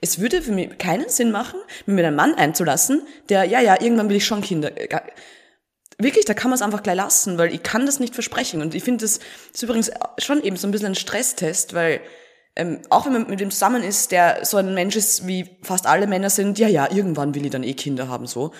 Es 0.00 0.20
würde 0.20 0.42
für 0.42 0.52
mich 0.52 0.78
keinen 0.78 1.08
Sinn 1.08 1.30
machen, 1.30 1.58
mir 1.86 1.94
mit 1.94 2.04
einem 2.04 2.16
Mann 2.16 2.34
einzulassen, 2.34 3.02
der, 3.28 3.44
ja, 3.44 3.60
ja, 3.60 3.80
irgendwann 3.80 4.08
will 4.08 4.16
ich 4.16 4.26
schon 4.26 4.42
Kinder. 4.42 4.70
Wirklich, 5.98 6.24
da 6.24 6.34
kann 6.34 6.50
man 6.50 6.56
es 6.56 6.62
einfach 6.62 6.82
gleich 6.82 6.96
lassen, 6.96 7.38
weil 7.38 7.52
ich 7.52 7.62
kann 7.62 7.84
das 7.84 7.98
nicht 7.98 8.14
versprechen. 8.14 8.60
Und 8.62 8.74
ich 8.74 8.84
finde, 8.84 9.04
das 9.04 9.18
ist 9.52 9.62
übrigens 9.62 9.90
schon 10.18 10.42
eben 10.42 10.56
so 10.56 10.68
ein 10.68 10.70
bisschen 10.70 10.88
ein 10.88 10.94
Stresstest, 10.94 11.74
weil 11.74 12.00
ähm, 12.54 12.80
auch 12.90 13.06
wenn 13.06 13.12
man 13.12 13.28
mit 13.28 13.40
dem 13.40 13.50
zusammen 13.50 13.82
ist, 13.82 14.12
der 14.12 14.44
so 14.44 14.56
ein 14.56 14.74
Mensch 14.74 14.96
ist, 14.96 15.26
wie 15.26 15.58
fast 15.62 15.86
alle 15.86 16.06
Männer 16.06 16.30
sind, 16.30 16.58
ja, 16.58 16.68
ja, 16.68 16.90
irgendwann 16.90 17.34
will 17.34 17.44
ich 17.44 17.50
dann 17.50 17.64
eh 17.64 17.74
Kinder 17.74 18.08
haben, 18.08 18.26
so. 18.26 18.52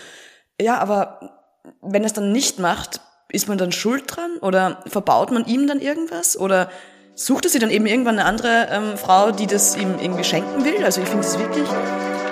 Ja, 0.60 0.78
aber 0.78 1.44
wenn 1.82 2.02
er 2.02 2.06
es 2.06 2.12
dann 2.12 2.32
nicht 2.32 2.58
macht, 2.58 3.00
ist 3.30 3.48
man 3.48 3.58
dann 3.58 3.72
schuld 3.72 4.04
dran? 4.06 4.38
Oder 4.40 4.82
verbaut 4.86 5.30
man 5.30 5.44
ihm 5.46 5.66
dann 5.66 5.80
irgendwas? 5.80 6.38
Oder 6.38 6.70
sucht 7.18 7.44
er 7.44 7.50
sich 7.50 7.60
dann 7.60 7.70
eben 7.70 7.86
irgendwann 7.86 8.18
eine 8.18 8.28
andere 8.28 8.68
ähm, 8.70 8.96
Frau, 8.96 9.32
die 9.32 9.46
das 9.46 9.76
ihm 9.76 9.98
irgendwie 10.00 10.22
schenken 10.24 10.64
will? 10.64 10.84
Also 10.84 11.00
ich 11.00 11.08
finde 11.08 11.26
es 11.26 11.36
wirklich, 11.38 11.68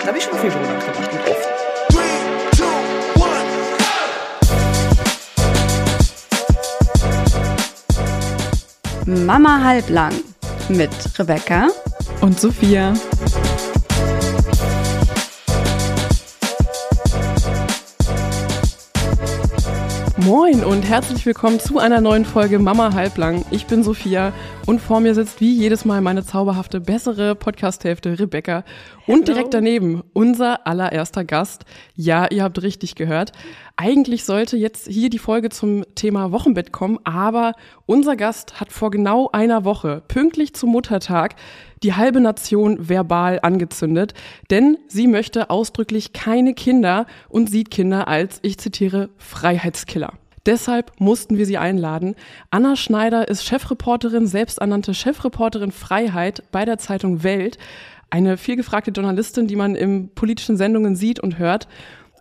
da 0.01 0.07
habe 0.07 0.19
ich 0.19 0.25
schon 0.25 0.39
viel 0.39 0.51
drüber 0.51 0.65
nachgedacht 0.67 1.11
und 1.13 1.21
oft. 1.31 1.49
Mama 9.27 9.63
halblang 9.63 10.13
mit 10.69 10.91
Rebecca 11.19 11.69
und 12.21 12.39
Sophia. 12.41 12.95
Moin 20.27 20.65
und 20.65 20.83
herzlich 20.83 21.25
willkommen 21.25 21.61
zu 21.61 21.79
einer 21.79 22.01
neuen 22.01 22.25
Folge 22.25 22.59
Mama 22.59 22.93
Halblang. 22.95 23.45
Ich 23.53 23.67
bin 23.67 23.85
Sophia 23.85 24.33
und 24.67 24.81
vor 24.81 24.99
mir 24.99 25.15
sitzt 25.15 25.41
wie 25.41 25.53
jedes 25.53 25.85
Mal 25.85 26.01
meine 26.01 26.25
zauberhafte, 26.25 26.81
bessere 26.81 27.37
Podcast-Hälfte 27.37 28.19
Rebecca. 28.19 28.65
Und 29.07 29.29
direkt 29.29 29.55
daneben 29.55 30.03
unser 30.15 30.67
allererster 30.67 31.25
Gast. 31.25 31.65
Ja, 31.95 32.27
ihr 32.29 32.43
habt 32.43 32.61
richtig 32.61 32.97
gehört. 32.97 33.31
Eigentlich 33.79 34.25
sollte 34.25 34.57
jetzt 34.57 34.89
hier 34.89 35.11
die 35.11 35.19
Folge 35.19 35.51
zum 35.51 35.85
Thema 35.95 36.33
Wochenbett 36.33 36.73
kommen, 36.73 36.99
aber 37.05 37.53
unser 37.85 38.17
Gast 38.17 38.59
hat 38.59 38.73
vor 38.73 38.91
genau 38.91 39.29
einer 39.33 39.67
Woche, 39.67 40.03
pünktlich 40.09 40.55
zum 40.55 40.71
Muttertag, 40.71 41.37
die 41.83 41.93
halbe 41.93 42.21
Nation 42.21 42.89
verbal 42.89 43.39
angezündet, 43.43 44.15
denn 44.49 44.79
sie 44.89 45.07
möchte 45.07 45.51
ausdrücklich 45.51 46.15
keine 46.15 46.55
Kinder 46.55 47.05
und 47.29 47.51
sieht 47.51 47.71
Kinder 47.71 48.09
als, 48.09 48.39
ich 48.41 48.57
zitiere, 48.57 49.11
Freiheitskiller. 49.19 50.15
Deshalb 50.47 50.99
mussten 50.99 51.37
wir 51.37 51.45
sie 51.45 51.59
einladen. 51.59 52.15
Anna 52.49 52.77
Schneider 52.77 53.29
ist 53.29 53.45
Chefreporterin, 53.45 54.27
selbsternannte 54.27 54.95
Chefreporterin 54.95 55.71
Freiheit 55.71 56.45
bei 56.51 56.65
der 56.65 56.79
Zeitung 56.79 57.25
Welt. 57.25 57.59
Eine 58.09 58.39
vielgefragte 58.39 58.93
Journalistin, 58.93 59.49
die 59.49 59.57
man 59.57 59.75
in 59.75 60.09
politischen 60.15 60.57
Sendungen 60.57 60.97
sieht 60.97 61.21
und 61.21 61.39
hört. 61.39 61.69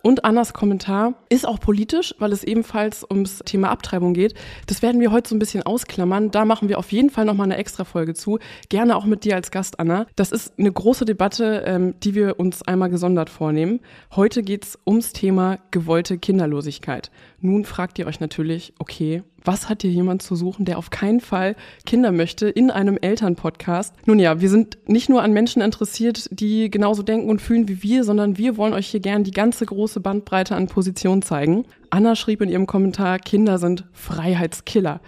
Und 0.06 0.24
Annas 0.24 0.52
Kommentar 0.52 1.14
ist 1.30 1.48
auch 1.48 1.58
politisch, 1.58 2.14
weil 2.20 2.30
es 2.30 2.44
ebenfalls 2.44 3.04
ums 3.10 3.40
Thema 3.44 3.70
Abtreibung 3.70 4.14
geht. 4.14 4.34
Das 4.68 4.80
werden 4.80 5.00
wir 5.00 5.10
heute 5.10 5.28
so 5.28 5.34
ein 5.34 5.40
bisschen 5.40 5.64
ausklammern. 5.64 6.30
Da 6.30 6.44
machen 6.44 6.68
wir 6.68 6.78
auf 6.78 6.92
jeden 6.92 7.10
Fall 7.10 7.24
nochmal 7.24 7.46
eine 7.46 7.56
extra 7.56 7.82
Folge 7.82 8.14
zu. 8.14 8.38
Gerne 8.68 8.94
auch 8.94 9.04
mit 9.04 9.24
dir 9.24 9.34
als 9.34 9.50
Gast, 9.50 9.80
Anna. 9.80 10.06
Das 10.14 10.30
ist 10.30 10.60
eine 10.60 10.70
große 10.70 11.06
Debatte, 11.06 11.64
ähm, 11.66 11.94
die 12.04 12.14
wir 12.14 12.38
uns 12.38 12.62
einmal 12.62 12.88
gesondert 12.88 13.30
vornehmen. 13.30 13.80
Heute 14.14 14.44
geht's 14.44 14.78
ums 14.86 15.12
Thema 15.12 15.58
gewollte 15.72 16.18
Kinderlosigkeit. 16.18 17.10
Nun 17.40 17.64
fragt 17.64 17.98
ihr 17.98 18.06
euch 18.06 18.20
natürlich, 18.20 18.74
okay, 18.78 19.24
was 19.46 19.68
hat 19.68 19.82
hier 19.82 19.90
jemand 19.90 20.22
zu 20.22 20.34
suchen, 20.34 20.64
der 20.64 20.78
auf 20.78 20.90
keinen 20.90 21.20
Fall 21.20 21.56
Kinder 21.84 22.12
möchte 22.12 22.48
in 22.48 22.70
einem 22.70 22.98
Elternpodcast? 23.00 23.94
Nun 24.06 24.18
ja, 24.18 24.40
wir 24.40 24.50
sind 24.50 24.78
nicht 24.86 25.08
nur 25.08 25.22
an 25.22 25.32
Menschen 25.32 25.62
interessiert, 25.62 26.28
die 26.30 26.70
genauso 26.70 27.02
denken 27.02 27.30
und 27.30 27.40
fühlen 27.40 27.68
wie 27.68 27.82
wir, 27.82 28.04
sondern 28.04 28.36
wir 28.38 28.56
wollen 28.56 28.74
euch 28.74 28.88
hier 28.88 29.00
gern 29.00 29.24
die 29.24 29.30
ganze 29.30 29.64
große 29.64 30.00
Bandbreite 30.00 30.56
an 30.56 30.66
Positionen 30.66 31.22
zeigen. 31.22 31.64
Anna 31.90 32.16
schrieb 32.16 32.42
in 32.42 32.48
ihrem 32.48 32.66
Kommentar, 32.66 33.18
Kinder 33.18 33.58
sind 33.58 33.84
Freiheitskiller. 33.92 35.00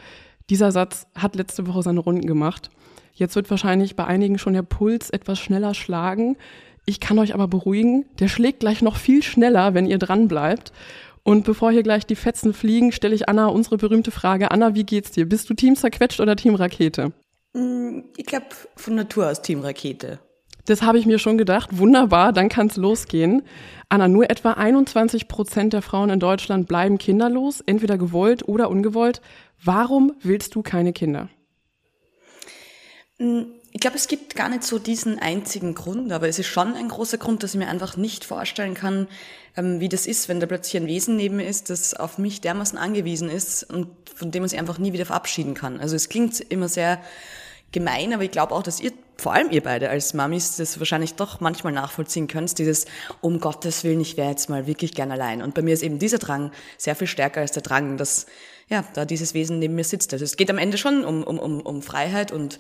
Dieser 0.51 0.73
Satz 0.73 1.07
hat 1.15 1.37
letzte 1.37 1.67
Woche 1.67 1.83
seine 1.83 2.01
Runden 2.01 2.27
gemacht. 2.27 2.71
Jetzt 3.13 3.35
wird 3.35 3.51
wahrscheinlich 3.51 3.97
bei 3.97 4.05
einigen 4.05 4.39
schon 4.39 4.53
der 4.53 4.63
Puls 4.63 5.11
etwas 5.11 5.41
schneller 5.41 5.75
schlagen. 5.75 6.37
Ich 6.87 7.01
kann 7.01 7.19
euch 7.19 7.35
aber 7.35 7.49
beruhigen, 7.49 8.07
der 8.19 8.29
schlägt 8.29 8.61
gleich 8.61 8.81
noch 8.81 8.97
viel 8.97 9.23
schneller, 9.23 9.75
wenn 9.75 9.85
ihr 9.85 9.99
dran 9.99 10.27
bleibt. 10.27 10.73
Und 11.29 11.45
bevor 11.45 11.71
hier 11.71 11.83
gleich 11.83 12.07
die 12.07 12.17
Fetzen 12.17 12.55
fliegen, 12.55 12.91
stelle 12.91 13.15
ich 13.15 13.29
Anna 13.29 13.49
unsere 13.49 13.77
berühmte 13.77 14.11
Frage. 14.11 14.51
Anna, 14.51 14.75
wie 14.75 14.85
geht's 14.85 15.11
dir? 15.11 15.29
Bist 15.29 15.51
du 15.51 15.53
Team 15.53 15.77
zerquetscht 15.77 16.21
oder 16.21 16.37
Team 16.37 16.55
Rakete? 16.55 17.13
Mm, 17.53 17.99
ich 18.17 18.25
glaube 18.25 18.47
von 18.77 18.95
Natur 18.95 19.29
aus 19.29 19.43
Team 19.43 19.61
Rakete. 19.61 20.21
Das 20.65 20.81
habe 20.81 20.97
ich 20.97 21.05
mir 21.05 21.19
schon 21.19 21.37
gedacht. 21.37 21.77
Wunderbar, 21.77 22.33
dann 22.33 22.49
kann's 22.49 22.79
losgehen. 22.79 23.43
Anna, 23.91 24.09
nur 24.09 24.31
etwa 24.31 24.53
21 24.53 25.29
Prozent 25.29 25.75
der 25.75 25.83
Frauen 25.83 26.09
in 26.09 26.19
Deutschland 26.19 26.67
bleiben 26.67 26.97
kinderlos, 26.97 27.61
entweder 27.61 27.99
gewollt 27.99 28.49
oder 28.49 28.71
ungewollt. 28.71 29.21
Warum 29.63 30.15
willst 30.23 30.55
du 30.55 30.63
keine 30.63 30.95
Kinder? 30.95 31.29
Mm, 33.19 33.43
ich 33.73 33.81
glaube, 33.81 33.97
es 33.97 34.09
gibt 34.09 34.35
gar 34.35 34.49
nicht 34.49 34.65
so 34.65 34.79
diesen 34.79 35.19
einzigen 35.19 35.75
Grund, 35.75 36.11
aber 36.11 36.29
es 36.29 36.39
ist 36.39 36.47
schon 36.47 36.75
ein 36.75 36.89
großer 36.89 37.19
Grund, 37.19 37.43
dass 37.43 37.53
ich 37.53 37.59
mir 37.59 37.69
einfach 37.69 37.97
nicht 37.97 38.25
vorstellen 38.25 38.75
kann, 38.75 39.09
ähm, 39.57 39.81
wie 39.81 39.89
das 39.89 40.07
ist, 40.07 40.29
wenn 40.29 40.41
da 40.41 40.47
plötzlich 40.47 40.81
ein 40.81 40.89
Wesen 40.89 41.17
neben 41.17 41.37
mir 41.37 41.47
ist, 41.47 41.69
das 41.71 41.95
auf 41.95 42.19
mich 42.19 42.41
dermaßen 42.41 42.79
angewiesen 42.79 43.29
ist 43.29 43.65
und 43.65 43.89
von 44.15 44.31
dem 44.31 44.43
man 44.43 44.49
sich 44.49 44.59
einfach 44.59 44.79
nie 44.79 44.93
wieder 44.93 45.07
verabschieden 45.07 45.55
kann. 45.55 45.81
Also 45.81 45.97
es 45.97 46.09
klingt 46.09 46.41
immer 46.41 46.69
sehr 46.69 47.01
gemein, 47.71 48.15
aber 48.15 48.25
ich 48.25 48.31
glaube 48.31 48.55
auch, 48.55 48.63
dass 48.63 48.81
ihr, 48.81 48.93
vor 49.17 49.35
allem 49.35 49.51
ihr 49.51 49.63
beide 49.63 49.91
als 49.91 50.15
Mamis, 50.15 50.57
das 50.57 50.79
wahrscheinlich 50.79 51.15
doch 51.15 51.41
manchmal 51.41 51.73
nachvollziehen 51.73 52.27
könnt, 52.27 52.59
dieses, 52.59 52.87
um 53.21 53.41
Gottes 53.41 53.85
Willen, 53.85 54.01
ich 54.01 54.17
wäre 54.17 54.31
jetzt 54.31 54.49
mal 54.49 54.67
wirklich 54.67 54.95
gern 54.95 55.13
allein. 55.13 55.43
Und 55.43 55.55
bei 55.55 55.63
mir 55.63 55.75
ist 55.75 55.83
eben 55.83 55.99
dieser 55.99 56.19
Drang 56.19 56.53
sehr 56.79 56.97
viel 56.97 57.07
stärker 57.07 57.43
als 57.43 57.53
der 57.53 57.63
Drang, 57.63 57.99
dass, 57.99 58.27
ja, 58.69 58.85
da 58.95 59.05
dieses 59.05 59.35
Wesen 59.35 59.59
neben 59.59 59.75
mir 59.75 59.85
sitzt. 59.85 60.13
Also 60.13 60.25
es 60.25 60.37
geht 60.37 60.51
am 60.51 60.59
Ende 60.59 60.79
schon 60.79 61.05
um, 61.05 61.23
um, 61.23 61.39
um, 61.39 61.61
um 61.61 61.83
Freiheit 61.83 62.33
und 62.33 62.59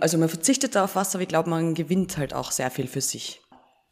also 0.00 0.18
man 0.18 0.28
verzichtet 0.28 0.74
da 0.74 0.84
auf 0.84 0.96
was, 0.96 1.14
aber 1.14 1.22
ich 1.22 1.28
glaube, 1.28 1.50
man 1.50 1.74
gewinnt 1.74 2.16
halt 2.16 2.34
auch 2.34 2.50
sehr 2.50 2.70
viel 2.70 2.86
für 2.86 3.00
sich. 3.00 3.40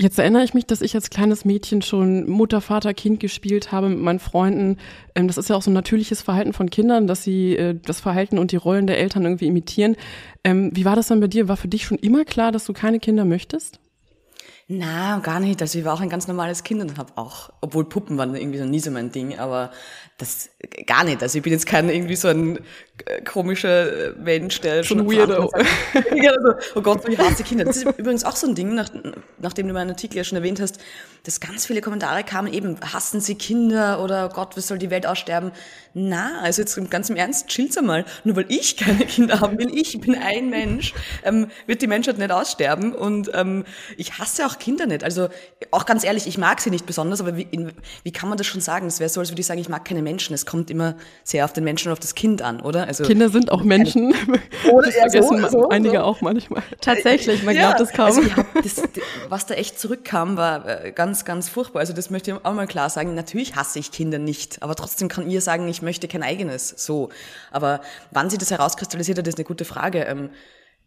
Jetzt 0.01 0.17
erinnere 0.17 0.45
ich 0.45 0.55
mich, 0.55 0.65
dass 0.65 0.81
ich 0.81 0.95
als 0.95 1.11
kleines 1.11 1.45
Mädchen 1.45 1.83
schon 1.83 2.31
Mutter, 2.31 2.61
Vater, 2.61 2.95
Kind 2.95 3.19
gespielt 3.19 3.73
habe 3.73 3.89
mit 3.89 3.99
meinen 3.99 4.21
Freunden. 4.21 4.77
Ähm, 5.17 5.27
das 5.27 5.39
ist 5.39 5.51
ja 5.51 5.57
auch 5.57 5.63
so 5.63 5.73
ein 5.73 5.75
natürliches 5.75 6.23
Verhalten 6.23 6.53
von 6.53 6.71
Kindern, 6.71 7.09
dass 7.09 7.25
sie 7.25 7.57
äh, 7.57 7.75
das 7.75 8.01
Verhalten 8.01 8.39
und 8.39 8.53
die 8.53 8.57
Rollen 8.57 8.87
der 8.87 8.99
Eltern 8.99 9.25
irgendwie 9.25 9.49
imitieren. 9.49 9.97
Ähm, 10.45 10.71
wie 10.73 10.85
war 10.85 10.95
das 10.95 11.09
dann 11.09 11.19
bei 11.19 11.27
dir? 11.27 11.49
War 11.49 11.57
für 11.57 11.67
dich 11.67 11.85
schon 11.85 11.99
immer 11.99 12.25
klar, 12.25 12.53
dass 12.53 12.65
du 12.65 12.73
keine 12.73 13.01
Kinder 13.01 13.25
möchtest? 13.25 13.81
Na, 14.69 15.19
gar 15.19 15.41
nicht. 15.41 15.61
Also 15.63 15.81
ich 15.81 15.85
war 15.85 15.95
auch 15.95 16.01
ein 16.01 16.11
ganz 16.11 16.29
normales 16.29 16.63
Kind 16.63 16.81
und 16.81 16.97
habe 16.97 17.15
auch, 17.17 17.51
obwohl 17.61 17.89
Puppen 17.89 18.19
waren 18.19 18.37
irgendwie 18.37 18.59
so 18.59 18.67
nie 18.67 18.81
so 18.81 18.93
mein 18.93 19.11
Ding, 19.11 19.37
aber 19.37 19.73
das 20.19 20.51
gar 20.87 21.05
nicht. 21.05 21.23
Also 21.23 21.39
ich 21.39 21.45
bin 21.45 21.53
jetzt 21.53 21.67
kein 21.67 21.89
irgendwie 21.89 22.17
so 22.17 22.27
ein 22.27 22.59
äh, 23.07 23.23
komischer 23.23 24.13
Mensch, 24.17 24.61
der 24.61 24.83
schon 24.83 25.07
weirdo. 25.07 25.49
also, 25.95 26.55
oh 26.75 26.83
Gott, 26.83 27.09
ich 27.09 27.17
hasse 27.17 27.45
Kinder. 27.45 27.65
Das 27.65 27.77
ist 27.77 27.85
übrigens 27.85 28.25
auch 28.25 28.35
so 28.35 28.49
ein 28.49 28.57
Ding, 28.57 28.75
nach, 28.75 28.91
nachdem 29.39 29.69
du 29.69 29.75
meinen 29.75 29.91
Artikel 29.91 30.17
ja 30.17 30.25
schon 30.25 30.37
erwähnt 30.37 30.61
hast, 30.61 30.81
dass 31.23 31.39
ganz 31.39 31.67
viele 31.67 31.81
Kommentare 31.81 32.25
kamen 32.25 32.53
eben, 32.53 32.77
hassen 32.81 33.21
sie 33.21 33.37
Kinder 33.37 34.03
oder 34.03 34.29
oh 34.31 34.35
Gott, 34.35 34.57
was 34.57 34.67
soll 34.67 34.79
die 34.79 34.91
Welt 34.91 35.07
aussterben? 35.07 35.53
Na, 35.95 36.41
also 36.43 36.63
jetzt 36.63 36.79
ganz 36.91 37.11
im 37.11 37.17
Ernst, 37.17 37.49
chillt's 37.49 37.79
einmal. 37.79 38.05
Nur 38.25 38.37
weil 38.37 38.47
ich 38.49 38.77
keine 38.77 39.05
Kinder 39.07 39.41
haben 39.41 39.59
will, 39.59 39.71
ich 39.73 40.01
bin 40.01 40.17
ein 40.17 40.51
Mensch, 40.51 40.95
ähm, 41.25 41.49
wird 41.67 41.81
die 41.81 41.87
Menschheit 41.87 42.19
nicht 42.19 42.31
aussterben 42.31 42.93
und 42.93 43.31
ähm, 43.35 43.65
ich 43.97 44.19
hasse 44.19 44.47
auch 44.47 44.59
Kinder 44.59 44.87
nicht. 44.87 45.05
Also 45.05 45.29
auch 45.71 45.87
ganz 45.87 46.03
ehrlich, 46.03 46.27
ich 46.27 46.39
mag 46.39 46.61
sie 46.61 46.71
nicht 46.71 46.87
besonders, 46.87 47.21
aber 47.21 47.37
wie, 47.37 47.47
in, 47.51 47.73
wie 48.03 48.13
kann 48.13 48.29
man 48.29 48.39
das 48.39 48.47
schon 48.47 48.61
sagen? 48.61 48.87
Es 48.87 48.99
wäre 48.99 49.09
so, 49.09 49.21
als 49.21 49.31
würde 49.31 49.41
ich 49.41 49.47
sagen, 49.47 49.61
ich 49.61 49.69
mag 49.69 49.85
keine 49.85 50.03
Menschen. 50.09 50.35
Es 50.35 50.47
kommt 50.47 50.71
immer 50.71 50.97
sehr 51.23 51.45
auf 51.45 51.53
den 51.53 51.65
Menschen 51.65 51.89
und 51.89 51.93
auf 51.93 52.01
das 52.01 52.15
Kind 52.15 52.41
an, 52.41 52.61
oder? 52.61 52.87
Also, 52.87 53.05
Kinder 53.05 53.29
sind 53.29 53.53
auch 53.53 53.63
Menschen. 53.63 54.15
Oder 54.73 54.87
das 54.87 54.97
vergessen 54.97 55.41
so, 55.43 55.49
so, 55.49 55.69
einige 55.69 55.99
so. 55.99 56.03
auch 56.03 56.21
manchmal. 56.21 56.63
Tatsächlich, 56.81 57.43
man 57.43 57.55
ja, 57.55 57.73
glaubt 57.75 57.81
es 57.81 57.93
kaum. 57.97 58.07
Also 58.07 58.23
das, 58.63 58.83
was 59.29 59.47
da 59.47 59.55
echt 59.55 59.79
zurückkam, 59.79 60.37
war 60.37 60.67
äh, 60.67 60.93
ganz, 60.93 61.25
ganz 61.25 61.49
furchtbar. 61.49 61.81
Also 61.81 61.93
das 61.93 62.11
möchte 62.11 62.31
ich 62.31 62.45
auch 62.45 62.55
mal 62.55 62.67
klar 62.67 62.91
sagen. 62.91 63.15
Natürlich 63.15 63.57
hasse 63.57 63.79
ich 63.79 63.93
Kinder 63.93 64.19
nicht, 64.19 64.63
aber 64.63 64.75
trotzdem 64.75 65.09
kann 65.09 65.29
ihr 65.29 65.41
sagen, 65.41 65.69
ich 65.69 65.83
möchte 65.83 66.09
kein 66.09 66.23
eigenes. 66.23 66.75
So. 66.77 67.11
Aber 67.51 67.81
wann 68.11 68.31
sie 68.31 68.39
das 68.39 68.51
herauskristallisiert 68.51 69.19
hat, 69.19 69.27
ist 69.27 69.39
eine 69.39 69.45
gute 69.45 69.65
Frage. 69.65 70.07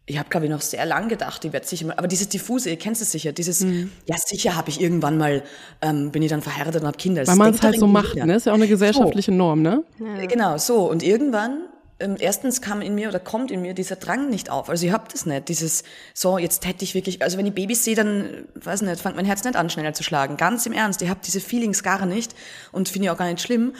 Ich 0.06 0.18
habe, 0.18 0.28
glaube 0.28 0.46
ich, 0.46 0.50
noch 0.52 0.60
sehr 0.60 0.84
lang 0.84 1.08
gedacht, 1.08 1.44
ich 1.44 1.52
werde 1.52 1.64
sicher 1.66 1.86
mal, 1.86 1.94
aber 1.96 2.08
dieses 2.08 2.28
diffuse, 2.28 2.70
ihr 2.70 2.76
kennt 2.76 3.00
es 3.00 3.12
sicher, 3.12 3.30
dieses, 3.30 3.60
mhm. 3.60 3.92
ja 4.06 4.16
sicher 4.18 4.56
habe 4.56 4.68
ich 4.68 4.80
irgendwann 4.80 5.16
mal, 5.16 5.44
ähm, 5.80 6.10
bin 6.10 6.22
ich 6.22 6.30
dann 6.30 6.42
verheiratet 6.42 6.82
und 6.82 6.88
habe 6.88 6.98
Kinder. 6.98 7.24
Weil 7.24 7.36
man 7.36 7.54
es 7.54 7.62
halt 7.62 7.78
so 7.78 7.86
macht, 7.86 8.16
ne? 8.16 8.34
Ist 8.34 8.46
ja 8.46 8.52
auch 8.52 8.56
eine 8.56 8.66
gesellschaftliche 8.66 9.30
so. 9.30 9.36
Norm, 9.36 9.62
ne? 9.62 9.84
Ja. 10.00 10.26
Genau, 10.26 10.58
so. 10.58 10.90
Und 10.90 11.04
irgendwann, 11.04 11.68
ähm, 12.00 12.16
erstens 12.18 12.60
kam 12.60 12.82
in 12.82 12.96
mir 12.96 13.08
oder 13.08 13.20
kommt 13.20 13.52
in 13.52 13.62
mir 13.62 13.74
dieser 13.74 13.94
Drang 13.94 14.28
nicht 14.28 14.50
auf. 14.50 14.68
Also 14.68 14.84
ich 14.84 14.92
habe 14.92 15.04
das 15.10 15.24
nicht, 15.24 15.48
dieses, 15.48 15.84
so, 16.14 16.36
jetzt 16.36 16.66
hätte 16.66 16.82
ich 16.82 16.94
wirklich, 16.94 17.22
also 17.22 17.38
wenn 17.38 17.46
ich 17.46 17.54
Babys 17.54 17.84
sehe, 17.84 17.94
dann, 17.94 18.48
weiß 18.56 18.82
nicht, 18.82 19.00
fängt 19.00 19.14
mein 19.14 19.24
Herz 19.24 19.44
nicht 19.44 19.54
an, 19.54 19.70
schneller 19.70 19.94
zu 19.94 20.02
schlagen. 20.02 20.36
Ganz 20.36 20.66
im 20.66 20.72
Ernst, 20.72 21.00
ich 21.02 21.08
habe 21.08 21.20
diese 21.24 21.40
Feelings 21.40 21.84
gar 21.84 22.04
nicht 22.06 22.34
und 22.72 22.88
finde 22.88 23.06
ich 23.06 23.10
auch 23.10 23.18
gar 23.18 23.30
nicht 23.30 23.40
schlimm. 23.40 23.72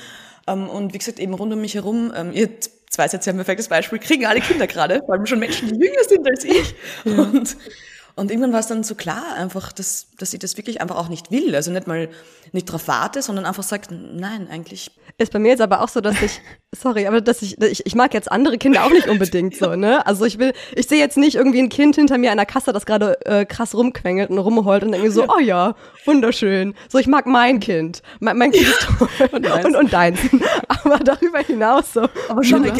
Ähm, 0.46 0.68
und 0.68 0.94
wie 0.94 0.98
gesagt, 0.98 1.18
eben 1.18 1.34
rund 1.34 1.52
um 1.52 1.60
mich 1.60 1.74
herum, 1.74 2.12
ähm, 2.14 2.32
ihr 2.32 2.48
zwei 2.92 3.06
ist 3.06 3.12
jetzt 3.12 3.26
ja 3.26 3.32
ein 3.32 3.36
perfektes 3.36 3.68
Beispiel, 3.68 3.98
kriegen 3.98 4.26
alle 4.26 4.40
Kinder 4.40 4.66
gerade, 4.66 5.00
vor 5.04 5.14
allem 5.14 5.26
schon 5.26 5.38
Menschen, 5.38 5.68
die 5.68 5.84
jünger 5.84 6.04
sind 6.06 6.28
als 6.28 6.44
ich. 6.44 6.74
Ja. 7.04 7.22
Und, 7.22 7.56
Und 8.14 8.30
irgendwann 8.30 8.52
war 8.52 8.60
es 8.60 8.66
dann 8.66 8.84
so 8.84 8.94
klar, 8.94 9.34
einfach, 9.36 9.72
dass, 9.72 10.08
dass 10.18 10.34
ich 10.34 10.38
das 10.38 10.56
wirklich 10.56 10.80
einfach 10.80 10.96
auch 10.96 11.08
nicht 11.08 11.30
will. 11.30 11.54
Also 11.54 11.70
nicht 11.70 11.86
mal 11.86 12.08
nicht 12.52 12.66
drauf 12.66 12.86
warte, 12.86 13.22
sondern 13.22 13.46
einfach 13.46 13.62
sagt, 13.62 13.90
nein, 13.90 14.48
eigentlich. 14.50 14.90
Ist 15.16 15.32
bei 15.32 15.38
mir 15.38 15.48
jetzt 15.48 15.62
aber 15.62 15.80
auch 15.80 15.88
so, 15.88 16.00
dass 16.00 16.20
ich, 16.20 16.40
sorry, 16.72 17.06
aber 17.06 17.20
dass 17.20 17.40
ich, 17.40 17.60
ich, 17.60 17.86
ich 17.86 17.94
mag 17.94 18.12
jetzt 18.12 18.30
andere 18.30 18.58
Kinder 18.58 18.84
auch 18.84 18.90
nicht 18.90 19.08
unbedingt 19.08 19.56
so, 19.56 19.74
ne? 19.74 20.06
Also 20.06 20.26
ich 20.26 20.38
will, 20.38 20.52
ich 20.74 20.86
sehe 20.86 20.98
jetzt 20.98 21.16
nicht 21.16 21.36
irgendwie 21.36 21.60
ein 21.60 21.70
Kind 21.70 21.94
hinter 21.94 22.18
mir 22.18 22.30
an 22.30 22.36
der 22.36 22.46
Kasse, 22.46 22.72
das 22.72 22.84
gerade 22.84 23.24
äh, 23.24 23.46
krass 23.46 23.74
rumquengelt 23.74 24.30
und 24.30 24.38
rumheult 24.38 24.84
und 24.84 24.92
denke 24.92 25.10
so, 25.10 25.26
oh 25.28 25.40
ja, 25.40 25.74
wunderschön. 26.04 26.74
So, 26.88 26.98
ich 26.98 27.06
mag 27.06 27.26
mein 27.26 27.60
Kind. 27.60 28.02
Mein, 28.20 28.36
mein 28.36 28.52
Kind 28.52 28.68
ist 28.68 28.86
toll. 28.98 29.08
Und, 29.32 29.46
und, 29.64 29.76
und 29.76 29.92
deins. 29.92 30.20
aber 30.68 30.98
darüber 30.98 31.38
hinaus 31.38 31.92
so. 31.94 32.06
Aber 32.28 32.44
schon, 32.44 32.64
ich 32.64 32.74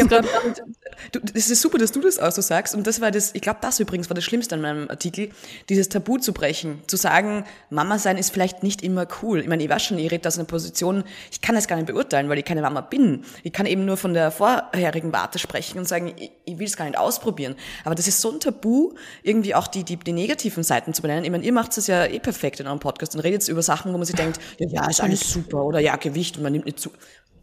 glaube, 1.12 1.26
es 1.34 1.50
ist 1.50 1.60
super, 1.60 1.78
dass 1.78 1.92
du 1.92 2.00
das 2.00 2.18
auch 2.18 2.32
so 2.32 2.42
sagst. 2.42 2.74
Und 2.74 2.86
das 2.86 3.00
war 3.00 3.10
das, 3.10 3.34
ich 3.34 3.42
glaube, 3.42 3.58
das 3.60 3.80
übrigens 3.80 4.10
war 4.10 4.14
das 4.14 4.24
Schlimmste 4.24 4.54
an 4.54 4.60
meinem 4.60 4.90
Artikel, 4.90 5.30
dieses 5.68 5.88
Tabu 5.88 6.18
zu 6.18 6.32
brechen. 6.32 6.82
Zu 6.86 6.96
sagen, 6.96 7.44
Mama 7.70 7.98
sein 7.98 8.16
ist 8.16 8.30
vielleicht 8.30 8.62
nicht 8.62 8.82
immer 8.82 9.06
cool. 9.22 9.40
Ich 9.40 9.48
meine, 9.48 9.62
ich 9.62 9.68
war 9.68 9.78
schon, 9.78 9.98
ich 9.98 10.10
rede 10.10 10.28
aus 10.28 10.38
einer 10.38 10.46
Position, 10.46 11.04
ich 11.30 11.40
kann 11.40 11.56
es 11.56 11.68
gar 11.68 11.76
nicht 11.76 11.86
beurteilen, 11.86 12.28
weil 12.28 12.38
ich 12.38 12.44
keine 12.44 12.62
Mama 12.62 12.80
bin. 12.80 13.24
Ich 13.42 13.52
kann 13.52 13.66
eben 13.66 13.84
nur 13.84 13.96
von 13.96 14.14
der 14.14 14.30
vorherigen 14.30 15.12
Warte 15.12 15.38
sprechen 15.38 15.78
und 15.78 15.86
sagen, 15.86 16.12
ich, 16.16 16.30
ich 16.44 16.58
will 16.58 16.66
es 16.66 16.76
gar 16.76 16.84
nicht 16.84 16.98
ausprobieren. 16.98 17.56
Aber 17.84 17.94
das 17.94 18.08
ist 18.08 18.20
so 18.20 18.30
ein 18.30 18.40
Tabu, 18.40 18.94
irgendwie 19.22 19.54
auch 19.54 19.66
die, 19.66 19.84
die, 19.84 19.96
die 19.96 20.12
negativen 20.12 20.62
Seiten 20.62 20.94
zu 20.94 21.02
benennen. 21.02 21.24
Ich 21.24 21.30
meine, 21.30 21.44
ihr 21.44 21.52
macht 21.52 21.76
es 21.76 21.86
ja 21.86 22.04
eh 22.04 22.18
perfekt 22.18 22.60
in 22.60 22.66
eurem 22.66 22.80
Podcast 22.80 23.14
und 23.14 23.20
redet 23.20 23.46
über 23.48 23.62
Sachen, 23.62 23.92
wo 23.92 23.98
man 23.98 24.06
sich 24.06 24.16
denkt, 24.16 24.40
ja, 24.58 24.68
ja, 24.70 24.90
ist 24.90 25.00
alles 25.00 25.20
super 25.20 25.64
oder 25.64 25.80
ja, 25.80 25.96
Gewicht 25.96 26.36
und 26.36 26.42
man 26.42 26.52
nimmt 26.52 26.66
nicht 26.66 26.80
zu. 26.80 26.90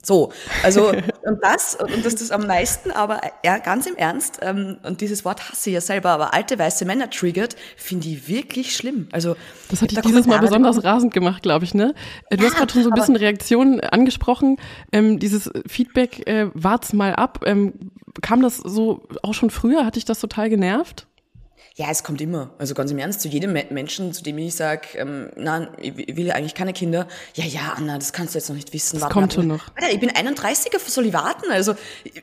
So, 0.01 0.31
also 0.63 0.89
und 1.23 1.43
das 1.43 1.75
und 1.75 2.05
das 2.05 2.13
ist 2.13 2.31
am 2.31 2.47
meisten, 2.47 2.91
aber 2.91 3.21
ja, 3.43 3.57
ganz 3.57 3.85
im 3.85 3.95
Ernst 3.95 4.39
ähm, 4.41 4.77
und 4.83 5.01
dieses 5.01 5.25
Wort 5.25 5.49
hasse 5.49 5.69
ich 5.69 5.73
ja 5.73 5.81
selber, 5.81 6.11
aber 6.11 6.33
alte 6.33 6.57
weiße 6.57 6.85
Männer 6.85 7.09
triggert, 7.09 7.55
finde 7.75 8.07
ich 8.07 8.27
wirklich 8.27 8.75
schlimm. 8.75 9.09
Also 9.11 9.35
das 9.69 9.81
hat 9.81 9.91
dich 9.91 9.99
dieses 10.01 10.25
Mal 10.25 10.39
besonders 10.39 10.83
rasend 10.83 11.13
gemacht, 11.13 11.43
glaube 11.43 11.65
ich, 11.65 11.73
ne? 11.73 11.93
Äh, 12.29 12.37
du 12.37 12.43
ja, 12.43 12.49
hast 12.49 12.57
gerade 12.57 12.73
schon 12.73 12.83
so 12.83 12.89
ein 12.89 12.95
bisschen 12.95 13.15
Reaktionen 13.15 13.79
angesprochen. 13.81 14.57
Ähm, 14.91 15.19
dieses 15.19 15.51
Feedback, 15.67 16.27
äh, 16.27 16.47
wart's 16.53 16.93
mal 16.93 17.15
ab. 17.15 17.43
Ähm, 17.45 17.73
kam 18.21 18.41
das 18.41 18.57
so 18.57 19.03
auch 19.21 19.33
schon 19.33 19.49
früher? 19.49 19.85
Hat 19.85 19.95
dich 19.95 20.05
das 20.05 20.19
total 20.19 20.49
genervt? 20.49 21.07
Ja, 21.79 21.87
es 21.89 22.03
kommt 22.03 22.19
immer. 22.19 22.49
Also 22.57 22.73
ganz 22.73 22.91
im 22.91 22.97
Ernst, 22.97 23.21
zu 23.21 23.29
jedem 23.29 23.53
Menschen, 23.53 24.11
zu 24.11 24.21
dem 24.21 24.37
ich 24.37 24.53
sage, 24.53 24.97
ähm, 24.97 25.29
nein, 25.37 25.69
ich 25.79 25.95
will 26.17 26.25
ja 26.25 26.35
eigentlich 26.35 26.53
keine 26.53 26.73
Kinder. 26.73 27.07
Ja, 27.35 27.45
ja, 27.45 27.73
Anna, 27.77 27.97
das 27.97 28.11
kannst 28.11 28.35
du 28.35 28.37
jetzt 28.37 28.49
noch 28.49 28.57
nicht 28.57 28.73
wissen. 28.73 28.97
Das 28.97 29.03
warte, 29.03 29.13
kommt 29.13 29.33
schon 29.33 29.47
noch. 29.47 29.63
Alter, 29.75 29.93
ich 29.93 29.99
bin 30.01 30.09
31er, 30.09 30.77
soll 30.85 31.05
ich 31.05 31.13
warten? 31.13 31.49
Also 31.49 31.75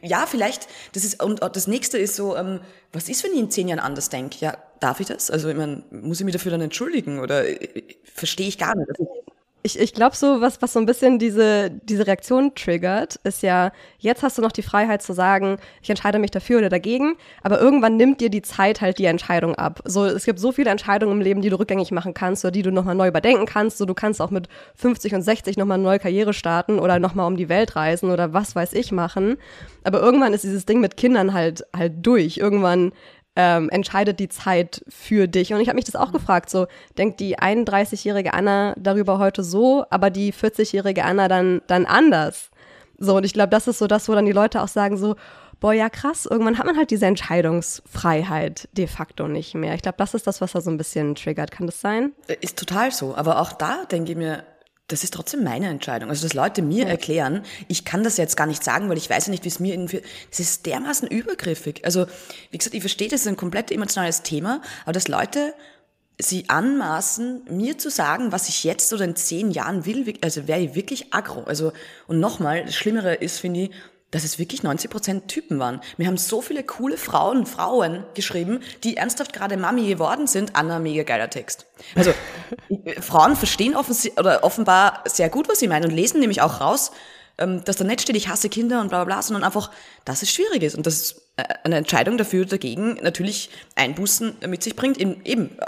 ja, 0.03 0.27
vielleicht, 0.27 0.69
das 0.93 1.05
ist, 1.05 1.23
und 1.23 1.41
das 1.43 1.67
nächste 1.69 1.97
ist 1.97 2.17
so, 2.17 2.37
ähm, 2.37 2.61
was 2.93 3.09
ist, 3.09 3.25
wenn 3.25 3.33
ich 3.33 3.39
in 3.39 3.51
zehn 3.51 3.69
Jahren 3.69 3.79
anders 3.79 4.11
denke? 4.11 4.37
Ja, 4.41 4.59
darf 4.81 5.01
ich 5.01 5.07
das? 5.07 5.31
Also 5.31 5.49
ich 5.49 5.57
meine, 5.57 5.85
muss 5.91 6.21
ich 6.21 6.27
mich 6.27 6.35
dafür 6.35 6.51
dann 6.51 6.61
entschuldigen? 6.61 7.19
Oder 7.19 7.49
äh, 7.49 7.83
verstehe 8.05 8.49
ich 8.49 8.59
gar 8.59 8.77
nicht. 8.77 8.91
Also, 8.91 9.09
ich, 9.67 9.79
ich 9.81 9.93
glaube 9.93 10.15
so, 10.15 10.41
was, 10.41 10.63
was 10.63 10.73
so 10.73 10.79
ein 10.79 10.87
bisschen 10.87 11.19
diese, 11.19 11.71
diese 11.71 12.07
Reaktion 12.07 12.55
triggert, 12.55 13.17
ist 13.25 13.43
ja, 13.43 13.73
jetzt 13.99 14.23
hast 14.23 14.39
du 14.39 14.43
noch 14.43 14.53
die 14.53 14.63
Freiheit 14.63 15.03
zu 15.03 15.13
sagen, 15.13 15.59
ich 15.83 15.91
entscheide 15.91 16.21
mich 16.21 16.31
dafür 16.31 16.59
oder 16.59 16.69
dagegen, 16.69 17.17
aber 17.43 17.61
irgendwann 17.61 17.97
nimmt 17.97 18.21
dir 18.21 18.31
die 18.31 18.43
Zeit 18.43 18.81
halt 18.81 18.99
die 18.99 19.07
Entscheidung 19.07 19.57
ab. 19.57 19.81
So, 19.85 20.05
es 20.05 20.25
gibt 20.25 20.39
so 20.39 20.53
viele 20.53 20.71
Entscheidungen 20.71 21.15
im 21.15 21.21
Leben, 21.21 21.43
die 21.43 21.51
du 21.51 21.59
rückgängig 21.59 21.91
machen 21.91 22.15
kannst 22.15 22.45
oder 22.45 22.53
die 22.53 22.63
du 22.63 22.71
nochmal 22.71 22.95
neu 22.95 23.09
überdenken 23.09 23.45
kannst. 23.45 23.79
So, 23.79 23.87
du 23.87 23.95
kannst 23.95 24.23
auch 24.23 24.31
mit 24.31 24.49
50 24.77 25.15
und 25.17 25.23
60 25.23 25.57
nochmal 25.57 25.77
eine 25.77 25.85
neue 25.85 25.99
Karriere 25.99 26.33
starten 26.33 26.79
oder 26.79 27.01
nochmal 27.01 27.27
um 27.27 27.37
die 27.37 27.49
Welt 27.49 27.75
reisen 27.75 28.11
oder 28.13 28.33
was 28.33 28.55
weiß 28.55 28.73
ich 28.73 28.93
machen. 28.93 29.37
Aber 29.83 30.01
irgendwann 30.01 30.33
ist 30.33 30.45
dieses 30.45 30.65
Ding 30.65 30.81
mit 30.81 30.97
Kindern 30.97 31.35
halt, 31.35 31.65
halt 31.77 32.07
durch. 32.07 32.39
Irgendwann 32.39 32.93
ähm, 33.37 33.69
entscheidet 33.69 34.19
die 34.19 34.29
Zeit 34.29 34.83
für 34.89 35.29
dich. 35.29 35.53
Und 35.53 35.61
ich 35.61 35.69
habe 35.69 35.77
mich 35.77 35.85
das 35.85 35.97
auch 35.97 36.13
gefragt, 36.13 36.51
so 36.51 36.67
denkt 36.99 37.21
die 37.21 37.39
31-jährige 37.39 38.35
Anna 38.35 38.75
darüber 38.79 39.19
heute 39.19 39.45
so, 39.45 39.85
aber 39.91 40.11
die 40.11 40.33
40-jährige 40.33 41.05
Anna 41.05 41.29
dann, 41.29 41.61
dann 41.67 41.87
anders. 41.87 42.51
So, 42.99 43.17
und 43.17 43.25
ich 43.25 43.35
glaube, 43.35 43.51
das 43.51 43.69
ist 43.69 43.79
so 43.79 43.87
das, 43.87 44.09
wo 44.09 44.15
dann 44.15 44.25
die 44.25 44.33
Leute 44.33 44.63
auch 44.63 44.69
sagen 44.69 44.97
so, 44.97 45.17
boah, 45.61 45.73
ja 45.73 45.89
krass, 45.89 46.27
irgendwann 46.27 46.59
hat 46.59 46.67
man 46.67 46.77
halt 46.77 46.91
diese 46.91 47.07
Entscheidungsfreiheit 47.07 48.69
de 48.73 48.87
facto 48.87 49.29
nicht 49.29 49.55
mehr. 49.55 49.75
Ich 49.75 49.83
glaube, 49.83 49.99
das 49.99 50.15
ist 50.15 50.27
das, 50.27 50.41
was 50.41 50.53
da 50.53 50.61
so 50.61 50.71
ein 50.71 50.79
bisschen 50.79 51.15
triggert. 51.15 51.51
Kann 51.51 51.67
das 51.67 51.81
sein? 51.81 52.13
Ist 52.41 52.59
total 52.59 52.91
so. 52.91 53.15
Aber 53.15 53.41
auch 53.41 53.53
da 53.53 53.85
denke 53.85 54.13
ich 54.13 54.19
mir, 54.19 54.45
das 54.89 55.03
ist 55.03 55.15
trotzdem 55.15 55.43
meine 55.43 55.69
Entscheidung. 55.69 56.11
Also, 56.11 56.23
dass 56.27 56.35
Leute 56.35 56.63
mir 56.63 56.85
ja. 56.85 56.91
erklären, 56.91 57.43
ich 57.69 57.85
kann 57.85 58.05
das 58.05 58.17
jetzt 58.17 58.37
gar 58.37 58.47
nicht 58.47 58.63
sagen, 58.63 58.89
weil 58.89 58.99
ich 58.99 59.11
weiß 59.11 59.27
ja 59.27 59.31
nicht, 59.33 59.45
wie 59.45 59.49
es 59.49 59.59
mir 59.59 59.75
in, 59.75 59.87
das 59.87 60.41
ist 60.41 60.67
dermaßen 60.67 61.09
übergriffig. 61.09 61.85
Also, 61.85 62.07
wie 62.51 62.59
gesagt, 62.59 62.75
ich 62.75 62.83
verstehe, 62.83 63.09
das 63.09 63.23
ist 63.23 63.29
ein 63.29 63.37
komplett 63.37 63.73
emotionales 63.73 64.23
Thema, 64.23 64.63
aber 64.85 64.93
dass 64.93 65.09
Leute 65.09 65.55
sie 66.19 66.49
anmaßen, 66.49 67.43
mir 67.51 67.79
zu 67.79 67.91
sagen, 67.91 68.33
was 68.33 68.49
ich 68.49 68.65
jetzt 68.65 68.93
oder 68.93 69.05
in 69.05 69.17
zehn 69.17 69.51
Jahren 69.51 69.85
will, 69.85 70.15
also 70.23 70.49
wäre 70.49 70.61
ich 70.61 70.75
wirklich 70.75 71.13
aggro. 71.13 71.43
Also, 71.43 71.73
und 72.07 72.21
nochmal, 72.21 72.65
das 72.65 72.75
Schlimmere 72.75 73.15
ist, 73.15 73.39
finde 73.39 73.61
ich, 73.61 73.71
dass 74.17 74.25
es 74.25 74.39
wirklich 74.39 74.63
90 74.63 74.91
Prozent 74.91 75.29
Typen 75.29 75.59
waren. 75.59 75.83
Wir 75.99 76.07
haben 76.07 76.17
so 76.17 76.41
viele 76.41 76.65
coole 76.65 76.97
Frauen, 76.97 77.45
Frauen 77.45 78.03
geschrieben, 78.15 78.61
die 78.83 78.97
ernsthaft 78.97 79.35
gerade 79.35 79.59
Mami 79.59 79.87
geworden 79.87 80.27
sind. 80.27 80.57
Anna, 80.57 80.79
mega 80.79 81.03
geiler 81.03 81.29
Text. 81.29 81.67
Also 81.95 82.15
Frauen 83.03 83.37
verstehen 83.37 83.77
oder 83.77 84.43
offenbar 84.43 85.05
sehr 85.05 85.29
gut, 85.29 85.51
was 85.51 85.59
sie 85.59 85.69
meinen 85.69 85.85
und 85.85 85.91
lesen 85.91 86.21
nämlich 86.21 86.41
auch 86.41 86.63
raus, 86.63 86.93
ähm, 87.37 87.63
dass 87.65 87.77
da 87.77 87.85
nicht 87.85 88.01
steht, 88.01 88.17
ich 88.17 88.29
hasse 88.29 88.49
Kinder 88.49 88.81
und 88.81 88.89
bla 88.89 89.05
bla 89.05 89.17
bla, 89.17 89.23
sondern 89.23 89.45
einfach, 89.45 89.71
dass 90.07 90.23
es 90.23 90.31
schwierig 90.31 90.63
ist 90.63 90.77
und 90.77 90.87
dass 90.87 91.21
äh, 91.37 91.45
eine 91.65 91.77
Entscheidung 91.77 92.17
dafür 92.17 92.47
dagegen 92.47 92.95
natürlich 93.03 93.51
Einbußen 93.75 94.37
mit 94.49 94.63
sich 94.63 94.77
bringt, 94.77 94.97
eben, 94.97 95.23
eben 95.27 95.59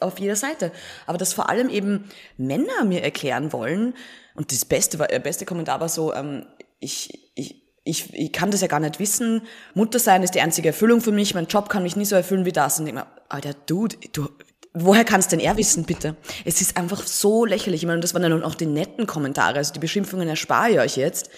auf 0.00 0.18
jeder 0.18 0.36
Seite. 0.36 0.72
Aber 1.06 1.16
dass 1.16 1.32
vor 1.32 1.48
allem 1.48 1.70
eben 1.70 2.10
Männer 2.36 2.84
mir 2.84 3.02
erklären 3.02 3.50
wollen, 3.54 3.94
und 4.36 4.50
das 4.50 4.64
beste, 4.64 4.98
der 4.98 5.20
beste 5.20 5.46
Kommentar 5.46 5.80
war 5.80 5.88
so, 5.88 6.12
ähm, 6.12 6.44
ich, 6.80 7.30
ich, 7.34 7.63
ich, 7.84 8.12
ich 8.14 8.32
kann 8.32 8.50
das 8.50 8.62
ja 8.62 8.66
gar 8.66 8.80
nicht 8.80 8.98
wissen. 8.98 9.42
Mutter 9.74 9.98
sein 9.98 10.22
ist 10.22 10.34
die 10.34 10.40
einzige 10.40 10.68
Erfüllung 10.68 11.02
für 11.02 11.12
mich. 11.12 11.34
Mein 11.34 11.46
Job 11.46 11.68
kann 11.68 11.82
mich 11.82 11.96
nie 11.96 12.06
so 12.06 12.16
erfüllen 12.16 12.46
wie 12.46 12.52
das. 12.52 12.80
Und 12.80 12.86
ich 12.86 12.94
mir, 12.94 13.06
Alter, 13.28 13.54
Dude, 13.66 13.96
du, 14.12 14.28
woher 14.72 15.04
kannst 15.04 15.32
denn 15.32 15.40
er 15.40 15.56
wissen, 15.58 15.84
bitte? 15.84 16.16
Es 16.46 16.62
ist 16.62 16.78
einfach 16.78 17.06
so 17.06 17.44
lächerlich. 17.44 17.82
Ich 17.82 17.86
meine, 17.86 18.00
das 18.00 18.14
waren 18.14 18.22
dann 18.22 18.42
auch 18.42 18.54
die 18.54 18.66
netten 18.66 19.06
Kommentare. 19.06 19.56
Also 19.56 19.74
die 19.74 19.80
Beschimpfungen 19.80 20.28
erspare 20.28 20.70
ich 20.70 20.78
euch 20.78 20.96
jetzt. 20.96 21.28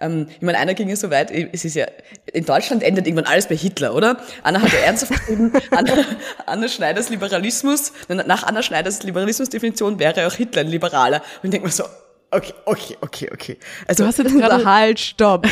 Ähm, 0.00 0.26
ich 0.28 0.42
meine, 0.42 0.58
einer 0.58 0.74
ging 0.74 0.88
ja 0.88 0.96
so 0.96 1.08
weit, 1.10 1.30
es 1.30 1.64
ist 1.64 1.76
ja, 1.76 1.86
in 2.32 2.44
Deutschland 2.44 2.82
endet 2.82 3.06
irgendwann 3.06 3.26
alles 3.26 3.46
bei 3.46 3.56
Hitler, 3.56 3.94
oder? 3.94 4.20
Anna 4.42 4.60
hat 4.60 4.72
ja 4.72 4.80
ernsthaft 4.80 5.12
geschrieben, 5.12 5.52
Anna, 5.70 5.92
Anna 6.46 6.68
Schneiders 6.68 7.10
Liberalismus, 7.10 7.92
nach 8.08 8.42
Anna 8.42 8.62
Schneiders 8.62 9.04
Liberalismusdefinition 9.04 10.00
wäre 10.00 10.26
auch 10.26 10.34
Hitler 10.34 10.62
ein 10.62 10.68
Liberaler. 10.68 11.18
Und 11.18 11.44
ich 11.44 11.50
denke 11.50 11.68
mir 11.68 11.72
so, 11.72 11.84
Okay, 12.34 12.54
okay, 12.64 12.96
okay, 13.02 13.28
okay. 13.30 13.58
Also 13.86 14.04
du 14.04 14.08
hast 14.08 14.18
jetzt 14.18 14.34
gerade 14.34 14.64
halt 14.64 14.98
Stopp. 14.98 15.46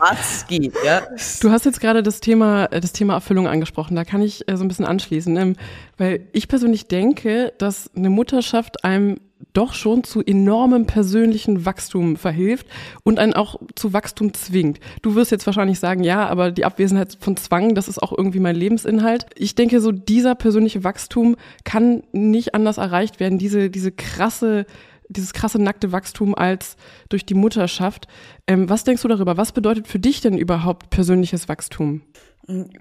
Was 0.00 0.44
geht, 0.48 0.74
ja? 0.84 1.02
Du 1.40 1.50
hast 1.50 1.64
jetzt 1.64 1.80
gerade 1.80 2.02
das 2.02 2.18
Thema 2.18 2.64
äh, 2.66 2.80
das 2.80 2.92
Thema 2.92 3.14
Erfüllung 3.14 3.46
angesprochen. 3.46 3.94
Da 3.94 4.04
kann 4.04 4.20
ich 4.20 4.48
äh, 4.48 4.56
so 4.56 4.64
ein 4.64 4.68
bisschen 4.68 4.84
anschließen, 4.84 5.36
ähm, 5.36 5.56
weil 5.98 6.26
ich 6.32 6.48
persönlich 6.48 6.88
denke, 6.88 7.52
dass 7.58 7.88
eine 7.94 8.10
Mutterschaft 8.10 8.84
einem 8.84 9.20
doch 9.52 9.74
schon 9.74 10.02
zu 10.02 10.22
enormem 10.22 10.86
persönlichen 10.86 11.64
Wachstum 11.66 12.16
verhilft 12.16 12.66
und 13.04 13.20
einen 13.20 13.34
auch 13.34 13.60
zu 13.76 13.92
Wachstum 13.92 14.34
zwingt. 14.34 14.80
Du 15.02 15.14
wirst 15.14 15.30
jetzt 15.30 15.46
wahrscheinlich 15.46 15.78
sagen, 15.78 16.02
ja, 16.02 16.26
aber 16.26 16.50
die 16.50 16.64
Abwesenheit 16.64 17.16
von 17.20 17.36
Zwang, 17.36 17.76
das 17.76 17.86
ist 17.86 18.02
auch 18.02 18.12
irgendwie 18.16 18.40
mein 18.40 18.56
Lebensinhalt. 18.56 19.26
Ich 19.36 19.54
denke, 19.54 19.80
so 19.80 19.92
dieser 19.92 20.34
persönliche 20.34 20.82
Wachstum 20.82 21.36
kann 21.64 22.02
nicht 22.12 22.54
anders 22.54 22.78
erreicht 22.78 23.20
werden. 23.20 23.38
Diese, 23.38 23.70
diese 23.70 23.92
krasse 23.92 24.66
dieses 25.08 25.32
krasse 25.32 25.60
nackte 25.60 25.92
Wachstum 25.92 26.34
als 26.34 26.76
durch 27.08 27.26
die 27.26 27.34
Mutterschaft. 27.34 28.08
Ähm, 28.46 28.68
was 28.68 28.84
denkst 28.84 29.02
du 29.02 29.08
darüber? 29.08 29.36
Was 29.36 29.52
bedeutet 29.52 29.88
für 29.88 29.98
dich 29.98 30.20
denn 30.20 30.38
überhaupt 30.38 30.90
persönliches 30.90 31.48
Wachstum? 31.48 32.02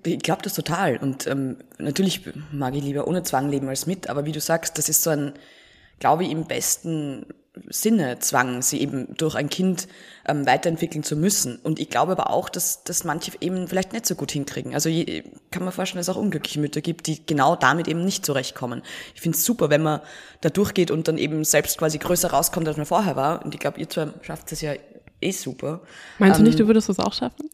Ich 0.04 0.20
glaube 0.20 0.42
das 0.42 0.54
total. 0.54 0.98
Und 0.98 1.28
ähm, 1.28 1.58
natürlich 1.78 2.22
mag 2.51 2.75
ich 2.75 2.84
lieber 2.84 3.08
ohne 3.08 3.24
Zwang 3.24 3.50
leben 3.50 3.68
als 3.68 3.86
mit, 3.86 4.10
aber 4.10 4.25
wie 4.25 4.32
du 4.32 4.40
sagst, 4.40 4.78
das 4.78 4.90
ist 4.90 5.04
so 5.04 5.12
ein, 5.12 5.34
glaube 6.00 6.24
ich, 6.24 6.32
im 6.32 6.46
besten 6.46 7.25
Sinne 7.70 8.20
Zwang, 8.20 8.62
sie 8.62 8.79
eben 8.79 9.13
durch 9.17 9.36
ein 9.36 9.50
Kind 9.50 9.89
ähm, 10.25 10.46
weiterentwickeln 10.46 11.03
zu 11.03 11.17
müssen. 11.17 11.58
Und 11.58 11.79
ich 11.79 11.89
glaube 11.89 12.13
aber 12.13 12.29
auch, 12.29 12.48
dass, 12.48 12.86
dass 12.86 13.03
manche 13.03 13.31
eben 13.41 13.67
vielleicht 13.67 13.91
nicht 13.91 14.05
so 14.05 14.15
gut 14.15 14.31
hinkriegen. 14.31 14.74
Also 14.74 14.88
je, 14.88 15.24
kann 15.51 15.63
man 15.63 15.74
vorstellen, 15.74 16.00
dass 16.00 16.08
es 16.08 16.15
auch 16.15 16.20
unglückliche 16.22 16.62
Mütter 16.62 16.79
gibt, 16.79 17.08
die 17.08 17.25
genau 17.25 17.58
damit 17.58 17.89
eben 17.89 18.05
nicht 18.05 18.25
zurechtkommen. 18.25 18.84
Ich 19.15 19.22
finde 19.22 19.38
es 19.38 19.43
super, 19.43 19.70
wenn 19.70 19.84
man 19.84 20.00
da 20.39 20.50
durchgeht 20.50 20.91
und 20.91 21.10
dann 21.10 21.17
eben 21.17 21.43
selbst 21.43 21.77
quasi 21.77 21.98
größer 21.98 22.31
rauskommt, 22.31 22.67
als 22.70 22.77
man 22.77 22.86
vorher 22.86 23.17
war. 23.17 23.43
Und 23.43 23.53
ich 23.53 23.60
glaube, 23.60 23.81
ihr 23.81 23.89
zwei 23.89 24.08
schafft 24.22 24.51
es 24.53 24.62
ja 24.62 24.74
eh 25.20 25.31
super. 25.31 25.81
Meinst 26.20 26.39
du 26.39 26.43
nicht, 26.43 26.53
ähm, 26.53 26.65
du 26.65 26.67
würdest 26.67 26.88
das 26.88 27.00
auch 27.00 27.13
schaffen? 27.13 27.50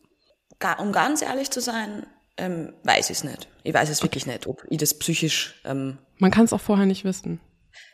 Um 0.78 0.92
ganz 0.92 1.24
ehrlich 1.24 1.50
zu 1.50 1.60
sein, 1.60 2.06
ähm, 2.38 2.74
weiß 2.84 3.10
ich 3.10 3.18
es 3.18 3.24
nicht. 3.24 3.48
Ich 3.64 3.74
weiß 3.74 3.90
es 3.90 4.04
wirklich 4.04 4.28
nicht, 4.28 4.46
ob 4.46 4.64
ich 4.70 4.78
das 4.78 4.94
psychisch... 4.94 5.60
Ähm, 5.66 5.98
man 6.20 6.30
kann 6.30 6.46
es 6.46 6.54
auch 6.54 6.62
vorher 6.62 6.86
nicht 6.86 7.04
wissen. 7.04 7.40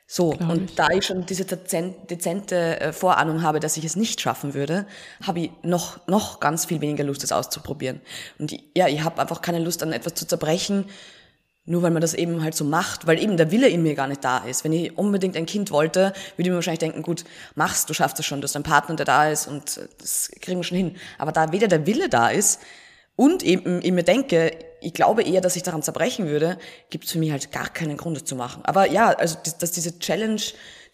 So, 0.06 0.34
und 0.34 0.70
ich. 0.70 0.76
da 0.76 0.90
ich 0.90 1.06
schon 1.06 1.26
diese 1.26 1.46
dezente 1.46 2.80
äh, 2.80 2.94
Vorahnung 2.94 3.42
habe, 3.42 3.60
dass 3.60 3.78
ich 3.78 3.86
es 3.86 3.96
nicht 3.96 4.22
schaffen 4.22 4.54
würde, 4.54 4.86
habe 5.26 5.40
ich 5.40 5.52
noch, 5.64 6.06
noch 6.08 6.40
ganz 6.40 6.66
viel 6.66 6.82
weniger 6.82 7.04
Lust, 7.04 7.24
es 7.24 7.32
auszuprobieren. 7.32 8.02
Und 8.38 8.54
ja, 8.76 8.88
ich 8.88 9.04
habe 9.04 9.22
einfach 9.22 9.42
keine 9.42 9.60
Lust, 9.60 9.82
an 9.82 9.94
etwas 9.94 10.14
zu 10.14 10.28
zerbrechen, 10.28 10.86
Nur 11.66 11.82
weil 11.82 11.92
man 11.92 12.02
das 12.02 12.14
eben 12.14 12.44
halt 12.44 12.56
so 12.56 12.66
macht, 12.66 13.08
weil 13.08 13.18
eben 13.18 13.38
der 13.38 13.50
Wille 13.50 13.70
in 13.70 13.84
mir 13.84 13.96
gar 13.96 14.08
nicht 14.08 14.24
da 14.24 14.40
ist. 14.40 14.66
Wenn 14.66 14.74
ich 14.74 14.98
unbedingt 14.98 15.38
ein 15.38 15.46
Kind 15.46 15.72
wollte, 15.72 16.12
würde 16.36 16.44
ich 16.44 16.50
mir 16.50 16.56
wahrscheinlich 16.56 16.80
denken, 16.80 17.02
gut, 17.04 17.24
machst, 17.56 17.90
du 17.90 17.94
schaffst 17.94 18.20
es 18.20 18.26
schon, 18.26 18.42
du 18.42 18.46
hast 18.46 18.56
einen 18.58 18.66
Partner, 18.66 18.98
der 18.98 19.06
da 19.06 19.30
ist 19.30 19.48
und 19.48 19.80
das 20.00 20.30
kriegen 20.42 20.60
wir 20.60 20.64
schon 20.66 20.78
hin. 20.78 20.98
Aber 21.18 21.32
da 21.32 21.54
weder 21.54 21.70
der 21.70 21.86
Wille 21.88 22.10
da 22.10 22.28
ist 22.28 22.60
und 23.16 23.44
eben 23.44 23.82
ich 23.82 23.92
mir 23.94 24.04
denke, 24.04 24.52
ich 24.84 24.94
glaube 24.94 25.24
eher, 25.24 25.42
dass 25.42 25.56
ich 25.56 25.64
daran 25.64 25.82
zerbrechen 25.82 26.28
würde, 26.28 26.58
gibt 26.90 27.06
es 27.06 27.12
für 27.12 27.20
mich 27.20 27.32
halt 27.32 27.52
gar 27.52 27.70
keinen 27.70 27.98
Grund 27.98 28.18
das 28.18 28.26
zu 28.26 28.36
machen. 28.36 28.64
Aber 28.66 28.90
ja, 28.90 29.10
also 29.10 29.38
dass 29.60 29.72
diese 29.72 30.00
Challenge 30.00 30.42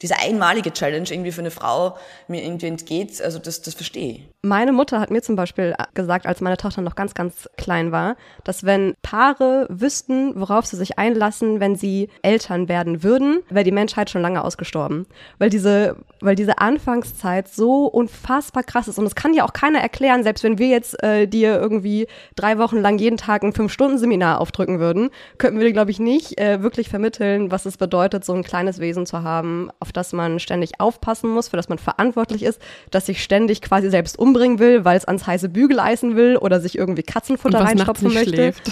diese 0.01 0.17
einmalige 0.17 0.71
Challenge 0.71 1.09
irgendwie 1.09 1.31
für 1.31 1.41
eine 1.41 1.51
Frau 1.51 1.97
mir 2.27 2.43
irgendwie 2.43 2.67
entgeht, 2.67 3.21
also 3.21 3.39
das, 3.39 3.61
das 3.61 3.73
verstehe 3.73 4.11
ich. 4.13 4.29
Meine 4.41 4.71
Mutter 4.71 5.01
hat 5.01 5.11
mir 5.11 5.21
zum 5.21 5.35
Beispiel 5.35 5.75
gesagt, 5.95 6.25
als 6.25 6.39
meine 6.39 6.55
Tochter 6.55 6.81
noch 6.81 6.95
ganz, 6.95 7.13
ganz 7.13 7.49
klein 7.57 7.91
war, 7.91 8.15
dass 8.45 8.63
wenn 8.63 8.93
Paare 9.01 9.67
wüssten, 9.69 10.31
worauf 10.39 10.65
sie 10.65 10.77
sich 10.77 10.97
einlassen, 10.97 11.59
wenn 11.59 11.75
sie 11.75 12.07
Eltern 12.21 12.69
werden 12.69 13.03
würden, 13.03 13.41
wäre 13.49 13.65
die 13.65 13.73
Menschheit 13.73 14.09
schon 14.09 14.21
lange 14.21 14.41
ausgestorben. 14.41 15.07
Weil 15.39 15.49
diese, 15.49 15.97
weil 16.21 16.35
diese 16.35 16.59
Anfangszeit 16.59 17.49
so 17.49 17.83
unfassbar 17.85 18.63
krass 18.63 18.87
ist. 18.87 18.97
Und 18.97 19.03
das 19.03 19.15
kann 19.15 19.33
ja 19.33 19.43
auch 19.43 19.51
keiner 19.51 19.79
erklären, 19.79 20.23
selbst 20.23 20.45
wenn 20.45 20.57
wir 20.57 20.67
jetzt 20.67 21.03
äh, 21.03 21.27
dir 21.27 21.59
irgendwie 21.59 22.07
drei 22.37 22.57
Wochen 22.59 22.77
lang 22.77 22.97
jeden 22.97 23.17
Tag 23.17 23.43
ein 23.43 23.51
Fünf-Stunden-Seminar 23.51 24.39
aufdrücken 24.39 24.79
würden, 24.79 25.09
könnten 25.37 25.59
wir 25.59 25.67
dir, 25.67 25.73
glaube 25.73 25.91
ich, 25.91 25.99
nicht 25.99 26.39
äh, 26.39 26.63
wirklich 26.63 26.87
vermitteln, 26.87 27.51
was 27.51 27.65
es 27.65 27.75
bedeutet, 27.75 28.23
so 28.23 28.31
ein 28.35 28.43
kleines 28.43 28.79
Wesen 28.79 29.05
zu 29.05 29.21
haben, 29.21 29.69
auf 29.81 29.91
das 29.91 30.13
man 30.13 30.39
ständig 30.39 30.79
aufpassen 30.79 31.29
muss, 31.29 31.49
für 31.49 31.57
das 31.57 31.67
man 31.67 31.77
verantwortlich 31.77 32.43
ist, 32.43 32.61
dass 32.89 33.07
sich 33.07 33.21
ständig 33.21 33.61
quasi 33.61 33.89
selbst 33.89 34.17
umbringen 34.29 34.59
will, 34.59 34.85
weil 34.85 34.97
es 34.97 35.05
ans 35.05 35.25
heiße 35.25 35.49
Bügeleisen 35.49 36.15
will 36.15 36.37
oder 36.37 36.59
sich 36.59 36.77
irgendwie 36.77 37.03
Katzenfutter 37.03 37.61
reinstopfen 37.61 38.13
möchte. 38.13 38.29
Schläft. 38.29 38.71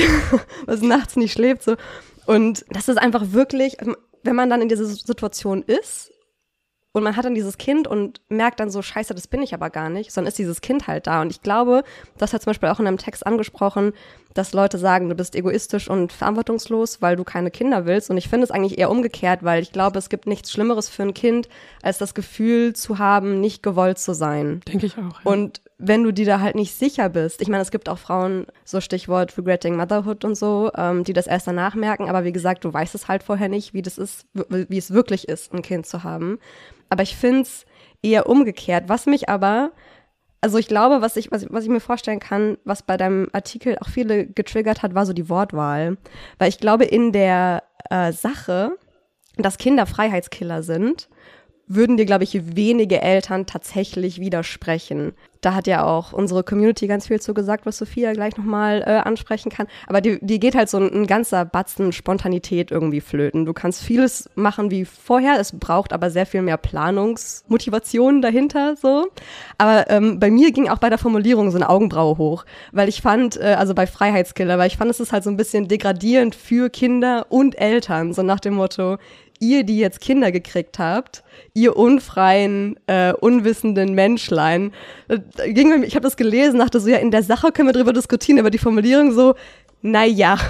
was 0.66 0.80
nachts 0.80 1.16
nicht 1.16 1.32
schläft. 1.32 1.62
So. 1.62 1.76
Und 2.26 2.64
das 2.70 2.88
ist 2.88 2.96
einfach 2.96 3.32
wirklich, 3.32 3.76
wenn 4.22 4.36
man 4.36 4.50
dann 4.50 4.62
in 4.62 4.68
dieser 4.68 4.86
Situation 4.86 5.62
ist 5.62 6.10
und 6.94 7.02
man 7.02 7.16
hat 7.16 7.24
dann 7.24 7.34
dieses 7.34 7.58
Kind 7.58 7.88
und 7.88 8.20
merkt 8.28 8.60
dann 8.60 8.70
so, 8.70 8.80
scheiße, 8.80 9.14
das 9.14 9.26
bin 9.26 9.42
ich 9.42 9.52
aber 9.52 9.68
gar 9.68 9.90
nicht, 9.90 10.12
sondern 10.12 10.28
ist 10.28 10.38
dieses 10.38 10.60
Kind 10.60 10.86
halt 10.86 11.08
da. 11.08 11.22
Und 11.22 11.30
ich 11.30 11.42
glaube, 11.42 11.82
das 12.18 12.32
hat 12.32 12.42
zum 12.42 12.50
Beispiel 12.52 12.68
auch 12.68 12.78
in 12.78 12.86
einem 12.86 12.98
Text 12.98 13.26
angesprochen, 13.26 13.92
dass 14.32 14.52
Leute 14.52 14.78
sagen, 14.78 15.08
du 15.08 15.16
bist 15.16 15.34
egoistisch 15.34 15.90
und 15.90 16.12
verantwortungslos, 16.12 17.02
weil 17.02 17.16
du 17.16 17.24
keine 17.24 17.50
Kinder 17.50 17.84
willst. 17.84 18.10
Und 18.10 18.16
ich 18.16 18.28
finde 18.28 18.44
es 18.44 18.52
eigentlich 18.52 18.78
eher 18.78 18.90
umgekehrt, 18.90 19.42
weil 19.42 19.60
ich 19.60 19.72
glaube, 19.72 19.98
es 19.98 20.08
gibt 20.08 20.28
nichts 20.28 20.52
Schlimmeres 20.52 20.88
für 20.88 21.02
ein 21.02 21.14
Kind, 21.14 21.48
als 21.82 21.98
das 21.98 22.14
Gefühl 22.14 22.74
zu 22.74 23.00
haben, 23.00 23.40
nicht 23.40 23.64
gewollt 23.64 23.98
zu 23.98 24.14
sein. 24.14 24.60
Denke 24.68 24.86
ich 24.86 24.96
auch. 24.96 25.00
Ja. 25.00 25.20
Und 25.24 25.62
wenn 25.78 26.04
du 26.04 26.12
dir 26.12 26.26
da 26.26 26.40
halt 26.40 26.54
nicht 26.54 26.74
sicher 26.74 27.08
bist, 27.08 27.42
ich 27.42 27.48
meine, 27.48 27.62
es 27.62 27.70
gibt 27.72 27.88
auch 27.88 27.98
Frauen, 27.98 28.46
so 28.64 28.80
Stichwort 28.80 29.36
Regretting 29.36 29.76
Motherhood 29.76 30.24
und 30.24 30.36
so, 30.36 30.70
ähm, 30.76 31.02
die 31.02 31.12
das 31.12 31.26
erst 31.26 31.48
danach 31.48 31.74
merken, 31.74 32.08
aber 32.08 32.24
wie 32.24 32.32
gesagt, 32.32 32.64
du 32.64 32.72
weißt 32.72 32.94
es 32.94 33.08
halt 33.08 33.22
vorher 33.24 33.48
nicht, 33.48 33.74
wie 33.74 33.82
das 33.82 33.98
ist, 33.98 34.26
wie 34.32 34.78
es 34.78 34.92
wirklich 34.92 35.28
ist, 35.28 35.52
ein 35.52 35.62
Kind 35.62 35.86
zu 35.86 36.04
haben. 36.04 36.38
Aber 36.94 37.02
ich 37.02 37.16
finde 37.16 37.40
es 37.40 37.66
eher 38.02 38.28
umgekehrt. 38.28 38.84
Was 38.86 39.06
mich 39.06 39.28
aber, 39.28 39.72
also 40.40 40.58
ich 40.58 40.68
glaube, 40.68 41.02
was 41.02 41.16
ich, 41.16 41.32
was, 41.32 41.44
was 41.50 41.64
ich 41.64 41.68
mir 41.68 41.80
vorstellen 41.80 42.20
kann, 42.20 42.56
was 42.62 42.84
bei 42.84 42.96
deinem 42.96 43.28
Artikel 43.32 43.76
auch 43.80 43.88
viele 43.88 44.28
getriggert 44.28 44.84
hat, 44.84 44.94
war 44.94 45.04
so 45.04 45.12
die 45.12 45.28
Wortwahl. 45.28 45.96
Weil 46.38 46.50
ich 46.50 46.58
glaube, 46.58 46.84
in 46.84 47.10
der 47.10 47.64
äh, 47.90 48.12
Sache, 48.12 48.78
dass 49.38 49.58
Kinder 49.58 49.86
Freiheitskiller 49.86 50.62
sind, 50.62 51.08
würden 51.66 51.96
dir, 51.96 52.06
glaube 52.06 52.22
ich, 52.22 52.54
wenige 52.54 53.02
Eltern 53.02 53.44
tatsächlich 53.44 54.20
widersprechen. 54.20 55.14
Da 55.44 55.54
hat 55.54 55.66
ja 55.66 55.84
auch 55.84 56.14
unsere 56.14 56.42
Community 56.42 56.86
ganz 56.86 57.08
viel 57.08 57.20
zu 57.20 57.34
gesagt, 57.34 57.66
was 57.66 57.76
Sophia 57.76 58.14
gleich 58.14 58.38
nochmal 58.38 58.82
äh, 58.86 58.92
ansprechen 58.92 59.50
kann. 59.50 59.66
Aber 59.86 60.00
die, 60.00 60.18
die 60.22 60.40
geht 60.40 60.54
halt 60.54 60.70
so 60.70 60.78
ein, 60.78 60.90
ein, 60.90 61.06
ganzer 61.06 61.44
Batzen 61.44 61.92
Spontanität 61.92 62.70
irgendwie 62.70 63.02
flöten. 63.02 63.44
Du 63.44 63.52
kannst 63.52 63.82
vieles 63.82 64.30
machen 64.36 64.70
wie 64.70 64.86
vorher, 64.86 65.38
es 65.38 65.52
braucht 65.52 65.92
aber 65.92 66.08
sehr 66.08 66.24
viel 66.24 66.40
mehr 66.40 66.56
Planungsmotivation 66.56 68.22
dahinter 68.22 68.76
so. 68.76 69.08
Aber 69.58 69.90
ähm, 69.90 70.18
bei 70.18 70.30
mir 70.30 70.50
ging 70.50 70.70
auch 70.70 70.78
bei 70.78 70.88
der 70.88 70.96
Formulierung 70.96 71.50
so 71.50 71.58
eine 71.58 71.68
Augenbraue 71.68 72.16
hoch, 72.16 72.46
weil 72.72 72.88
ich 72.88 73.02
fand, 73.02 73.36
äh, 73.36 73.56
also 73.58 73.74
bei 73.74 73.86
Freiheitskiller, 73.86 74.56
weil 74.56 74.68
ich 74.68 74.78
fand, 74.78 74.90
es 74.90 74.98
ist 74.98 75.12
halt 75.12 75.24
so 75.24 75.30
ein 75.30 75.36
bisschen 75.36 75.68
degradierend 75.68 76.34
für 76.34 76.70
Kinder 76.70 77.26
und 77.28 77.60
Eltern, 77.60 78.14
so 78.14 78.22
nach 78.22 78.40
dem 78.40 78.54
Motto, 78.54 78.96
ihr, 79.40 79.64
die 79.64 79.78
jetzt 79.78 80.00
Kinder 80.00 80.32
gekriegt 80.32 80.78
habt, 80.78 81.22
ihr 81.54 81.76
unfreien, 81.76 82.78
äh, 82.86 83.12
unwissenden 83.12 83.94
Menschlein. 83.94 84.72
Äh, 85.08 85.52
ging 85.52 85.82
ich 85.82 85.94
habe 85.94 86.04
das 86.04 86.16
gelesen, 86.16 86.58
dachte 86.58 86.80
so, 86.80 86.88
ja, 86.88 86.98
in 86.98 87.10
der 87.10 87.22
Sache 87.22 87.52
können 87.52 87.68
wir 87.68 87.72
drüber 87.72 87.92
diskutieren, 87.92 88.38
aber 88.38 88.50
die 88.50 88.58
Formulierung 88.58 89.12
so, 89.12 89.34
na 89.82 90.04
ja. 90.04 90.38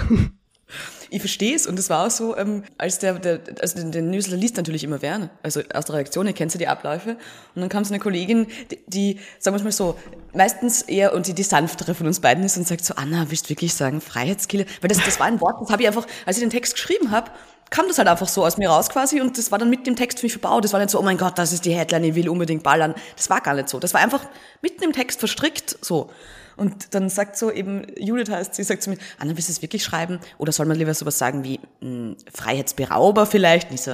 Ich 1.11 1.21
verstehe 1.21 1.55
es 1.55 1.67
und 1.67 1.77
es 1.77 1.89
war 1.89 2.07
auch 2.07 2.11
so, 2.11 2.35
ähm, 2.35 2.63
als 2.77 2.99
der, 2.99 3.13
der 3.19 3.39
also 3.61 3.77
den, 3.77 3.91
den 3.91 4.09
Newsletter 4.09 4.37
liest 4.37 4.57
natürlich 4.57 4.83
immer 4.83 5.01
Werner, 5.01 5.29
also 5.43 5.61
aus 5.73 5.85
der 5.85 5.95
Redaktion, 5.95 6.25
ihr 6.25 6.33
kennt 6.33 6.53
ja 6.53 6.57
die 6.57 6.67
Abläufe 6.67 7.11
und 7.53 7.61
dann 7.61 7.69
kam 7.69 7.85
so 7.85 7.93
eine 7.93 8.01
Kollegin, 8.01 8.47
die, 8.71 8.79
die 8.87 9.19
sagen 9.39 9.55
wir 9.55 9.63
mal 9.63 9.71
so, 9.71 9.97
meistens 10.33 10.81
eher 10.81 11.13
und 11.13 11.27
die, 11.27 11.33
die 11.33 11.43
sanftere 11.43 11.93
von 11.93 12.07
uns 12.07 12.19
beiden 12.19 12.43
ist 12.43 12.57
und 12.57 12.67
sagt 12.67 12.83
so, 12.83 12.95
Anna, 12.95 13.27
willst 13.29 13.45
du 13.45 13.49
wirklich 13.49 13.75
sagen 13.75 14.01
Freiheitskiller? 14.01 14.65
Weil 14.81 14.89
das, 14.89 14.97
das 15.05 15.19
war 15.19 15.27
ein 15.27 15.39
Wort, 15.41 15.61
das 15.61 15.69
habe 15.69 15.83
ich 15.83 15.87
einfach, 15.87 16.07
als 16.25 16.37
ich 16.37 16.43
den 16.43 16.49
Text 16.49 16.73
geschrieben 16.73 17.11
habe, 17.11 17.31
kam 17.69 17.87
das 17.87 17.97
halt 17.97 18.07
einfach 18.07 18.27
so 18.27 18.45
aus 18.45 18.57
mir 18.57 18.69
raus 18.69 18.89
quasi 18.89 19.21
und 19.21 19.37
das 19.37 19.51
war 19.51 19.59
dann 19.59 19.69
mit 19.69 19.87
dem 19.87 19.95
Text 19.95 20.19
für 20.19 20.25
mich 20.25 20.33
verbaut. 20.33 20.63
Das 20.63 20.73
war 20.73 20.79
nicht 20.79 20.89
so, 20.89 20.99
oh 20.99 21.03
mein 21.03 21.17
Gott, 21.17 21.37
das 21.37 21.51
ist 21.51 21.65
die 21.65 21.73
Headline, 21.73 22.03
ich 22.03 22.15
will 22.15 22.29
unbedingt 22.29 22.63
ballern. 22.63 22.93
Das 23.15 23.29
war 23.29 23.41
gar 23.41 23.53
nicht 23.53 23.69
so. 23.69 23.79
Das 23.79 23.93
war 23.93 24.01
einfach 24.01 24.25
mitten 24.61 24.83
im 24.83 24.93
Text 24.93 25.19
verstrickt 25.19 25.77
so. 25.81 26.09
Und 26.57 26.93
dann 26.93 27.09
sagt 27.09 27.37
so 27.37 27.51
eben, 27.51 27.85
Judith 27.97 28.29
heißt, 28.29 28.55
sie 28.55 28.63
sagt 28.63 28.83
zu 28.83 28.89
mir, 28.89 28.97
Anna, 29.19 29.35
willst 29.35 29.49
du 29.49 29.51
es 29.51 29.61
wirklich 29.61 29.83
schreiben? 29.83 30.19
Oder 30.37 30.51
soll 30.51 30.65
man 30.65 30.77
lieber 30.77 30.93
sowas 30.93 31.17
sagen 31.17 31.43
wie 31.43 31.59
mh, 31.81 31.87
hm, 31.89 32.17
Freiheitsberauber 32.33 33.25
vielleicht? 33.25 33.69
Und 33.69 33.75
ich 33.75 33.81
so, 33.81 33.93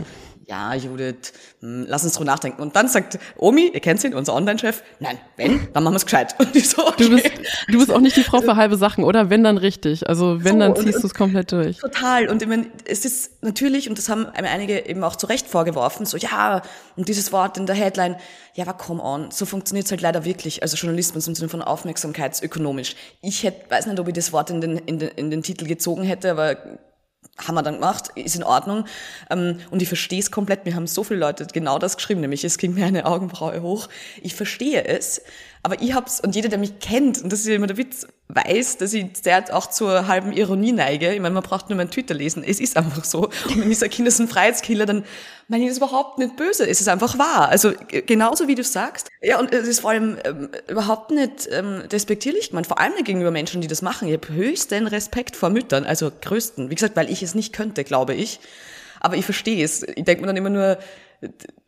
ja, 0.51 0.73
Judith, 0.73 1.31
hm, 1.61 1.85
lass 1.87 2.03
uns 2.03 2.13
drüber 2.13 2.25
nachdenken. 2.25 2.61
Und 2.61 2.75
dann 2.75 2.89
sagt 2.89 3.17
Omi, 3.37 3.71
ihr 3.73 3.79
kennt 3.79 4.03
ihn, 4.03 4.13
unser 4.13 4.35
Online-Chef, 4.35 4.83
nein, 4.99 5.17
wenn, 5.37 5.71
dann 5.71 5.83
machen 5.83 5.93
wir 5.93 5.97
es 5.97 6.05
gescheit. 6.05 6.35
Und 6.39 6.53
ich 6.53 6.69
so, 6.69 6.85
okay. 6.85 7.05
du, 7.05 7.09
bist, 7.09 7.31
du 7.69 7.77
bist 7.77 7.91
auch 7.91 8.01
nicht 8.01 8.17
die 8.17 8.23
Frau 8.23 8.41
für 8.41 8.57
halbe 8.57 8.75
Sachen, 8.75 9.05
oder? 9.05 9.29
Wenn, 9.29 9.45
dann 9.45 9.57
richtig. 9.57 10.09
Also 10.09 10.43
wenn, 10.43 10.53
so, 10.53 10.59
dann 10.59 10.75
ziehst 10.75 11.01
du 11.01 11.07
es 11.07 11.13
komplett 11.13 11.53
durch. 11.53 11.77
Total. 11.77 12.27
Und 12.27 12.41
ich 12.41 12.49
meine, 12.49 12.67
es 12.85 13.05
ist 13.05 13.41
natürlich, 13.41 13.87
und 13.89 13.97
das 13.97 14.09
haben 14.09 14.25
einige 14.25 14.85
eben 14.85 15.03
auch 15.05 15.15
zu 15.15 15.25
Recht 15.27 15.47
vorgeworfen, 15.47 16.05
so, 16.05 16.17
ja, 16.17 16.61
und 16.97 17.07
dieses 17.07 17.31
Wort 17.31 17.57
in 17.57 17.65
der 17.65 17.75
Headline, 17.75 18.17
ja, 18.53 18.65
aber 18.65 18.73
come 18.73 19.01
on, 19.01 19.31
so 19.31 19.45
funktioniert 19.45 19.85
es 19.85 19.91
halt 19.91 20.01
leider 20.01 20.25
wirklich, 20.25 20.61
also 20.61 20.75
Journalismus 20.75 21.27
im 21.27 21.35
Sinne 21.35 21.47
von 21.47 21.61
Aufmerksamkeitsökonomisch. 21.61 22.97
Ich 23.21 23.43
hätte, 23.43 23.71
weiß 23.71 23.85
nicht, 23.85 23.99
ob 23.99 24.07
ich 24.09 24.13
das 24.13 24.33
Wort 24.33 24.49
in 24.49 24.59
den, 24.59 24.77
in 24.79 24.99
den, 24.99 25.09
in 25.15 25.31
den 25.31 25.43
Titel 25.43 25.65
gezogen 25.65 26.03
hätte, 26.03 26.31
aber 26.31 26.57
haben 27.37 27.55
wir 27.55 27.63
dann 27.63 27.75
gemacht, 27.75 28.09
ist 28.15 28.35
in 28.35 28.43
Ordnung. 28.43 28.85
Ähm, 29.29 29.59
und 29.71 29.81
ich 29.81 29.87
verstehe 29.87 30.19
es 30.19 30.31
komplett. 30.31 30.65
Mir 30.65 30.75
haben 30.75 30.87
so 30.87 31.03
viele 31.03 31.19
Leute 31.19 31.45
genau 31.47 31.79
das 31.79 31.97
geschrieben, 31.97 32.21
nämlich 32.21 32.43
es 32.43 32.57
ging 32.57 32.73
mir 32.73 32.85
eine 32.85 33.05
Augenbraue 33.05 33.61
hoch. 33.61 33.89
Ich 34.21 34.35
verstehe 34.35 34.85
es, 34.85 35.21
aber 35.63 35.79
ich 35.81 35.93
hab's, 35.93 36.19
und 36.19 36.35
jeder, 36.35 36.49
der 36.49 36.57
mich 36.57 36.79
kennt, 36.79 37.21
und 37.21 37.31
das 37.31 37.41
ist 37.41 37.47
ja 37.47 37.55
immer 37.55 37.67
der 37.67 37.77
Witz, 37.77 38.07
weiß, 38.29 38.77
dass 38.77 38.93
ich 38.93 39.05
sehr 39.21 39.43
auch 39.55 39.67
zur 39.67 40.07
halben 40.07 40.31
Ironie 40.31 40.71
neige. 40.71 41.13
Ich 41.13 41.19
meine, 41.19 41.35
man 41.35 41.43
braucht 41.43 41.69
nur 41.69 41.77
meinen 41.77 41.91
Twitter 41.91 42.15
lesen. 42.15 42.43
Es 42.43 42.59
ist 42.59 42.77
einfach 42.77 43.03
so. 43.03 43.25
Und 43.25 43.61
wenn 43.61 43.71
ich 43.71 43.77
sage, 43.77 43.91
Kinder 43.91 44.09
sind 44.09 44.31
Freiheitskiller, 44.31 44.87
dann 44.87 45.03
meine 45.47 45.63
ich 45.63 45.69
das 45.69 45.77
überhaupt 45.77 46.17
nicht 46.17 46.35
böse. 46.35 46.67
Es 46.67 46.81
ist 46.81 46.87
einfach 46.87 47.19
wahr. 47.19 47.49
Also 47.49 47.73
genauso 47.87 48.47
wie 48.47 48.55
du 48.55 48.63
sagst. 48.63 49.09
Ja, 49.21 49.39
und 49.39 49.53
es 49.53 49.67
ist 49.67 49.81
vor 49.81 49.91
allem 49.91 50.17
ähm, 50.23 50.49
überhaupt 50.67 51.11
nicht 51.11 51.47
ähm, 51.51 51.83
despektierlich 51.91 52.49
gemeint. 52.49 52.65
Vor 52.65 52.79
allem 52.79 52.93
gegenüber 53.03 53.31
Menschen, 53.31 53.61
die 53.61 53.67
das 53.67 53.83
machen. 53.83 54.07
Ich 54.07 54.15
habe 54.15 54.33
höchsten 54.33 54.87
Respekt 54.87 55.35
vor 55.35 55.51
Müttern, 55.51 55.83
also 55.83 56.11
größten. 56.21 56.71
Wie 56.71 56.75
gesagt, 56.75 56.95
weil 56.95 57.11
ich 57.11 57.21
es 57.21 57.35
nicht 57.35 57.53
könnte, 57.53 57.83
glaube 57.83 58.15
ich. 58.15 58.39
Aber 58.99 59.15
ich 59.15 59.25
verstehe 59.25 59.63
es. 59.63 59.83
Ich 59.83 60.05
denke 60.05 60.21
mir 60.21 60.27
dann 60.27 60.37
immer 60.37 60.49
nur, 60.49 60.77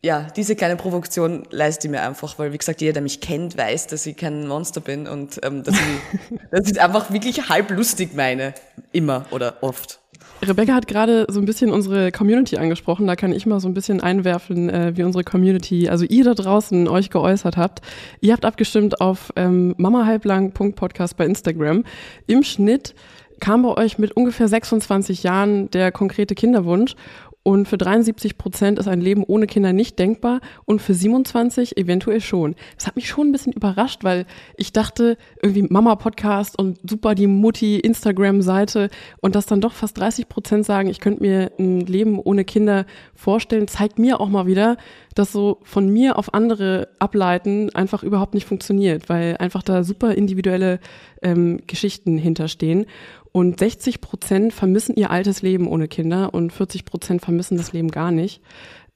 ja, 0.02 0.28
diese 0.36 0.56
kleine 0.56 0.76
Provokation 0.76 1.44
leiste 1.50 1.88
ich 1.88 1.92
mir 1.92 2.02
einfach, 2.02 2.38
weil 2.40 2.54
wie 2.54 2.58
gesagt, 2.58 2.82
jeder, 2.82 2.94
der 2.94 3.02
mich 3.02 3.22
kennt, 3.22 3.58
weiß, 3.58 3.88
dass 3.88 4.06
ich 4.06 4.18
kein 4.18 4.48
Monster 4.48 4.82
bin 4.82 5.08
und 5.08 5.40
ähm, 5.44 5.64
dass, 5.64 5.76
ich, 5.76 6.40
dass 6.52 6.72
ich 6.72 6.82
einfach 6.82 7.12
wirklich 7.12 7.50
halb 7.50 7.70
lustig 7.72 8.16
meine. 8.16 8.54
Immer 8.92 9.26
oder 9.32 9.58
oft. 9.62 10.00
Rebecca 10.42 10.74
hat 10.74 10.88
gerade 10.88 11.26
so 11.30 11.40
ein 11.40 11.46
bisschen 11.46 11.72
unsere 11.72 12.12
Community 12.12 12.58
angesprochen. 12.58 13.08
Da 13.08 13.16
kann 13.16 13.32
ich 13.32 13.46
mal 13.46 13.60
so 13.60 13.68
ein 13.68 13.74
bisschen 13.74 14.02
einwerfen, 14.02 14.70
äh, 14.70 14.92
wie 14.96 15.04
unsere 15.04 15.24
Community, 15.24 15.88
also 15.88 16.06
ihr 16.06 16.24
da 16.24 16.34
draußen 16.34 16.88
euch 16.88 17.10
geäußert 17.10 17.56
habt. 17.56 17.82
Ihr 18.20 18.34
habt 18.34 18.44
abgestimmt 18.44 19.00
auf 19.00 19.32
ähm, 19.36 19.74
mamahalblang.podcast 19.78 21.16
bei 21.16 21.26
Instagram. 21.26 21.86
Im 22.28 22.44
Schnitt 22.44 22.94
kam 23.40 23.64
bei 23.64 23.70
euch 23.70 23.98
mit 23.98 24.12
ungefähr 24.14 24.48
26 24.48 25.24
Jahren 25.24 25.70
der 25.72 25.92
konkrete 25.92 26.36
Kinderwunsch 26.36 26.96
und 27.44 27.68
für 27.68 27.78
73 27.78 28.38
Prozent 28.38 28.80
ist 28.80 28.88
ein 28.88 29.02
Leben 29.02 29.24
ohne 29.26 29.48
Kinder 29.48 29.74
nicht 29.74 30.00
denkbar 30.00 30.40
und 30.66 30.82
für 30.82 30.94
27 30.94 31.78
eventuell 31.78 32.22
schon. 32.22 32.56
Das 32.78 32.88
hat 32.88 32.96
mich 32.96 33.10
schon 33.10 33.28
ein 33.28 33.32
bisschen 33.34 33.52
überrascht, 33.52 34.04
weil 34.04 34.26
ich 34.56 34.72
dachte, 34.72 35.18
irgendwie 35.42 35.64
Mama-Podcast 35.64 36.58
und 36.58 36.80
super 36.90 37.16
die 37.16 37.28
Mutti-Instagram-Seite 37.28 38.90
und 39.22 39.36
dass 39.36 39.46
dann 39.46 39.60
doch 39.60 39.74
fast 39.74 39.98
30 39.98 40.30
Prozent 40.30 40.66
sagen, 40.66 40.90
ich 40.90 41.02
könnte 41.02 41.22
mir 41.22 41.52
ein 41.60 41.82
Leben 41.82 42.18
ohne 42.18 42.46
Kinder 42.46 42.86
vorstellen, 43.14 43.68
zeigt 43.68 44.00
mir 44.00 44.22
auch 44.22 44.30
mal 44.30 44.48
wieder, 44.48 44.78
dass 45.16 45.32
so 45.32 45.60
von 45.64 45.90
mir 45.90 46.18
auf 46.18 46.34
andere 46.34 46.90
ableiten 47.00 47.74
einfach 47.76 48.04
überhaupt 48.04 48.34
nicht 48.34 48.48
funktioniert, 48.48 49.10
weil 49.10 49.38
einfach 49.38 49.64
da 49.64 49.84
super 49.84 50.14
individuelle 50.16 50.80
ähm, 51.22 51.62
Geschichten 51.68 52.18
hinterstehen. 52.18 52.86
Und 53.32 53.60
60 53.60 54.00
Prozent 54.00 54.54
vermissen 54.54 54.96
ihr 54.96 55.10
altes 55.10 55.42
Leben 55.42 55.68
ohne 55.68 55.88
Kinder 55.88 56.34
und 56.34 56.54
40 56.54 56.86
Prozent 56.86 57.22
vermissen 57.22 57.58
das 57.58 57.74
Leben 57.74 57.90
gar 57.90 58.12
nicht. 58.12 58.42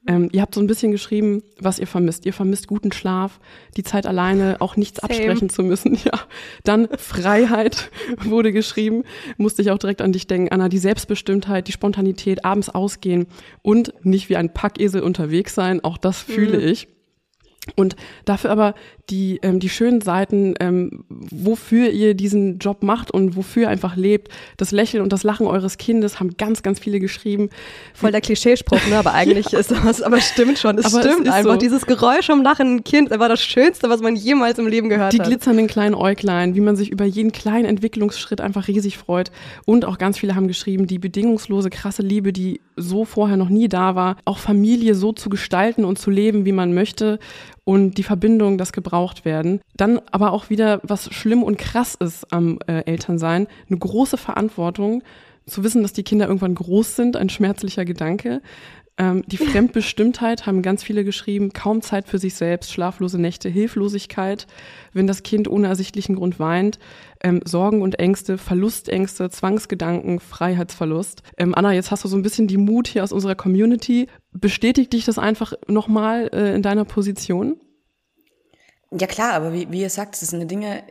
Ähm, 0.08 0.30
ihr 0.32 0.42
habt 0.42 0.56
so 0.56 0.62
ein 0.62 0.68
bisschen 0.68 0.92
geschrieben, 0.92 1.44
was 1.60 1.80
ihr 1.80 1.88
vermisst. 1.88 2.26
Ihr 2.26 2.34
vermisst 2.34 2.68
guten 2.68 2.92
Schlaf, 2.92 3.40
die 3.76 3.84
Zeit 3.84 4.08
alleine, 4.08 4.58
auch 4.60 4.78
nichts 4.78 5.02
Same. 5.02 5.14
absprechen 5.14 5.50
zu 5.50 5.64
müssen. 5.64 5.98
Ja. 6.08 6.22
Dann 6.64 6.88
Freiheit 6.98 7.90
wurde 8.24 8.54
geschrieben. 8.54 9.04
Musste 9.36 9.62
ich 9.62 9.72
auch 9.72 9.78
direkt 9.78 10.02
an 10.02 10.14
dich 10.14 10.28
denken, 10.28 10.50
Anna. 10.54 10.70
Die 10.70 10.78
Selbstbestimmtheit, 10.78 11.68
die 11.68 11.74
Spontanität, 11.74 12.46
abends 12.46 12.70
ausgehen 12.70 13.28
und 13.62 13.94
nicht 14.06 14.30
wie 14.30 14.38
ein 14.38 14.54
Packesel 14.54 15.02
unterwegs 15.02 15.54
sein. 15.54 15.84
Auch 15.84 15.98
das 15.98 16.22
fühle 16.22 16.62
ich. 16.62 16.88
Und 17.76 17.96
dafür 18.26 18.52
aber 18.52 18.74
die, 19.10 19.40
ähm, 19.42 19.60
die 19.60 19.70
schönen 19.70 20.02
Seiten, 20.02 20.56
ähm, 20.60 21.06
wofür 21.10 21.90
ihr 21.90 22.14
diesen 22.14 22.60
Job 22.60 22.84
macht 22.84 23.12
und 23.12 23.36
wofür 23.36 23.64
ihr 23.64 23.70
einfach 23.70 23.96
lebt. 23.96 24.30
Das 24.58 24.72
Lächeln 24.72 25.02
und 25.02 25.14
das 25.14 25.24
Lachen 25.24 25.48
eures 25.48 25.78
Kindes 25.78 26.20
haben 26.20 26.36
ganz, 26.38 26.64
ganz 26.64 26.80
viele 26.80 27.00
geschrieben. 27.00 27.50
Voll 27.94 28.12
der 28.12 28.22
Klischeespruch, 28.22 28.86
ne? 28.90 28.98
Aber 28.98 29.14
eigentlich 29.14 29.54
ist 29.54 29.72
das, 29.72 30.02
aber 30.02 30.18
es 30.18 30.30
stimmt 30.30 30.60
schon. 30.60 30.78
Es 30.78 30.86
Aber 30.86 31.00
es 31.00 31.06
stimmt 31.06 31.28
ist 31.28 31.34
einfach. 31.34 31.54
so. 31.54 31.58
Dieses 31.58 31.86
Geräusch 31.86 32.26
vom 32.26 32.42
lachenden 32.42 32.84
Kind 32.84 33.10
war 33.12 33.30
das 33.30 33.42
Schönste, 33.42 33.90
was 33.90 34.02
man 34.02 34.16
jemals 34.16 34.60
im 34.60 34.68
Leben 34.68 34.90
gehört 34.90 35.14
Die 35.14 35.20
hat. 35.20 35.28
glitzernden 35.28 35.68
kleinen 35.68 35.96
Äuglein, 35.96 36.56
wie 36.56 36.62
man 36.62 36.76
sich 36.76 36.92
über 36.92 37.06
jeden 37.06 37.32
kleinen 37.32 37.66
Entwicklungsschritt 37.66 38.42
einfach 38.42 38.68
riesig 38.68 38.98
freut. 38.98 39.32
Und 39.66 39.86
auch 39.86 39.98
ganz 39.98 40.20
viele 40.20 40.36
haben 40.36 40.48
geschrieben, 40.48 40.88
die 40.88 41.00
bedingungslose, 41.00 41.70
krasse 41.70 42.02
Liebe, 42.02 42.34
die 42.34 42.62
so 42.76 43.06
vorher 43.06 43.38
noch 43.38 43.50
nie 43.50 43.68
da 43.70 43.96
war, 43.96 44.18
auch 44.26 44.38
Familie 44.38 44.96
so 44.96 45.14
zu 45.14 45.30
gestalten 45.30 45.86
und 45.86 45.98
zu 45.98 46.12
leben, 46.12 46.46
wie 46.46 46.52
man 46.52 46.74
möchte 46.74 47.20
und 47.68 47.98
die 47.98 48.04
Verbindung, 48.04 48.58
das 48.58 48.72
gebraucht 48.72 49.26
werden. 49.26 49.60
Dann 49.76 50.00
aber 50.12 50.32
auch 50.32 50.50
wieder, 50.50 50.80
was 50.84 51.14
schlimm 51.14 51.44
und 51.44 51.58
krass 51.58 51.96
ist 51.96 52.32
am 52.32 52.60
äh, 52.66 52.86
Elternsein, 52.86 53.46
eine 53.70 53.78
große 53.78 54.16
Verantwortung, 54.16 55.04
zu 55.46 55.66
wissen, 55.66 55.82
dass 55.82 55.92
die 55.92 56.04
Kinder 56.04 56.28
irgendwann 56.28 56.56
groß 56.56 56.96
sind, 56.96 57.18
ein 57.18 57.28
schmerzlicher 57.28 57.84
Gedanke. 57.84 58.42
Ähm, 58.98 59.24
die 59.28 59.38
Fremdbestimmtheit 59.38 60.46
haben 60.48 60.62
ganz 60.62 60.84
viele 60.84 61.04
geschrieben, 61.04 61.54
kaum 61.54 61.82
Zeit 61.82 62.08
für 62.08 62.18
sich 62.18 62.34
selbst, 62.34 62.72
schlaflose 62.72 63.20
Nächte, 63.20 63.48
Hilflosigkeit, 63.48 64.48
wenn 64.94 65.06
das 65.06 65.22
Kind 65.22 65.48
ohne 65.48 65.68
ersichtlichen 65.68 66.16
Grund 66.16 66.40
weint, 66.40 66.80
ähm, 67.22 67.42
Sorgen 67.46 67.82
und 67.82 68.00
Ängste, 68.00 68.38
Verlustängste, 68.38 69.30
Zwangsgedanken, 69.30 70.20
Freiheitsverlust. 70.20 71.22
Ähm, 71.38 71.54
Anna, 71.54 71.74
jetzt 71.74 71.92
hast 71.92 72.04
du 72.04 72.08
so 72.08 72.18
ein 72.18 72.24
bisschen 72.24 72.48
die 72.48 72.58
Mut 72.58 72.88
hier 72.88 73.04
aus 73.04 73.12
unserer 73.12 73.36
Community. 73.36 74.08
Bestätigt 74.32 74.94
dich 74.94 75.06
das 75.06 75.20
einfach 75.20 75.54
nochmal 75.68 76.30
äh, 76.34 76.56
in 76.56 76.64
deiner 76.64 76.86
Position? 76.86 77.60
Ja 78.92 79.06
klar, 79.06 79.34
aber 79.34 79.54
wie, 79.54 79.72
wie 79.72 79.82
ihr 79.82 79.90
sagt, 79.90 80.20
das 80.22 80.30
sind 80.30 80.50
Dinge, 80.50 80.84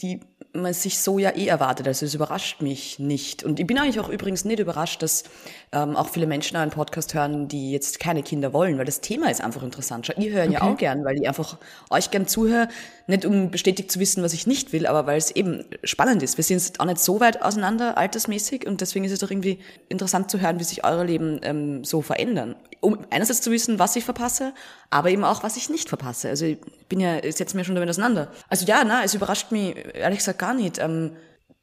die 0.00 0.20
man 0.62 0.74
sich 0.74 0.98
so 0.98 1.18
ja 1.18 1.30
eh 1.30 1.46
erwartet. 1.46 1.86
Also 1.86 2.06
es 2.06 2.14
überrascht 2.14 2.62
mich 2.62 2.98
nicht. 2.98 3.44
Und 3.44 3.60
ich 3.60 3.66
bin 3.66 3.78
eigentlich 3.78 4.00
auch 4.00 4.08
übrigens 4.08 4.44
nicht 4.44 4.58
überrascht, 4.58 5.02
dass 5.02 5.24
ähm, 5.72 5.96
auch 5.96 6.08
viele 6.08 6.26
Menschen 6.26 6.56
einen 6.56 6.70
Podcast 6.70 7.14
hören, 7.14 7.48
die 7.48 7.72
jetzt 7.72 8.00
keine 8.00 8.22
Kinder 8.22 8.52
wollen, 8.52 8.78
weil 8.78 8.84
das 8.84 9.00
Thema 9.00 9.30
ist 9.30 9.40
einfach 9.42 9.62
interessant. 9.62 10.06
Schau, 10.06 10.14
Ihr 10.20 10.32
ja 10.32 10.46
Okay. 10.46 10.56
auch 10.60 10.76
gern, 10.76 11.04
weil 11.04 11.16
ich 11.20 11.28
einfach 11.28 11.58
euch 11.90 12.10
gern 12.10 12.26
zuhöre, 12.26 12.68
nicht 13.06 13.24
um 13.24 13.50
bestätigt 13.50 13.90
zu 13.92 14.00
wissen, 14.00 14.22
was 14.22 14.32
ich 14.32 14.46
nicht 14.46 14.72
will, 14.72 14.86
aber 14.86 15.06
weil 15.06 15.18
es 15.18 15.30
eben 15.30 15.64
spannend 15.84 16.22
ist. 16.22 16.36
Wir 16.36 16.44
sind 16.44 16.58
jetzt 16.58 16.80
auch 16.80 16.84
nicht 16.84 16.98
so 16.98 17.20
weit 17.20 17.42
auseinander 17.42 17.96
altersmäßig 17.98 18.66
und 18.66 18.80
deswegen 18.80 19.04
ist 19.04 19.12
es 19.12 19.18
doch 19.20 19.30
irgendwie 19.30 19.58
interessant 19.88 20.30
zu 20.30 20.40
hören, 20.40 20.58
wie 20.60 20.64
sich 20.64 20.84
eure 20.84 21.04
Leben 21.04 21.40
ähm, 21.42 21.84
so 21.84 22.02
verändern. 22.02 22.54
Um 22.80 22.98
einerseits 23.10 23.40
zu 23.40 23.50
wissen, 23.50 23.78
was 23.78 23.96
ich 23.96 24.04
verpasse, 24.04 24.52
aber 24.90 25.10
eben 25.10 25.24
auch, 25.24 25.42
was 25.42 25.56
ich 25.56 25.68
nicht 25.68 25.88
verpasse. 25.88 26.28
Also 26.28 26.44
ich 26.44 26.58
bin 26.88 27.00
ja, 27.00 27.22
ich 27.22 27.36
setze 27.36 27.56
mir 27.56 27.64
schon 27.64 27.74
damit 27.74 27.90
auseinander. 27.90 28.30
Also 28.48 28.66
ja, 28.66 28.84
na, 28.86 29.02
es 29.04 29.14
überrascht 29.14 29.50
mich 29.52 29.74
ehrlich 29.94 30.18
gesagt 30.20 30.38
gar 30.38 30.47
nicht. 30.54 30.78
Ähm, 30.78 31.12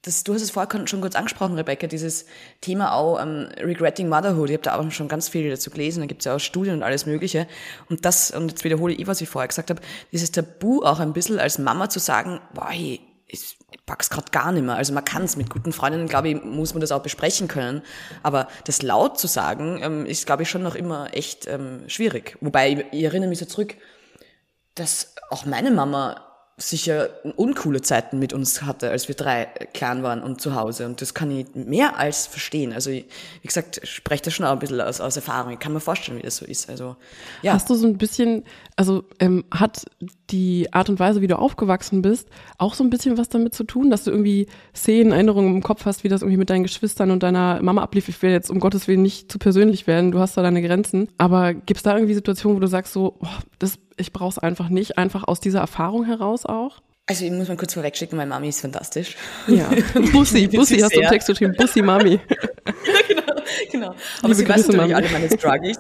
das, 0.06 0.24
du 0.24 0.34
hast 0.36 0.42
es 0.42 0.52
vorher 0.52 0.88
schon 0.88 1.02
kurz 1.02 1.16
angesprochen, 1.16 1.56
Rebecca, 1.56 1.88
dieses 1.88 2.26
Thema 2.62 2.94
auch 2.94 3.20
ähm, 3.20 3.50
Regretting 3.58 4.08
Motherhood. 4.08 4.50
Ich 4.50 4.54
habe 4.54 4.64
da 4.64 4.78
auch 4.78 4.92
schon 4.92 5.08
ganz 5.08 5.30
viel 5.30 5.50
dazu 5.50 5.72
gelesen, 5.72 6.02
da 6.02 6.06
gibt 6.06 6.22
es 6.22 6.26
ja 6.26 6.36
auch 6.36 6.40
Studien 6.40 6.76
und 6.76 6.84
alles 6.84 7.06
Mögliche. 7.06 7.48
Und 7.90 8.06
das, 8.06 8.32
und 8.32 8.50
jetzt 8.50 8.64
wiederhole 8.64 8.94
ich, 8.94 9.08
was 9.08 9.22
ich 9.22 9.30
vorher 9.30 9.48
gesagt 9.48 9.72
habe, 9.72 9.82
dieses 10.12 10.32
Tabu 10.32 10.84
auch 10.84 11.00
ein 11.00 11.14
bisschen 11.14 11.40
als 11.40 11.58
Mama 11.58 11.90
zu 11.90 12.00
sagen, 12.00 12.40
boah, 12.54 12.70
hey, 12.70 13.02
ich 13.28 13.58
pack's 13.86 14.10
grad 14.10 14.32
gar 14.32 14.52
nicht 14.52 14.64
mehr. 14.64 14.76
Also 14.76 14.94
man 14.94 15.04
kann 15.04 15.24
es 15.24 15.36
mit 15.36 15.50
guten 15.50 15.74
Freundinnen, 15.74 16.08
glaube 16.08 16.30
ich, 16.30 16.44
muss 16.44 16.74
man 16.74 16.82
das 16.82 16.92
auch 16.92 17.02
besprechen 17.02 17.48
können. 17.48 17.82
Aber 18.22 18.48
das 18.66 18.82
laut 18.82 19.20
zu 19.20 19.28
sagen, 19.28 19.80
ähm, 19.82 20.06
ist, 20.06 20.26
glaube 20.26 20.44
ich, 20.44 20.50
schon 20.50 20.64
noch 20.64 20.76
immer 20.76 21.14
echt 21.14 21.48
ähm, 21.48 21.84
schwierig. 21.88 22.38
Wobei, 22.42 22.72
ich, 22.72 22.86
ich 22.92 23.04
erinnere 23.04 23.30
mich 23.30 23.40
so 23.40 23.46
zurück, 23.46 23.76
dass 24.76 25.16
auch 25.30 25.46
meine 25.46 25.72
Mama 25.72 26.22
sicher 26.58 27.10
uncoole 27.36 27.82
Zeiten 27.82 28.18
mit 28.18 28.32
uns 28.32 28.62
hatte, 28.62 28.90
als 28.90 29.10
wir 29.10 29.16
drei 29.16 29.50
klein 29.74 30.04
waren 30.04 30.24
und 30.24 30.40
zu 30.40 30.56
Hause. 30.56 30.86
Und 30.86 31.02
das 31.02 31.14
kann 31.14 31.30
ich 31.30 31.48
mehr 31.54 31.98
als 31.98 32.28
verstehen. 32.28 32.72
Also, 32.72 32.92
wie 32.92 33.06
gesagt, 33.44 33.82
spreche 33.84 34.24
das 34.24 34.36
schon 34.36 34.46
auch 34.46 34.54
ein 34.54 34.60
bisschen 34.60 34.80
aus, 34.80 35.02
aus 35.02 35.18
Erfahrung. 35.18 35.52
Ich 35.52 35.60
kann 35.60 35.74
mir 35.74 35.82
vorstellen, 35.82 36.18
wie 36.18 36.22
das 36.22 36.38
so 36.38 36.46
ist. 36.46 36.70
Also, 36.70 36.96
ja. 37.42 37.54
Hast 37.54 37.70
du 37.70 37.76
so 37.76 37.86
ein 37.86 37.98
bisschen, 37.98 38.46
also 38.78 39.04
ähm, 39.20 39.44
hat 39.52 39.84
die 40.30 40.72
Art 40.72 40.88
und 40.88 40.98
Weise, 40.98 41.20
wie 41.20 41.28
du 41.28 41.38
aufgewachsen 41.38 42.02
bist, 42.02 42.30
auch 42.58 42.74
so 42.74 42.86
ein 42.86 42.90
bisschen 42.90 43.18
was 43.18 43.28
damit 43.28 43.54
zu 43.54 43.66
tun, 43.66 43.90
dass 43.90 44.06
du 44.06 44.12
irgendwie 44.12 44.48
Szenen, 44.74 45.12
Erinnerungen 45.12 45.56
im 45.56 45.62
Kopf 45.62 45.84
hast, 45.86 46.06
wie 46.06 46.10
das 46.10 46.22
irgendwie 46.22 46.38
mit 46.38 46.50
deinen 46.50 46.64
Geschwistern 46.64 47.12
und 47.12 47.22
deiner 47.22 47.62
Mama 47.62 47.84
ablief? 47.84 48.08
Ich 48.08 48.22
will 48.22 48.32
jetzt 48.32 48.50
um 48.50 48.62
Gottes 48.62 48.88
Willen 48.88 49.02
nicht 49.02 49.30
zu 49.30 49.40
persönlich 49.40 49.88
werden, 49.88 50.14
du 50.14 50.20
hast 50.20 50.38
da 50.38 50.42
deine 50.42 50.62
Grenzen. 50.62 51.10
Aber 51.18 51.54
gibt 51.54 51.78
es 51.78 51.84
da 51.84 51.96
irgendwie 51.96 52.14
Situationen, 52.14 52.56
wo 52.56 52.62
du 52.62 52.68
sagst 52.68 52.94
so, 52.94 53.18
oh, 53.20 53.28
das, 53.60 53.78
ich 53.98 54.14
brauch's 54.14 54.38
einfach 54.38 54.70
nicht, 54.70 54.98
einfach 54.98 55.24
aus 55.28 55.40
dieser 55.40 55.60
Erfahrung 55.60 56.06
heraus 56.06 56.46
auch? 56.46 56.82
Also, 57.08 57.24
ich 57.24 57.32
muss 57.32 57.48
mal 57.48 57.58
kurz 57.58 57.76
vorwegschicken, 57.76 58.18
meine 58.18 58.30
Mami 58.30 58.50
ist 58.50 58.62
fantastisch. 58.62 59.16
Ja, 59.46 59.70
Bussi, 60.12 60.48
Bussi 60.48 60.80
hast 60.80 60.96
du 60.96 61.02
im 61.02 61.10
Text 61.10 61.28
geschrieben, 61.28 61.54
Bussi 61.56 61.84
Mami. 61.84 62.20
genau, 63.08 63.22
genau. 63.72 63.88
Aber 63.90 64.30
Liebe 64.30 64.36
sie 64.36 64.50
weiß 64.50 64.68
natürlich 64.68 64.78
Mami. 64.78 64.94
alle 64.96 65.10
meine 65.10 65.30
Struggles. 65.30 65.78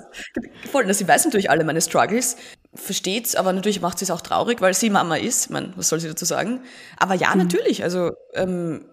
Voll, 0.71 0.93
sie 0.93 1.08
weiß 1.08 1.25
natürlich 1.25 1.49
alle 1.49 1.63
meine 1.63 1.82
Struggles, 1.82 2.38
versteht's, 2.75 3.36
aber 3.36 3.54
natürlich 3.54 3.82
macht 3.82 3.97
sie 3.97 4.06
es 4.06 4.12
auch 4.12 4.21
traurig, 4.21 4.62
weil 4.62 4.75
sie 4.75 4.91
Mama 4.91 5.15
ist. 5.15 5.49
Meine, 5.49 5.73
was 5.75 5.89
soll 5.89 5.99
sie 5.99 6.08
dazu 6.08 6.25
sagen? 6.25 6.62
Aber 6.97 7.15
ja, 7.15 7.36
natürlich, 7.36 7.84
also 7.84 8.12
ähm, 8.36 8.86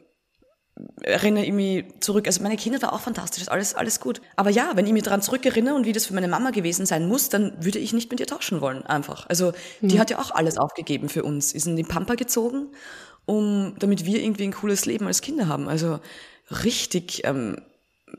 erinnere 1.02 1.44
ich 1.44 1.52
mich 1.52 1.84
zurück, 2.00 2.26
also 2.26 2.42
meine 2.42 2.56
Kinder 2.56 2.80
war 2.80 2.92
auch 2.92 3.00
fantastisch, 3.00 3.48
alles, 3.48 3.74
alles 3.74 4.00
gut. 4.00 4.20
Aber 4.36 4.50
ja, 4.50 4.72
wenn 4.74 4.86
ich 4.86 4.92
mich 4.92 5.02
daran 5.02 5.20
zurückerinnere 5.20 5.74
und 5.74 5.84
wie 5.84 5.92
das 5.92 6.06
für 6.06 6.14
meine 6.14 6.28
Mama 6.28 6.50
gewesen 6.50 6.86
sein 6.86 7.06
muss, 7.06 7.28
dann 7.28 7.52
würde 7.62 7.78
ich 7.78 7.92
nicht 7.92 8.10
mit 8.10 8.20
ihr 8.20 8.26
tauschen 8.26 8.60
wollen, 8.60 8.82
einfach. 8.84 9.26
Also 9.28 9.52
die 9.80 10.00
hat 10.00 10.10
ja 10.10 10.18
auch 10.18 10.30
alles 10.30 10.56
aufgegeben 10.58 11.08
für 11.08 11.24
uns, 11.24 11.52
ist 11.52 11.66
in 11.66 11.76
die 11.76 11.82
Pampa 11.82 12.14
gezogen, 12.14 12.68
um, 13.26 13.74
damit 13.78 14.06
wir 14.06 14.22
irgendwie 14.22 14.44
ein 14.44 14.52
cooles 14.52 14.86
Leben 14.86 15.06
als 15.06 15.20
Kinder 15.20 15.46
haben. 15.46 15.68
Also 15.68 16.00
richtig, 16.64 17.22
ähm, 17.24 17.56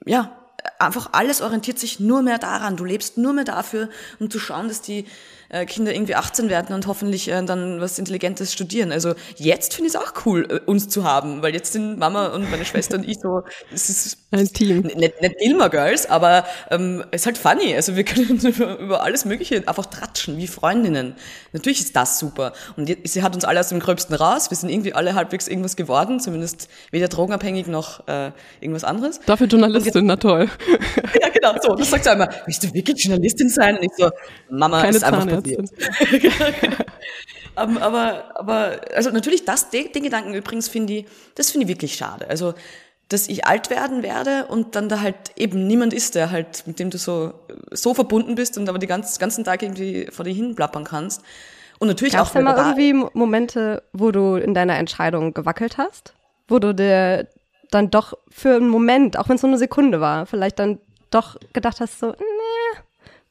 ja, 0.05 0.37
einfach 0.79 1.09
alles 1.11 1.41
orientiert 1.41 1.79
sich 1.79 1.99
nur 1.99 2.21
mehr 2.21 2.37
daran. 2.37 2.77
Du 2.77 2.85
lebst 2.85 3.17
nur 3.17 3.33
mehr 3.33 3.45
dafür, 3.45 3.89
um 4.19 4.29
zu 4.29 4.39
schauen, 4.39 4.67
dass 4.67 4.81
die 4.81 5.05
äh, 5.53 5.65
Kinder 5.65 5.93
irgendwie 5.93 6.15
18 6.15 6.49
werden 6.49 6.73
und 6.73 6.87
hoffentlich 6.87 7.29
äh, 7.29 7.43
dann 7.43 7.79
was 7.79 7.99
Intelligentes 7.99 8.51
studieren. 8.51 8.91
Also 8.91 9.13
jetzt 9.37 9.73
finde 9.75 9.87
ich 9.89 9.95
es 9.95 10.01
auch 10.01 10.25
cool, 10.25 10.47
äh, 10.49 10.59
uns 10.69 10.89
zu 10.89 11.03
haben, 11.03 11.41
weil 11.43 11.53
jetzt 11.53 11.73
sind 11.73 11.99
Mama 11.99 12.27
und 12.27 12.49
meine 12.49 12.65
Schwester 12.65 12.97
und 12.97 13.07
ich 13.07 13.19
so, 13.19 13.43
es 13.71 13.89
ist 13.89 14.17
Ein 14.31 14.47
Team. 14.47 14.81
nicht, 14.81 15.21
nicht 15.21 15.37
Gilmore 15.37 15.69
Girls, 15.69 16.09
aber 16.09 16.45
ähm, 16.71 17.03
es 17.11 17.21
ist 17.21 17.25
halt 17.27 17.37
funny. 17.37 17.75
Also 17.75 17.95
wir 17.95 18.03
können 18.03 18.39
über, 18.39 18.79
über 18.79 19.03
alles 19.03 19.25
Mögliche 19.25 19.67
einfach 19.67 19.85
tratschen, 19.85 20.37
wie 20.37 20.47
Freundinnen. 20.47 21.15
Natürlich 21.51 21.81
ist 21.81 21.95
das 21.95 22.17
super. 22.17 22.53
Und 22.75 22.91
sie 23.03 23.21
hat 23.21 23.35
uns 23.35 23.45
alle 23.45 23.59
aus 23.59 23.69
dem 23.69 23.79
Gröbsten 23.79 24.15
raus. 24.15 24.49
Wir 24.49 24.57
sind 24.57 24.69
irgendwie 24.69 24.93
alle 24.93 25.13
halbwegs 25.13 25.47
irgendwas 25.47 25.75
geworden, 25.75 26.19
zumindest 26.19 26.67
weder 26.89 27.07
drogenabhängig 27.09 27.67
noch 27.67 28.07
äh, 28.07 28.31
irgendwas 28.59 28.83
anderes. 28.83 29.19
Dafür 29.27 29.45
Journalistin, 29.45 30.07
na 30.07 30.15
toll. 30.15 30.49
Ja, 31.21 31.29
genau, 31.29 31.53
so. 31.61 31.75
Das 31.75 31.89
sagt 31.89 32.03
sie 32.05 32.11
einmal, 32.11 32.29
willst 32.45 32.63
du 32.63 32.73
wirklich 32.73 33.03
Journalistin 33.03 33.49
sein? 33.49 33.77
Und 33.77 33.83
ich 33.83 33.91
so, 33.97 34.09
Mama, 34.49 34.81
Keine 34.81 34.97
ist 34.97 35.03
einfach 35.03 35.27
passiert. 35.27 35.69
Genau, 36.09 36.33
genau. 36.61 36.75
Ähm, 37.55 37.77
aber, 37.77 38.31
aber, 38.35 38.81
also 38.95 39.11
natürlich 39.11 39.45
das, 39.45 39.69
den, 39.69 39.91
den 39.91 40.03
Gedanken 40.03 40.33
übrigens 40.33 40.67
finde 40.69 40.93
ich, 40.93 41.05
das 41.35 41.51
finde 41.51 41.65
ich 41.65 41.69
wirklich 41.69 41.95
schade. 41.95 42.27
Also, 42.29 42.53
dass 43.09 43.27
ich 43.27 43.45
alt 43.45 43.69
werden 43.69 44.01
werde 44.01 44.45
und 44.45 44.75
dann 44.75 44.89
da 44.89 45.01
halt 45.01 45.15
eben 45.35 45.67
niemand 45.67 45.93
ist, 45.93 46.15
der 46.15 46.31
halt, 46.31 46.65
mit 46.65 46.79
dem 46.79 46.89
du 46.89 46.97
so, 46.97 47.33
so 47.69 47.93
verbunden 47.93 48.33
bist 48.35 48.57
und 48.57 48.67
aber 48.69 48.79
die 48.79 48.87
ganz, 48.87 49.19
ganzen 49.19 49.43
Tag 49.43 49.61
irgendwie 49.61 50.07
vor 50.09 50.25
dir 50.25 50.33
hin 50.33 50.55
plappern 50.55 50.83
kannst. 50.83 51.21
Und 51.79 51.89
natürlich 51.89 52.13
Gab 52.13 52.23
es 52.27 52.31
auch 52.35 52.41
mal 52.41 52.55
verbal- 52.55 52.69
irgendwie 52.71 52.93
Mo- 52.93 53.11
Momente, 53.13 53.83
wo 53.93 54.11
du 54.11 54.35
in 54.35 54.53
deiner 54.55 54.77
Entscheidung 54.77 55.33
gewackelt 55.33 55.77
hast? 55.77 56.13
Wo 56.47 56.57
du 56.59 56.73
dir 56.73 57.27
dann 57.73 57.89
doch 57.91 58.13
für 58.29 58.55
einen 58.55 58.69
Moment, 58.69 59.17
auch 59.17 59.29
wenn 59.29 59.35
es 59.35 59.41
nur 59.41 59.49
eine 59.49 59.57
Sekunde 59.59 59.99
war, 60.01 60.25
vielleicht 60.25 60.59
dann 60.59 60.79
doch 61.11 61.37
gedacht 61.53 61.79
hast, 61.79 61.99
so, 61.99 62.07
nee, 62.11 62.79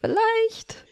vielleicht. 0.01 0.85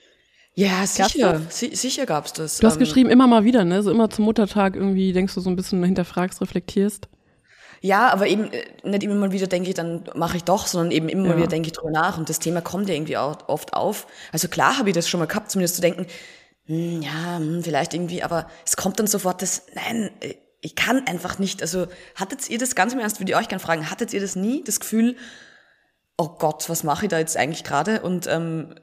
Ja, 0.55 0.85
sicher, 0.87 1.41
si 1.49 1.75
sicher 1.75 2.07
gab's 2.07 2.33
das. 2.33 2.59
Du 2.59 2.67
hast 2.67 2.75
Ähm, 2.75 2.81
geschrieben, 2.81 3.09
immer 3.11 3.27
mal 3.27 3.45
wieder, 3.45 3.65
ne? 3.65 3.83
So 3.83 3.91
immer 3.91 4.11
zum 4.11 4.25
Muttertag 4.25 4.75
irgendwie 4.77 5.13
denkst 5.13 5.35
du 5.35 5.41
so 5.41 5.49
ein 5.49 5.57
bisschen 5.57 5.83
hinterfragst, 5.85 6.41
reflektierst. 6.41 7.09
Ja, 7.83 8.11
aber 8.13 8.27
eben 8.27 8.53
äh, 8.53 8.65
nicht 8.83 9.03
immer 9.05 9.15
mal 9.15 9.33
wieder 9.33 9.47
denke 9.47 9.71
ich, 9.71 9.75
dann 9.75 10.05
mache 10.15 10.37
ich 10.37 10.45
doch, 10.45 10.67
sondern 10.67 10.91
eben 10.91 11.09
immer 11.09 11.23
Ja. 11.23 11.29
mal 11.31 11.37
wieder 11.39 11.47
denke 11.47 11.69
ich 11.69 11.73
drüber 11.73 11.91
nach. 11.93 12.19
Und 12.19 12.29
das 12.29 12.41
Thema 12.41 12.61
kommt 12.61 12.89
ja 12.89 12.95
irgendwie 12.95 13.17
auch 13.17 13.49
oft 13.49 13.73
auf. 13.73 14.07
Also 14.33 14.49
klar 14.49 14.77
habe 14.77 14.91
ich 14.91 14.95
das 14.95 15.09
schon 15.09 15.21
mal 15.21 15.27
gehabt, 15.27 15.51
zumindest 15.51 15.77
zu 15.77 15.81
denken, 15.81 16.07
hm, 16.67 17.01
ja, 17.01 17.39
hm, 17.39 17.63
vielleicht 17.63 17.95
irgendwie, 17.95 18.23
aber 18.23 18.49
es 18.67 18.77
kommt 18.77 18.99
dann 18.99 19.07
sofort 19.07 19.41
das, 19.41 19.63
nein, 19.75 20.11
äh, 20.21 20.35
ich 20.61 20.75
kann 20.75 21.07
einfach 21.07 21.39
nicht. 21.39 21.63
Also 21.63 21.87
hattet 22.15 22.49
ihr 22.51 22.59
das, 22.59 22.75
ganz 22.75 22.93
im 22.93 22.99
Ernst, 22.99 23.21
würde 23.21 23.33
ich 23.33 23.39
euch 23.39 23.49
gerne 23.49 23.61
fragen, 23.61 23.91
hattet 23.91 24.13
ihr 24.13 24.21
das 24.21 24.37
nie, 24.37 24.63
das 24.65 24.81
Gefühl, 24.81 25.17
oh 26.17 26.29
Gott, 26.39 26.69
was 26.69 26.85
mache 26.85 27.07
ich 27.07 27.11
da 27.11 27.19
jetzt 27.19 27.37
eigentlich 27.37 27.65
gerade 27.65 28.03
und 28.03 28.27
ähm, 28.27 28.75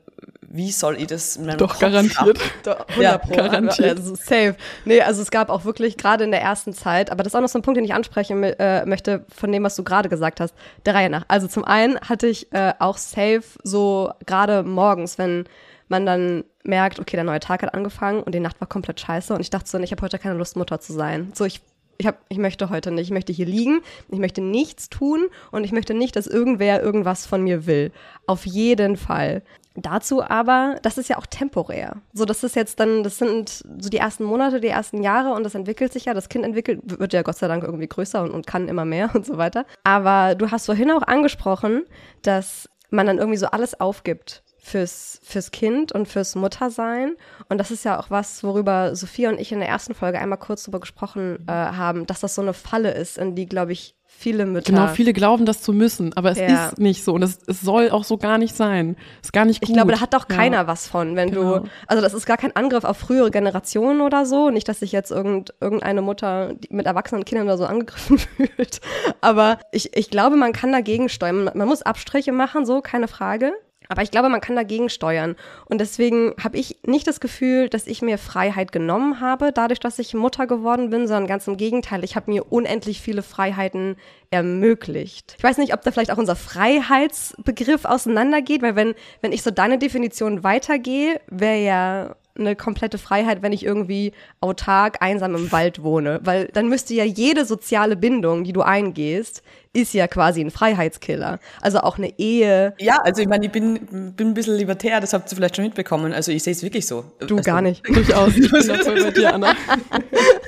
wie 0.50 0.72
soll 0.72 1.00
ich 1.00 1.08
das 1.08 1.36
in 1.36 1.46
meinem 1.46 1.58
Doch, 1.58 1.72
Kopf 1.72 1.80
garantiert. 1.82 2.40
Doch, 2.64 2.88
100 2.88 2.98
Ja, 3.04 3.18
Pro. 3.18 3.36
garantiert. 3.36 3.98
Also 3.98 4.16
safe. 4.16 4.56
Nee, 4.86 5.02
also 5.02 5.22
es 5.22 5.30
gab 5.30 5.50
auch 5.50 5.66
wirklich 5.66 5.98
gerade 5.98 6.24
in 6.24 6.32
der 6.32 6.42
ersten 6.42 6.74
Zeit, 6.74 7.12
aber 7.12 7.22
das 7.24 7.32
ist 7.32 7.36
auch 7.36 7.42
noch 7.42 7.50
so 7.50 7.60
ein 7.60 7.62
Punkt, 7.62 7.78
den 7.78 7.84
ich 7.86 7.94
ansprechen 7.94 8.42
äh, 8.44 8.86
möchte 8.86 9.26
von 9.36 9.52
dem, 9.52 9.64
was 9.64 9.76
du 9.76 9.84
gerade 9.84 10.10
gesagt 10.10 10.40
hast, 10.40 10.56
der 10.86 10.96
Reihe 10.96 11.10
nach. 11.10 11.26
Also 11.28 11.48
zum 11.48 11.64
einen 11.66 12.00
hatte 12.00 12.28
ich 12.28 12.52
äh, 12.54 12.74
auch 12.80 12.98
safe 12.98 13.44
so 13.64 14.12
gerade 14.26 14.64
morgens, 14.64 15.18
wenn 15.18 15.46
man 15.88 16.06
dann 16.06 16.44
merkt, 16.64 17.00
okay, 17.00 17.16
der 17.16 17.24
neue 17.24 17.40
Tag 17.40 17.64
hat 17.64 17.74
angefangen 17.74 18.22
und 18.22 18.36
die 18.36 18.40
Nacht 18.40 18.60
war 18.60 18.68
komplett 18.68 19.00
scheiße 19.00 19.34
und 19.34 19.40
ich 19.40 19.50
dachte 19.50 19.70
so, 19.70 19.80
ich 19.80 19.92
habe 19.92 20.02
heute 20.02 20.20
keine 20.20 20.36
Lust, 20.36 20.58
Mutter 20.58 20.80
zu 20.80 20.94
sein. 20.94 21.32
So, 21.34 21.46
ich 21.46 21.62
ich, 21.98 22.08
hab, 22.08 22.20
ich 22.30 22.38
möchte 22.38 22.70
heute 22.70 22.92
nicht. 22.92 23.08
Ich 23.08 23.12
möchte 23.12 23.34
hier 23.34 23.46
liegen, 23.46 23.82
ich 24.10 24.20
möchte 24.20 24.42
nichts 24.42 24.90
tun 24.90 25.28
und 25.52 25.64
ich 25.64 25.72
möchte 25.72 25.94
nicht, 25.94 26.16
dass 26.16 26.28
irgendwer 26.28 26.82
irgendwas 26.82 27.26
von 27.26 27.44
mir 27.44 27.66
will. 27.66 27.92
Auf 28.26 28.46
jeden 28.46 28.98
Fall. 28.98 29.44
Dazu 29.76 30.24
aber, 30.24 30.78
das 30.82 30.98
ist 30.98 31.08
ja 31.08 31.18
auch 31.18 31.28
temporär. 31.28 31.98
So, 32.14 32.26
das 32.26 32.44
ist 32.44 32.56
jetzt 32.56 32.80
dann, 32.80 33.04
das 33.04 33.20
sind 33.20 33.64
so 33.78 33.90
die 33.90 33.98
ersten 33.98 34.24
Monate, 34.24 34.60
die 34.60 34.68
ersten 34.68 35.04
Jahre 35.04 35.34
und 35.34 35.44
das 35.44 35.54
entwickelt 35.54 35.94
sich 35.94 36.06
ja. 36.06 36.14
Das 36.14 36.30
Kind 36.30 36.46
entwickelt, 36.46 36.82
wird 36.84 37.14
ja 37.14 37.22
Gott 37.22 37.38
sei 37.38 37.48
Dank 37.48 37.64
irgendwie 37.64 37.88
größer 37.88 38.24
und, 38.24 38.32
und 38.32 38.48
kann 38.48 38.68
immer 38.68 38.86
mehr 38.86 39.12
und 39.16 39.26
so 39.26 39.38
weiter. 39.38 39.66
Aber 39.84 40.36
du 40.36 40.50
hast 40.52 40.66
vorhin 40.66 40.92
auch 40.92 41.04
angesprochen, 41.04 41.84
dass 42.24 42.70
man 42.90 43.06
dann 43.06 43.18
irgendwie 43.18 43.38
so 43.38 43.48
alles 43.48 43.80
aufgibt 43.80 44.44
fürs, 44.68 45.20
fürs 45.24 45.52
Kind 45.52 45.92
und 45.92 46.08
fürs 46.08 46.36
Muttersein. 46.36 47.16
Und 47.50 47.58
das 47.58 47.72
ist 47.72 47.86
ja 47.86 48.00
auch 48.00 48.10
was, 48.12 48.44
worüber 48.44 48.96
Sophia 48.96 49.30
und 49.30 49.40
ich 49.40 49.52
in 49.52 49.60
der 49.60 49.70
ersten 49.70 49.94
Folge 49.96 50.20
einmal 50.20 50.38
kurz 50.38 50.64
drüber 50.64 50.80
gesprochen 50.80 51.40
äh, 51.48 51.52
haben, 51.52 52.06
dass 52.06 52.20
das 52.20 52.36
so 52.36 52.42
eine 52.42 52.54
Falle 52.54 52.92
ist, 52.92 53.18
in 53.18 53.36
die, 53.36 53.46
glaube 53.48 53.72
ich, 53.72 53.96
viele 54.10 54.46
Mütter. 54.46 54.72
Genau, 54.72 54.88
viele 54.88 55.14
glauben 55.14 55.46
das 55.46 55.62
zu 55.62 55.74
müssen, 55.74 56.12
aber 56.16 56.32
es 56.32 56.40
Ja. 56.40 56.68
ist 56.70 56.80
nicht 56.80 57.04
so 57.04 57.14
und 57.14 57.24
es, 57.24 57.40
es 57.46 57.62
soll 57.62 57.92
auch 57.92 58.04
so 58.04 58.18
gar 58.18 58.38
nicht 58.38 58.56
sein. 58.56 58.96
Ist 59.22 59.32
gar 59.34 59.46
nicht 59.46 59.60
gut. 59.62 59.70
Ich 59.70 59.76
glaube, 59.76 59.92
da 59.92 60.00
hat 60.00 60.16
auch 60.16 60.26
Ja. 60.30 60.36
keiner 60.36 60.66
was 60.68 60.88
von, 60.88 61.16
wenn 61.16 61.30
Genau. 61.32 61.60
du, 61.60 61.70
also 61.88 62.02
das 62.02 62.14
ist 62.14 62.26
gar 62.26 62.38
kein 62.38 62.56
Angriff 62.56 62.84
auf 62.84 62.98
frühere 62.98 63.32
Generationen 63.32 64.02
oder 64.02 64.26
so. 64.26 64.50
Nicht, 64.50 64.68
dass 64.70 64.80
sich 64.80 64.92
jetzt 64.92 65.12
irgend, 65.12 65.54
irgendeine 65.62 66.02
Mutter 66.02 66.56
mit 66.70 66.86
erwachsenen 66.88 67.26
Kindern 67.26 67.48
oder 67.48 67.58
so 67.58 67.66
angegriffen 67.66 68.18
fühlt. 68.38 68.80
Aber 69.22 69.60
ich, 69.72 69.96
ich 69.96 70.10
glaube, 70.10 70.36
man 70.36 70.52
kann 70.54 70.72
dagegen 70.72 71.10
steuern. 71.10 71.52
Man 71.54 71.68
muss 71.68 71.84
Abstriche 71.84 72.32
machen, 72.32 72.66
so, 72.66 72.82
keine 72.82 73.08
Frage. 73.10 73.54
Aber 73.90 74.02
ich 74.02 74.12
glaube, 74.12 74.30
man 74.30 74.42
kann 74.42 74.56
dagegen 74.56 74.90
steuern. 74.90 75.36
Und 75.66 75.80
deswegen 75.80 76.34
habe 76.44 76.58
ich 76.58 76.80
nicht 76.84 77.08
das 77.08 77.20
Gefühl, 77.20 77.70
dass 77.70 77.88
ich 77.88 78.02
mir 78.02 78.18
Freiheit 78.18 78.72
genommen 78.72 79.20
habe, 79.20 79.52
dadurch, 79.54 79.80
dass 79.80 80.00
ich 80.00 80.14
Mutter 80.14 80.48
geworden 80.48 80.90
bin, 80.90 81.08
sondern 81.08 81.28
ganz 81.28 81.48
im 81.48 81.58
Gegenteil. 81.58 82.04
Ich 82.04 82.16
habe 82.16 82.32
mir 82.32 82.52
unendlich 82.52 83.02
viele 83.02 83.24
Freiheiten 83.24 83.96
ermöglicht. 84.30 85.36
Ich 85.38 85.44
weiß 85.44 85.58
nicht, 85.58 85.74
ob 85.74 85.82
da 85.82 85.92
vielleicht 85.92 86.12
auch 86.12 86.18
unser 86.18 86.36
Freiheitsbegriff 86.36 87.86
auseinandergeht, 87.86 88.62
weil 88.62 88.76
wenn, 88.76 88.94
wenn 89.22 89.32
ich 89.32 89.44
so 89.44 89.52
deine 89.52 89.78
Definition 89.78 90.44
weitergehe, 90.44 91.22
wäre 91.28 91.64
ja 91.64 92.16
eine 92.40 92.56
komplette 92.56 92.98
Freiheit, 92.98 93.42
wenn 93.42 93.54
ich 93.54 93.66
irgendwie 93.66 94.12
autark 94.42 95.02
einsam 95.02 95.36
im 95.36 95.52
Wald 95.52 95.82
wohne. 95.84 96.20
Weil 96.24 96.50
dann 96.54 96.70
müsste 96.70 96.94
ja 96.94 97.04
jede 97.04 97.46
soziale 97.46 97.96
Bindung, 97.96 98.44
die 98.44 98.54
du 98.54 98.62
eingehst, 98.62 99.42
ist 99.78 99.94
ja 99.94 100.08
quasi 100.08 100.42
ein 100.42 100.50
Freiheitskiller. 100.50 101.40
Also 101.62 101.80
auch 101.82 102.00
eine 102.00 102.18
Ehe. 102.18 102.74
Ja, 102.80 102.98
also 103.04 103.22
ich 103.22 103.28
meine, 103.28 103.46
ich 103.46 103.52
bin, 103.52 104.14
bin 104.16 104.30
ein 104.30 104.34
bisschen 104.34 104.56
libertär, 104.56 105.00
das 105.00 105.14
habt 105.14 105.32
ihr 105.32 105.36
vielleicht 105.36 105.56
schon 105.56 105.66
mitbekommen. 105.66 106.14
Also 106.14 106.32
ich 106.32 106.42
sehe 106.42 106.54
es 106.54 106.64
wirklich 106.64 106.88
so. 106.88 107.06
Du 107.20 107.38
also, 107.38 107.44
gar 107.44 107.62
nicht. 107.62 107.88
Durchaus. 107.96 108.36
Ich 108.36 108.52
bin 108.52 108.68
da 108.68 108.76
voll 108.80 109.04
bei 109.04 109.12
dir, 109.12 109.34
Anna. 109.36 109.54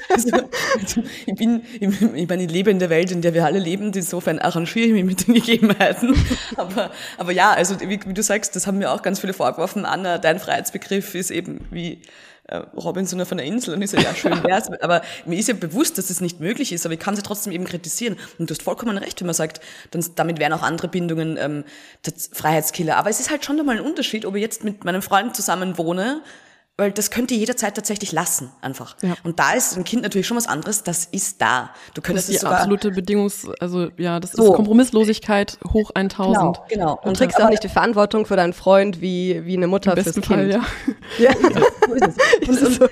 Also, 0.10 0.30
also 0.80 1.04
ich 1.28 1.36
bin, 1.36 1.62
ich, 1.80 2.02
ich 2.02 2.28
meine, 2.28 2.44
ich 2.44 2.52
lebe 2.52 2.72
in 2.72 2.80
der 2.80 2.90
Welt, 2.90 3.12
in 3.12 3.22
der 3.22 3.36
wir 3.36 3.46
alle 3.46 3.60
leben, 3.60 3.92
insofern 3.94 4.40
arrangiere 4.40 4.88
ich 4.88 4.94
mich 4.94 5.06
mit 5.06 5.28
den 5.28 5.36
Gegebenheiten. 5.36 6.16
Aber, 6.58 6.92
aber 7.18 7.32
ja, 7.32 7.52
also 7.52 7.80
wie, 7.80 8.00
wie 8.06 8.14
du 8.14 8.24
sagst, 8.24 8.56
das 8.56 8.68
haben 8.68 8.80
mir 8.80 8.92
auch 8.92 9.02
ganz 9.02 9.20
viele 9.20 9.34
vorgeworfen. 9.34 9.86
Anna, 9.86 10.18
dein 10.18 10.40
Freiheitsbegriff 10.40 11.16
ist 11.16 11.32
eben 11.32 11.66
wie 11.72 12.02
Robinson 12.58 13.26
von 13.26 13.38
der 13.38 13.46
Insel 13.46 13.74
und 13.74 13.82
ich 13.82 13.92
so, 13.92 13.98
ja, 13.98 14.14
schön 14.14 14.44
wär's. 14.44 14.70
Aber 14.82 15.02
mir 15.26 15.38
ist 15.38 15.48
ja 15.48 15.54
bewusst, 15.54 15.98
dass 15.98 16.08
das 16.08 16.22
nicht 16.22 16.40
möglich 16.40 16.72
ist, 16.72 16.86
aber 16.86 16.94
ich 16.94 17.00
kann 17.00 17.16
sie 17.16 17.22
trotzdem 17.22 17.54
eben 17.54 17.66
kritisieren. 17.66 18.18
Und 18.38 18.50
du 18.50 18.54
hast 18.54 18.64
vollkommen 18.64 18.98
recht, 18.98 19.20
wenn 19.22 19.28
man 19.28 19.36
sagt, 19.36 19.62
dann, 19.92 20.04
damit 20.16 20.40
wären 20.40 20.54
auch 20.54 20.64
andere 20.64 20.88
Bindungen 20.88 21.38
ähm, 21.38 21.64
Freiheitskiller. 22.32 22.98
Aber 22.98 23.10
es 23.10 23.20
ist 23.20 23.30
halt 23.30 23.46
schon 23.46 23.56
nochmal 23.56 23.78
ein 23.78 23.86
Unterschied, 23.86 24.26
ob 24.26 24.36
ich 24.36 24.42
jetzt 24.42 24.64
mit 24.64 24.84
meinem 24.84 25.02
Freund 25.02 25.36
zusammen 25.36 25.78
wohne, 25.78 26.22
weil 26.80 26.92
das 26.92 27.12
könnt 27.12 27.30
ihr 27.32 27.38
jederzeit 27.38 27.76
tatsächlich 27.76 28.12
lassen, 28.12 28.52
einfach. 28.62 28.96
Ja. 29.02 29.14
Und 29.24 29.40
da 29.40 29.54
ist 29.54 29.78
ein 29.78 29.84
Kind 29.84 30.02
natürlich 30.04 30.26
schon 30.26 30.38
was 30.38 30.48
anderes, 30.48 30.84
das 30.84 31.06
ist 31.06 31.42
da. 31.42 31.70
Du 31.94 32.02
Das 32.02 32.04
könntest 32.06 32.30
ist 32.30 32.36
es 32.38 32.42
die 32.42 32.48
absolute 32.48 32.90
Bedingungs-, 32.90 33.48
also 33.60 33.90
ja, 33.98 34.20
das 34.20 34.32
So. 34.32 34.50
ist 34.50 34.56
Kompromisslosigkeit 34.56 35.58
hoch 35.74 35.92
1000. 35.94 36.36
Genau, 36.36 36.66
genau. 36.70 37.00
Du 37.04 37.14
trägst 37.14 37.38
ja 37.38 37.46
auch 37.46 37.50
nicht 37.50 37.64
die 37.64 37.70
Verantwortung 37.70 38.26
für 38.26 38.36
deinen 38.36 38.54
Freund 38.54 39.02
wie, 39.02 39.46
wie 39.46 39.58
eine 39.58 39.68
Mutter 39.68 39.94
fürs 39.94 40.06
besten 40.06 40.22
Kind. 40.22 40.40
Fall, 40.40 40.50
ja. 40.52 40.62
Ja. 41.20 41.32
so 41.36 41.94
ist. 41.96 42.20
Und, 42.50 42.82
und, 42.82 42.90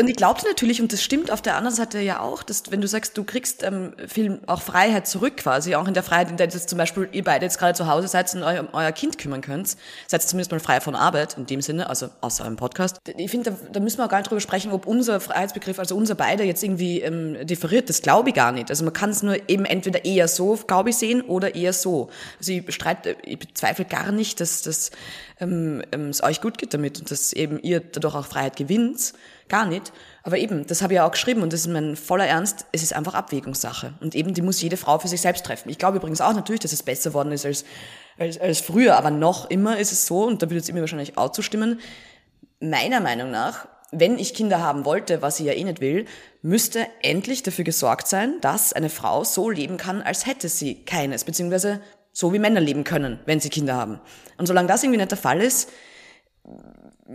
und 0.00 0.08
ich 0.08 0.16
glaube 0.16 0.40
natürlich, 0.46 0.80
und 0.80 0.92
das 0.92 1.02
stimmt 1.02 1.30
auf 1.30 1.42
der 1.42 1.56
anderen 1.56 1.76
Seite 1.76 2.00
ja 2.00 2.20
auch, 2.20 2.42
dass 2.42 2.70
wenn 2.70 2.80
du 2.80 2.88
sagst, 2.88 3.18
du 3.18 3.24
kriegst 3.24 3.62
ähm, 3.62 3.92
viel 4.08 4.40
auch 4.46 4.62
Freiheit 4.62 5.06
zurück 5.06 5.36
quasi, 5.36 5.74
auch 5.74 5.86
in 5.86 5.94
der 5.94 6.02
Freiheit, 6.02 6.30
in 6.30 6.36
der 6.36 6.48
jetzt 6.48 6.68
zum 6.68 6.78
Beispiel 6.78 7.08
ihr 7.12 7.22
beide 7.22 7.44
jetzt 7.44 7.58
gerade 7.58 7.74
zu 7.74 7.86
Hause 7.86 8.08
seid 8.08 8.34
und 8.34 8.42
euer, 8.42 8.66
euer 8.72 8.92
Kind 8.92 9.18
kümmern 9.18 9.42
könnt, 9.42 9.76
seid 10.06 10.22
zumindest 10.22 10.52
mal 10.52 10.60
frei 10.60 10.80
von 10.80 10.94
Arbeit 10.94 11.36
in 11.36 11.46
dem 11.46 11.60
Sinne, 11.60 11.88
also 11.88 12.08
außer 12.22 12.44
einem 12.44 12.56
Podcast. 12.56 12.96
Ich 13.16 13.30
finde, 13.30 13.50
da, 13.50 13.56
da 13.72 13.80
müssen 13.80 13.98
wir 13.98 14.06
auch 14.06 14.08
gar 14.08 14.18
nicht 14.18 14.30
drüber 14.30 14.40
sprechen, 14.40 14.72
ob 14.72 14.86
unser 14.86 15.20
Freiheitsbegriff, 15.20 15.78
also 15.78 15.96
unser 15.96 16.14
beide 16.14 16.44
jetzt 16.44 16.62
irgendwie 16.64 17.00
ähm, 17.00 17.46
differiert. 17.46 17.88
Das 17.88 18.00
glaube 18.00 18.30
ich 18.30 18.34
gar 18.34 18.52
nicht. 18.52 18.70
Also 18.70 18.84
man 18.84 18.94
kann 18.94 19.10
es 19.10 19.22
nur 19.22 19.36
eben 19.48 19.66
entweder 19.66 20.04
eher 20.04 20.28
so, 20.28 20.58
glaube 20.66 20.90
ich, 20.90 20.96
sehen 20.96 21.20
oder 21.20 21.54
eher 21.54 21.74
so. 21.74 22.08
Also 22.38 22.52
ich 22.52 22.64
bestreite, 22.64 23.16
ich 23.22 23.38
bezweifle 23.38 23.84
gar 23.84 24.12
nicht, 24.12 24.40
dass, 24.40 24.62
dass 24.62 24.90
ähm, 25.40 25.82
ähm, 25.92 26.08
es 26.08 26.22
euch 26.22 26.40
gut 26.40 26.58
geht 26.58 26.74
damit 26.74 27.00
und 27.00 27.10
dass 27.10 27.32
eben 27.32 27.58
ihr 27.60 27.80
dadurch 27.80 28.14
auch 28.14 28.26
Freiheit 28.26 28.56
gewinnt. 28.56 29.12
Gar 29.50 29.66
nicht. 29.66 29.92
Aber 30.22 30.38
eben, 30.38 30.64
das 30.66 30.80
habe 30.80 30.92
ich 30.92 30.96
ja 30.98 31.06
auch 31.06 31.10
geschrieben 31.10 31.42
und 31.42 31.52
das 31.52 31.62
ist 31.62 31.66
mein 31.66 31.96
voller 31.96 32.26
Ernst, 32.26 32.66
es 32.70 32.84
ist 32.84 32.94
einfach 32.94 33.14
Abwägungssache. 33.14 33.94
Und 34.00 34.14
eben, 34.14 34.32
die 34.32 34.42
muss 34.42 34.62
jede 34.62 34.76
Frau 34.76 35.00
für 35.00 35.08
sich 35.08 35.20
selbst 35.20 35.44
treffen. 35.44 35.68
Ich 35.70 35.78
glaube 35.78 35.98
übrigens 35.98 36.20
auch 36.20 36.32
natürlich, 36.32 36.60
dass 36.60 36.72
es 36.72 36.84
besser 36.84 37.12
worden 37.14 37.32
ist 37.32 37.44
als, 37.44 37.64
als, 38.16 38.38
als 38.38 38.60
früher, 38.60 38.96
aber 38.96 39.10
noch 39.10 39.50
immer 39.50 39.76
ist 39.76 39.90
es 39.90 40.06
so, 40.06 40.24
und 40.24 40.40
da 40.40 40.46
würde 40.46 40.56
jetzt 40.56 40.68
immer 40.68 40.80
wahrscheinlich 40.80 41.18
auch 41.18 41.32
zustimmen, 41.32 41.80
meiner 42.60 43.00
Meinung 43.00 43.32
nach, 43.32 43.66
wenn 43.90 44.20
ich 44.20 44.34
Kinder 44.34 44.60
haben 44.60 44.84
wollte, 44.84 45.20
was 45.20 45.40
ich 45.40 45.46
ja 45.46 45.52
eh 45.52 45.64
nicht 45.64 45.80
will, 45.80 46.04
müsste 46.42 46.86
endlich 47.02 47.42
dafür 47.42 47.64
gesorgt 47.64 48.06
sein, 48.06 48.34
dass 48.42 48.72
eine 48.72 48.88
Frau 48.88 49.24
so 49.24 49.50
leben 49.50 49.78
kann, 49.78 50.00
als 50.00 50.26
hätte 50.26 50.48
sie 50.48 50.84
keines, 50.84 51.24
beziehungsweise 51.24 51.80
so 52.12 52.32
wie 52.32 52.38
Männer 52.38 52.60
leben 52.60 52.84
können, 52.84 53.18
wenn 53.26 53.40
sie 53.40 53.48
Kinder 53.48 53.74
haben. 53.74 54.00
Und 54.38 54.46
solange 54.46 54.68
das 54.68 54.84
irgendwie 54.84 54.98
nicht 54.98 55.10
der 55.10 55.18
Fall 55.18 55.40
ist 55.40 55.70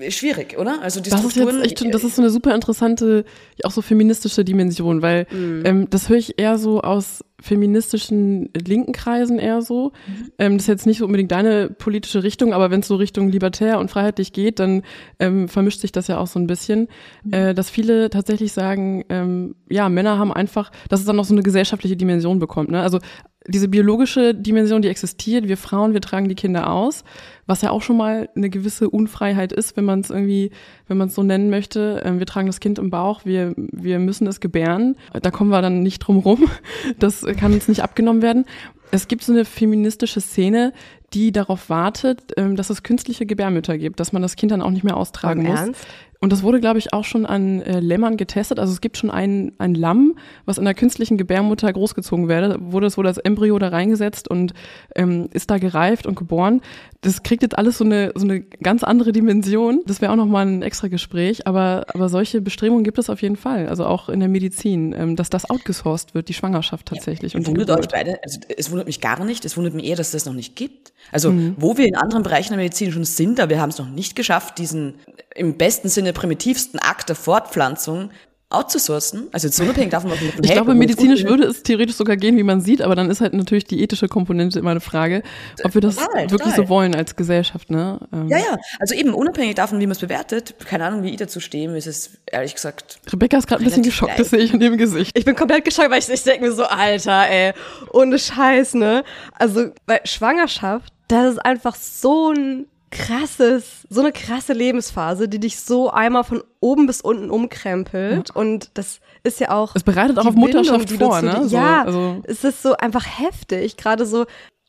schwierig, 0.10 0.58
oder? 0.58 0.82
Also 0.82 1.00
die 1.00 1.10
Das 1.10 1.24
ist 1.24 1.32
Strukturen. 1.32 1.64
jetzt 1.64 1.82
echt, 1.82 1.94
das 1.94 2.04
ist 2.04 2.16
so 2.16 2.22
eine 2.22 2.32
super 2.32 2.54
interessante, 2.56 3.26
auch 3.64 3.72
so 3.72 3.82
feministische 3.82 4.44
Dimension, 4.44 5.02
weil 5.02 5.28
ähm, 5.32 5.88
das 5.90 6.10
höre 6.10 6.18
ich 6.18 6.40
eher 6.40 6.58
so 6.58 6.82
aus 6.82 7.24
feministischen 7.42 8.50
linken 8.54 8.92
Kreisen 8.94 9.40
eher 9.40 9.62
so. 9.62 9.92
Ähm, 10.40 10.54
das 10.54 10.64
ist 10.64 10.68
jetzt 10.68 10.86
nicht 10.86 11.00
so 11.00 11.06
unbedingt 11.06 11.32
deine 11.32 11.70
politische 11.70 12.24
Richtung, 12.24 12.54
aber 12.54 12.72
wenn 12.72 12.80
es 12.80 12.88
so 12.88 12.96
Richtung 12.96 13.30
libertär 13.30 13.80
und 13.80 13.92
freiheitlich 13.92 14.34
geht, 14.34 14.60
dann 14.60 14.84
ähm, 15.20 15.48
vermischt 15.48 15.82
sich 15.82 15.92
das 15.92 16.08
ja 16.08 16.18
auch 16.18 16.28
so 16.28 16.40
ein 16.40 16.48
bisschen, 16.48 16.88
äh, 17.32 17.54
dass 17.54 17.70
viele 17.70 18.10
tatsächlich 18.10 18.52
sagen, 18.52 19.04
ähm, 19.10 19.56
ja, 19.70 19.90
Männer 19.90 20.18
haben 20.18 20.34
einfach, 20.34 20.72
dass 20.90 21.02
es 21.02 21.06
dann 21.06 21.16
noch 21.18 21.26
so 21.26 21.34
eine 21.34 21.44
gesellschaftliche 21.44 21.98
Dimension 21.98 22.40
bekommt. 22.40 22.70
Ne? 22.72 22.82
Also 22.82 23.00
diese 23.48 23.68
biologische 23.68 24.34
Dimension, 24.34 24.82
die 24.82 24.88
existiert, 24.88 25.48
wir 25.48 25.58
Frauen, 25.58 25.94
wir 25.94 26.02
tragen 26.02 26.30
die 26.30 26.36
Kinder 26.36 26.72
aus, 26.72 27.04
was 27.46 27.62
ja 27.62 27.70
auch 27.70 27.82
schon 27.82 27.98
mal 27.98 28.30
eine 28.36 28.50
gewisse 28.50 28.90
Unfreiheit 28.90 29.54
ist, 29.54 29.78
wenn 29.78 29.86
man 29.86 30.00
es 30.00 30.10
irgendwie, 30.10 30.52
wenn 30.88 30.98
man 30.98 31.10
es 31.10 31.16
so 31.16 31.24
nennen 31.24 31.50
möchte. 31.50 32.02
Ähm, 32.04 32.20
wir 32.20 32.26
tragen 32.26 32.48
das 32.48 32.60
Kind 32.60 32.80
im 32.80 32.90
Bauch, 32.90 33.26
wir, 33.26 33.54
wir 33.56 34.00
müssen 34.00 34.26
es 34.28 34.40
gebären. 34.40 34.96
Da 35.22 35.32
kommen 35.32 35.52
wir 35.52 35.62
dann 35.62 35.84
nicht 35.84 36.00
drum 36.00 36.20
rum. 36.20 36.50
Das 37.00 37.26
kann 37.38 37.54
uns 37.54 37.68
nicht 37.68 37.84
abgenommen 37.84 38.22
werden. 38.22 38.46
Es 38.92 39.08
gibt 39.08 39.24
so 39.24 39.32
eine 39.32 39.46
feministische 39.46 40.22
Szene, 40.22 40.74
die 41.14 41.32
darauf 41.32 41.70
wartet, 41.70 42.34
ähm, 42.38 42.56
dass 42.56 42.70
es 42.70 42.84
künstliche 42.84 43.26
Gebärmütter 43.26 43.78
gibt, 43.78 44.00
dass 44.00 44.14
man 44.14 44.22
das 44.22 44.36
Kind 44.36 44.52
dann 44.52 44.62
auch 44.62 44.72
nicht 44.72 44.84
mehr 44.84 44.98
austragen 44.98 45.42
Im 45.42 45.48
muss. 45.48 45.60
Ernst? 45.60 45.88
Und 46.26 46.34
das 46.34 46.42
wurde, 46.42 46.60
glaube 46.60 46.80
ich, 46.80 46.92
auch 46.92 47.04
schon 47.04 47.28
an 47.28 47.62
äh, 47.62 47.80
Lämmern 47.80 48.18
getestet. 48.18 48.60
Also 48.60 48.74
es 48.74 48.82
gibt 48.82 48.98
schon 48.98 49.12
ein, 49.12 49.52
ein 49.60 49.76
Lamm, 49.76 50.18
was 50.46 50.58
in 50.58 50.66
der 50.66 50.74
künstlichen 50.74 51.18
Gebärmutter 51.18 51.72
großgezogen 51.72 52.28
werde, 52.28 52.58
wurde 52.60 52.88
es 52.88 52.98
wohl 52.98 53.06
als 53.06 53.20
Embryo 53.20 53.60
da 53.60 53.68
reingesetzt 53.68 54.28
und 54.28 54.54
ähm, 54.96 55.30
ist 55.32 55.52
da 55.52 55.60
gereift 55.60 56.08
und 56.08 56.16
geboren. 56.16 56.62
Das 57.02 57.22
kriegt 57.22 57.36
kriegt 57.36 57.44
jetzt 57.44 57.58
alles 57.58 57.78
so 57.78 57.84
eine, 57.84 58.14
so 58.16 58.24
eine 58.24 58.40
ganz 58.42 58.84
andere 58.84 59.12
Dimension. 59.12 59.82
Das 59.86 60.00
wäre 60.00 60.14
auch 60.14 60.16
nochmal 60.16 60.46
ein 60.46 60.62
extra 60.62 60.88
Gespräch, 60.88 61.46
aber, 61.46 61.86
aber 61.90 62.08
solche 62.08 62.42
Bestrebungen 62.42 62.86
gibt 62.86 62.98
es 62.98 63.10
auf 63.10 63.22
jeden 63.22 63.36
Fall. 63.36 63.68
Also 63.68 63.86
auch 63.86 64.08
in 64.08 64.22
der 64.22 64.30
Medizin, 64.30 64.96
ähm, 64.98 65.16
dass 65.18 65.30
das 65.30 65.50
outgesourced 65.50 66.14
wird, 66.14 66.30
die 66.30 66.34
Schwangerschaft 66.34 66.86
tatsächlich. 66.86 67.34
Ja, 67.34 67.40
und 67.40 67.48
wundert 67.48 67.70
euch 67.72 67.90
beide, 67.90 68.24
also 68.24 68.40
es 68.56 68.72
wundert 68.72 68.88
mich 68.88 69.02
gar 69.02 69.24
nicht, 69.26 69.44
es 69.44 69.58
wundert 69.58 69.74
mich 69.74 69.86
eher, 69.86 69.98
dass 69.98 70.08
es 70.08 70.14
das 70.14 70.26
noch 70.26 70.34
nicht 70.34 70.56
gibt. 70.56 70.94
Also 71.12 71.32
mhm. 71.32 71.56
wo 71.58 71.78
wir 71.78 71.86
in 71.86 71.96
anderen 71.96 72.24
Bereichen 72.24 72.50
der 72.50 72.58
Medizin 72.58 72.94
schon 72.94 73.04
sind, 73.04 73.40
aber 73.42 73.50
wir 73.50 73.60
haben 73.60 73.72
es 73.72 73.80
noch 73.80 73.90
nicht 73.90 74.16
geschafft, 74.16 74.58
diesen 74.58 74.96
im 75.36 75.58
besten 75.58 75.90
Sinne 75.90 76.14
primitivsten 76.14 76.80
Akt 76.80 77.10
der 77.10 77.16
Fortpflanzung 77.16 78.10
outzusourcen, 78.50 79.28
also 79.32 79.48
jetzt 79.48 79.60
unabhängig 79.60 79.90
davon, 79.90 80.12
was 80.12 80.22
man 80.22 80.32
Ich 80.42 80.52
glaube, 80.52 80.76
medizinisch 80.76 81.24
würde 81.24 81.46
es 81.46 81.64
theoretisch 81.64 81.96
sogar 81.96 82.16
gehen, 82.16 82.38
wie 82.38 82.44
man 82.44 82.62
sieht, 82.62 82.82
aber 82.82 82.96
dann 82.96 83.10
ist 83.10 83.20
halt 83.20 83.34
natürlich 83.34 83.66
die 83.66 83.82
ethische 83.82 84.08
Komponente 84.08 84.60
immer 84.60 84.72
eine 84.72 84.82
Frage, 84.82 85.24
ob 85.64 85.74
wir 85.74 85.82
das 85.82 85.96
total, 85.96 86.30
wirklich 86.30 86.54
total. 86.54 86.56
so 86.56 86.70
wollen 86.70 86.96
als 86.96 87.16
Gesellschaft, 87.16 87.72
ne? 87.72 88.00
Ähm. 88.14 88.30
Ja, 88.30 88.38
ja, 88.38 88.58
also 88.80 88.94
eben 88.94 89.14
unabhängig 89.14 89.56
davon, 89.56 89.80
wie 89.80 89.88
man 89.88 89.94
es 89.94 90.00
bewertet, 90.00 90.56
keine 90.66 90.86
Ahnung, 90.86 91.04
wie 91.04 91.10
ich 91.10 91.18
dazu 91.18 91.40
stehe, 91.40 91.76
ist 91.76 91.88
es 91.88 92.12
ehrlich 92.28 92.54
gesagt. 92.54 93.00
Rebecca 93.12 93.38
ist 93.38 93.48
gerade 93.48 93.64
ein 93.64 93.66
bisschen 93.66 93.84
geschockt, 93.84 94.16
gleich. 94.16 94.20
das 94.20 94.30
sehe 94.30 94.40
ich 94.40 94.54
in 94.54 94.60
dem 94.60 94.78
Gesicht. 94.78 95.18
Ich 95.18 95.26
bin 95.26 95.36
komplett 95.36 95.66
geschockt, 95.66 95.90
weil 95.90 96.00
ich, 96.00 96.10
ich 96.10 96.24
denke 96.24 96.46
mir 96.46 96.52
so, 96.52 96.66
Alter, 96.66 97.28
ey, 97.28 97.54
ohne 97.92 98.20
Scheiß, 98.20 98.76
ne? 98.76 99.04
Also, 99.34 99.72
weil 99.88 100.02
Schwangerschaft, 100.06 100.94
das 101.08 101.34
ist 101.34 101.40
einfach 101.40 101.76
so 101.76 102.32
ein 102.32 102.68
krasses, 102.96 103.86
so 103.90 104.00
eine 104.00 104.12
krasse 104.12 104.54
Lebensphase, 104.54 105.28
die 105.28 105.40
dich 105.40 105.60
so 105.60 105.90
einmal 105.90 106.24
von 106.24 106.44
oben 106.62 106.88
bis 106.88 107.02
unten 107.02 107.30
umkrempelt. 107.30 108.30
Ja. 108.30 108.36
Und 108.36 108.72
das 108.76 109.02
ist 109.24 109.40
ja 109.40 109.52
auch. 109.52 109.76
Es 109.76 109.84
bereitet 109.84 110.18
auch 110.18 110.26
auf 110.26 110.36
Mutterschaft 110.36 110.90
vor, 110.92 111.22
ne? 111.22 111.48
So, 111.48 111.56
ja, 111.56 111.84
also. 111.84 112.22
es 112.24 112.44
ist 112.44 112.62
so 112.62 112.76
einfach 112.78 113.06
heftig. 113.06 113.76
Gerade 113.76 114.06
so, 114.06 114.26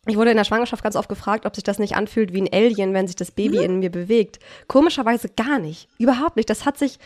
ich 0.07 0.17
wurde 0.17 0.31
in 0.31 0.37
der 0.37 0.45
Schwangerschaft 0.45 0.83
ganz 0.83 0.97
oft 0.97 1.09
gefragt, 1.09 1.47
ob 1.47 1.55
sich 1.55 1.65
das 1.65 1.79
nicht 1.79 1.97
anfühlt 1.97 2.33
wie 2.33 2.43
ein 2.43 2.53
Alien, 2.53 2.95
wenn 2.95 3.07
sich 3.07 3.17
das 3.17 3.31
Baby 3.31 3.59
mhm. 3.59 3.65
in 3.65 3.79
mir 3.79 3.91
bewegt. 3.91 4.41
Komischerweise 4.67 5.29
gar 5.29 5.59
nicht. 5.59 5.89
Überhaupt 5.99 6.37
nicht. 6.37 6.51
Das 6.51 6.65
hat 6.65 6.79
sich 6.79 6.99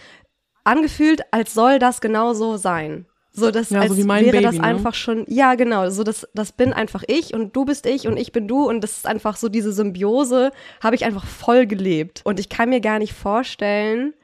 angefühlt, 0.65 1.23
als 1.33 1.53
soll 1.53 1.79
das 1.79 2.01
genau 2.01 2.33
so 2.33 2.57
sein. 2.57 3.07
So, 3.33 3.51
das 3.51 3.71
ja, 3.71 3.81
als 3.81 3.93
so 3.93 4.09
wäre 4.09 4.33
Baby, 4.33 4.43
das 4.43 4.57
ne? 4.57 4.65
einfach 4.65 4.95
schon, 4.95 5.25
ja, 5.29 5.55
genau, 5.55 5.89
so 5.91 6.03
das, 6.03 6.27
das 6.35 6.51
bin 6.53 6.73
einfach 6.73 7.05
ich 7.07 7.33
und 7.33 7.55
du 7.55 7.65
bist 7.65 7.87
ich 7.87 8.09
und 8.09 8.17
ich 8.17 8.33
bin 8.33 8.49
du 8.49 8.69
und 8.69 8.81
das 8.81 8.99
ist 8.99 9.07
einfach 9.07 9.37
so 9.37 9.49
diese 9.49 9.73
Symbiose, 9.73 10.51
habe 10.83 10.97
ich 10.97 11.05
einfach 11.05 11.25
voll 11.25 11.67
gelebt. 11.67 12.23
Und 12.25 12.41
ich 12.41 12.49
kann 12.49 12.71
mir 12.71 12.81
gar 12.81 12.99
nicht 12.99 13.13
vorstellen, 13.13 14.15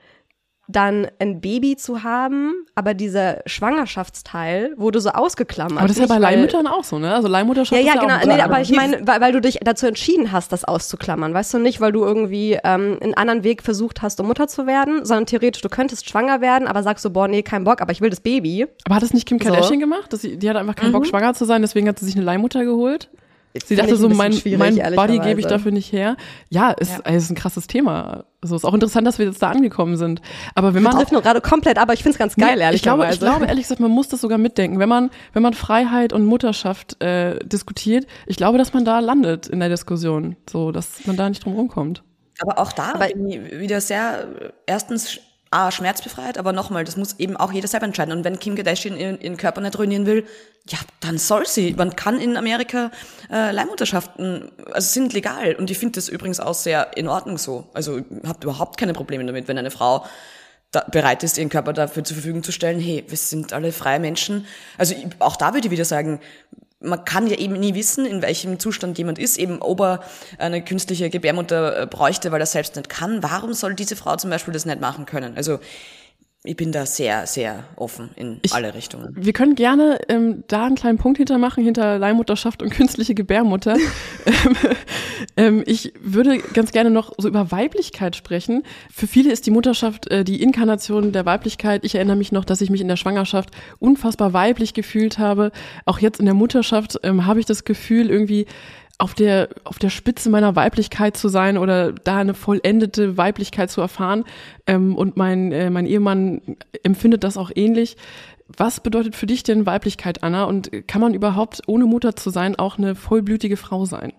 dann 0.69 1.07
ein 1.19 1.41
Baby 1.41 1.77
zu 1.77 2.03
haben, 2.03 2.53
aber 2.75 2.95
dieser 2.95 3.41
Schwangerschaftsteil 3.47 4.75
wurde 4.77 5.01
so 5.01 5.11
ausgeklammert. 5.11 5.79
Aber 5.79 5.89
das 5.89 5.97
ist 5.97 6.01
ja 6.01 6.07
bei 6.07 6.19
Leihmüttern 6.19 6.67
auch 6.67 6.83
so, 6.83 6.99
ne? 6.99 7.15
Also 7.15 7.29
Leihmutterschaft 7.29 7.81
ja, 7.81 7.87
ja, 7.87 7.95
ist 7.95 8.03
ja 8.03 8.19
genau. 8.19 8.35
Nee, 8.35 8.43
aber 8.43 8.61
ich 8.61 8.73
meine, 8.73 9.01
weil, 9.07 9.21
weil 9.21 9.33
du 9.33 9.41
dich 9.41 9.61
dazu 9.63 9.87
entschieden 9.87 10.33
hast, 10.33 10.53
das 10.53 10.65
auszuklammern, 10.65 11.33
weißt 11.33 11.55
du 11.55 11.59
nicht, 11.59 11.81
weil 11.81 11.93
du 11.93 12.05
irgendwie 12.05 12.59
ähm, 12.65 12.99
einen 13.01 13.15
anderen 13.15 13.45
Weg 13.45 13.63
versucht 13.63 14.03
hast, 14.03 14.21
um 14.21 14.27
Mutter 14.27 14.49
zu 14.49 14.67
werden, 14.67 15.05
sondern 15.05 15.27
theoretisch 15.27 15.63
du 15.63 15.69
könntest 15.69 16.09
schwanger 16.09 16.41
werden, 16.41 16.67
aber 16.67 16.83
sagst 16.83 17.03
so, 17.03 17.11
boah, 17.11 17.29
nee, 17.29 17.43
kein 17.43 17.65
Bock, 17.65 17.81
aber 17.81 17.93
ich 17.93 18.01
will 18.01 18.11
das 18.11 18.21
Baby. 18.21 18.67
Aber 18.85 18.97
hat 18.97 19.03
das 19.03 19.15
nicht 19.15 19.27
Kim 19.27 19.39
Kardashian 19.39 19.75
so. 19.75 19.81
gemacht? 19.81 20.17
Sie, 20.17 20.37
die 20.37 20.51
hat 20.51 20.57
einfach 20.57 20.75
keinen 20.75 20.89
mhm. 20.89 20.95
Bock, 20.95 21.07
schwanger 21.07 21.35
zu 21.35 21.45
sein, 21.45 21.63
deswegen 21.63 21.89
hat 21.89 21.99
sie 21.99 22.07
sich 22.07 22.17
eine 22.17 22.25
Leihmutter 22.25 22.65
geholt? 22.65 23.09
Sie 23.65 23.77
dachte 23.77 23.97
so, 23.97 24.09
mein, 24.09 24.41
mein 24.59 24.95
Body 24.95 25.19
gebe 25.19 25.41
ich 25.41 25.47
dafür 25.47 25.73
nicht 25.73 25.93
her. 25.93 26.17
Ja, 26.51 26.71
ist, 26.73 27.01
ja. 27.05 27.13
ist 27.13 27.31
ein 27.31 27.35
krasses 27.35 27.67
Thema. 27.67 28.25
So 28.43 28.57
ist 28.57 28.65
auch 28.65 28.75
interessant, 28.75 29.07
dass 29.07 29.19
wir 29.19 29.27
jetzt 29.27 29.43
da 29.43 29.51
angekommen 29.51 29.97
sind. 29.97 30.21
Aber 30.55 30.75
wenn 30.75 30.83
man 30.83 30.93
trifft 30.93 31.13
nur 31.13 31.23
gerade 31.23 31.41
komplett, 31.41 31.79
aber 31.79 31.93
ich 31.95 32.03
finde 32.03 32.13
es 32.13 32.19
ganz 32.19 32.37
geil, 32.37 32.57
nee, 32.57 32.63
ehrlich 32.63 32.77
ich 32.77 32.83
glaube, 32.83 33.09
ich 33.11 33.19
glaube 33.19 33.47
ehrlich 33.47 33.65
gesagt, 33.65 33.81
man 33.81 33.91
muss 33.91 34.09
das 34.09 34.21
sogar 34.21 34.39
mitdenken, 34.39 34.79
wenn 34.79 34.89
man 34.89 35.11
wenn 35.33 35.43
man 35.43 35.55
Freiheit 35.55 36.13
und 36.13 36.25
Mutterschaft 36.25 37.03
äh, 37.03 37.39
diskutiert. 37.45 38.07
Ich 38.27 38.37
glaube, 38.37 38.59
dass 38.59 38.73
man 38.73 38.85
da 38.85 39.01
landet 39.01 39.47
in 39.47 39.61
der 39.61 39.69
Diskussion, 39.69 40.37
so 40.49 40.71
dass 40.73 41.07
man 41.07 41.17
da 41.17 41.29
nicht 41.29 41.45
drum 41.45 41.55
rumkommt. 41.55 42.03
Aber 42.41 42.59
auch 42.59 42.73
da 42.73 42.93
aber 42.95 43.09
wieder 43.09 43.81
sehr 43.81 44.29
erstens 44.67 45.21
A, 45.57 45.71
schmerzbefreit, 45.71 46.37
aber 46.37 46.53
nochmal, 46.53 46.85
das 46.85 46.99
muss 46.99 47.19
eben 47.19 47.35
auch 47.37 47.51
jeder 47.51 47.67
selber 47.67 47.87
entscheiden. 47.87 48.13
Und 48.13 48.25
wenn 48.25 48.39
Kim 48.39 48.57
Kardashian 48.57 48.99
ihren, 48.99 49.19
ihren 49.19 49.39
Körper 49.39 49.63
nicht 49.63 49.79
ruinieren 49.79 50.05
will, 50.05 50.27
ja, 50.69 50.79
dann 51.01 51.17
soll 51.17 51.47
sie. 51.47 51.73
Man 51.73 51.97
kann 51.97 52.21
in 52.21 52.37
Amerika 52.37 52.91
äh, 53.33 53.53
Leihmutterschaften, 53.53 54.51
also 54.71 54.87
sind 54.87 55.15
legal. 55.15 55.55
Und 55.55 55.71
ich 55.71 55.79
finde 55.79 55.95
das 55.95 56.11
übrigens 56.11 56.41
auch 56.41 56.53
sehr 56.53 56.95
in 56.99 57.09
Ordnung 57.09 57.39
so. 57.39 57.71
Also 57.73 58.01
habt 58.27 58.45
überhaupt 58.45 58.79
keine 58.79 58.93
Probleme 58.93 59.25
damit, 59.25 59.49
wenn 59.49 59.57
eine 59.57 59.71
Frau 59.71 60.05
da, 60.73 60.85
bereit 60.91 61.23
ist, 61.23 61.39
ihren 61.39 61.49
Körper 61.49 61.73
dafür 61.73 62.05
zur 62.05 62.17
Verfügung 62.17 62.43
zu 62.43 62.53
stellen. 62.53 62.79
Hey, 62.79 63.05
wir 63.09 63.17
sind 63.17 63.55
alle 63.55 63.73
freie 63.73 63.99
Menschen. 63.99 64.47
Also 64.77 64.95
auch 65.21 65.37
da 65.37 65.55
würde 65.55 65.69
ich 65.69 65.73
wieder 65.73 65.87
sagen, 65.87 66.21
man 66.81 67.05
kann 67.05 67.27
ja 67.27 67.37
eben 67.37 67.55
nie 67.55 67.75
wissen, 67.75 68.05
in 68.05 68.23
welchem 68.23 68.59
Zustand 68.59 68.99
jemand 68.99 69.19
ist, 69.19 69.39
eben 69.39 69.63
ob 69.63 69.81
er 69.81 70.01
eine 70.39 70.63
künstliche 70.63 71.09
Gebärmutter 71.11 71.83
äh, 71.83 71.87
bräuchte, 71.87 72.33
weil 72.33 72.41
er 72.41 72.47
selbst 72.47 72.77
nicht 72.77 72.89
kann. 72.89 73.23
Warum 73.23 73.55
soll 73.55 73.75
diese 73.75 73.97
Frau 73.97 74.17
zum 74.17 74.31
Beispiel 74.31 74.53
das 74.53 74.67
nicht 74.67 74.81
machen 74.81 75.07
können? 75.07 75.37
Also 75.37 75.59
ich 76.47 76.57
bin 76.57 76.73
da 76.73 76.87
sehr, 76.87 77.27
sehr 77.27 77.65
offen 77.77 78.11
in 78.17 78.39
ich, 78.43 78.53
alle 78.53 78.75
Richtungen. 78.75 79.15
Wir 79.17 79.33
können 79.33 79.55
gerne 79.55 79.99
ähm, 80.09 80.45
da 80.49 80.67
einen 80.67 80.77
kleinen 80.77 80.99
Punkt 80.99 81.19
hintermachen, 81.19 81.65
hinter 81.65 81.99
Leihmutterschaft 81.99 82.63
und 82.63 82.71
künstliche 82.75 83.15
Gebärmutter. 83.15 83.77
Ähm, 84.27 84.57
ähm, 85.37 85.63
ich 85.67 85.93
würde 86.01 86.39
ganz 86.39 86.73
gerne 86.73 86.91
noch 86.91 87.13
so 87.19 87.29
über 87.29 87.51
Weiblichkeit 87.51 88.17
sprechen. 88.17 88.63
Für 88.93 89.07
viele 89.07 89.33
ist 89.33 89.47
die 89.47 89.51
Mutterschaft 89.51 90.11
äh, 90.11 90.25
die 90.25 90.43
Inkarnation 90.43 91.13
der 91.13 91.27
Weiblichkeit. 91.27 91.85
Ich 91.85 91.95
erinnere 91.95 92.17
mich 92.17 92.33
noch, 92.33 92.45
dass 92.45 92.61
ich 92.61 92.71
mich 92.71 92.81
in 92.81 92.89
der 92.89 92.97
Schwangerschaft 92.97 93.51
unfassbar 93.79 94.33
weiblich 94.33 94.75
gefühlt 94.75 95.19
habe. 95.19 95.53
Auch 95.85 95.99
jetzt 95.99 96.21
in 96.21 96.27
der 96.27 96.35
Mutterschaft 96.35 96.99
ähm, 97.03 97.27
habe 97.27 97.41
ich 97.41 97.47
das 97.47 97.65
Gefühl, 97.65 98.11
irgendwie 98.11 98.47
auf 98.99 99.15
der, 99.15 99.49
auf 99.65 99.79
der 99.79 99.91
Spitze 99.91 100.31
meiner 100.31 100.57
Weiblichkeit 100.57 101.17
zu 101.17 101.29
sein 101.29 101.59
oder 101.59 101.93
da 101.93 102.19
eine 102.19 102.35
vollendete 102.35 103.17
Weiblichkeit 103.17 103.71
zu 103.71 103.81
erfahren. 103.81 104.25
Ähm, 104.67 104.97
und 104.97 105.17
mein, 105.17 105.53
äh, 105.53 105.71
mein 105.71 105.87
Ehemann 105.87 106.57
empfindet 106.83 107.25
das 107.25 107.37
auch 107.37 107.51
ähnlich. 107.55 107.97
Was 108.49 108.81
bedeutet 108.81 109.17
für 109.17 109.27
dich 109.27 109.43
denn 109.43 109.67
Weiblichkeit, 109.67 110.23
Anna? 110.23 110.45
Und 110.45 110.71
kann 110.87 111.01
man 111.01 111.15
überhaupt, 111.15 111.63
ohne 111.67 111.85
Mutter 111.85 112.17
zu 112.17 112.31
sein, 112.31 112.57
auch 112.57 112.79
eine 112.79 112.95
vollblütige 112.95 113.57
Frau 113.57 113.85
sein? 113.85 114.13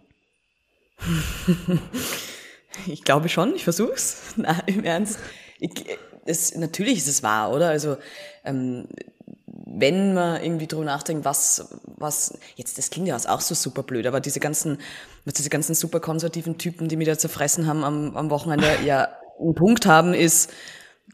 Ich 2.85 3.03
glaube 3.03 3.29
schon, 3.29 3.55
ich 3.55 3.63
versuch's. 3.63 4.33
Nein, 4.35 4.61
im 4.67 4.83
Ernst. 4.83 5.19
Ich, 5.59 5.71
es, 6.25 6.55
natürlich 6.55 6.97
ist 6.97 7.07
es 7.07 7.23
wahr, 7.23 7.51
oder? 7.51 7.69
Also 7.69 7.97
ähm, 8.43 8.87
wenn 9.45 10.13
man 10.13 10.41
irgendwie 10.43 10.67
drüber 10.67 10.85
nachdenkt, 10.85 11.25
was, 11.25 11.77
was, 11.97 12.37
jetzt, 12.55 12.77
das 12.77 12.89
klingt 12.89 13.07
ja 13.07 13.17
auch 13.17 13.41
so 13.41 13.55
super 13.55 13.83
blöd, 13.83 14.05
aber 14.07 14.19
diese 14.19 14.39
ganzen, 14.39 14.77
diese 15.25 15.49
ganzen 15.49 15.75
super 15.75 15.99
konservativen 15.99 16.57
Typen, 16.57 16.87
die 16.87 16.95
mich 16.95 17.07
da 17.07 17.17
zerfressen 17.17 17.67
haben 17.67 17.83
am, 17.83 18.15
am 18.15 18.29
Wochenende, 18.29 18.67
ja, 18.85 19.09
einen 19.39 19.55
Punkt 19.55 19.85
haben, 19.85 20.13
ist, 20.13 20.51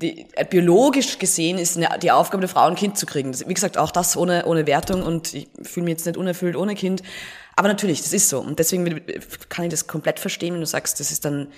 die, 0.02 0.26
äh, 0.34 0.46
biologisch 0.46 1.20
gesehen 1.20 1.58
ist 1.58 1.78
eine, 1.78 2.00
die 2.00 2.12
Aufgabe 2.12 2.42
der 2.42 2.50
Frau, 2.50 2.68
ein 2.68 2.76
Kind 2.76 2.98
zu 2.98 3.06
kriegen. 3.06 3.34
wie 3.48 3.54
gesagt, 3.54 3.78
auch 3.78 3.92
das 3.92 4.18
ohne, 4.18 4.46
ohne 4.46 4.68
Wertung 4.68 5.04
und 5.04 5.34
ich 5.34 5.48
fühle 5.62 5.86
mich 5.86 5.94
jetzt 5.94 6.06
nicht 6.06 6.18
unerfüllt 6.18 6.56
ohne 6.56 6.76
Kind. 6.76 7.04
Aber 7.56 7.68
natürlich, 7.68 8.02
das 8.02 8.14
ist 8.14 8.30
so. 8.30 8.40
Und 8.40 8.58
deswegen 8.58 9.02
kann 9.50 9.66
ich 9.66 9.72
das 9.72 9.86
komplett 9.86 10.20
verstehen, 10.20 10.54
wenn 10.54 10.62
du 10.62 10.66
sagst, 10.66 11.00
das 11.00 11.12
ist 11.12 11.26
dann 11.26 11.50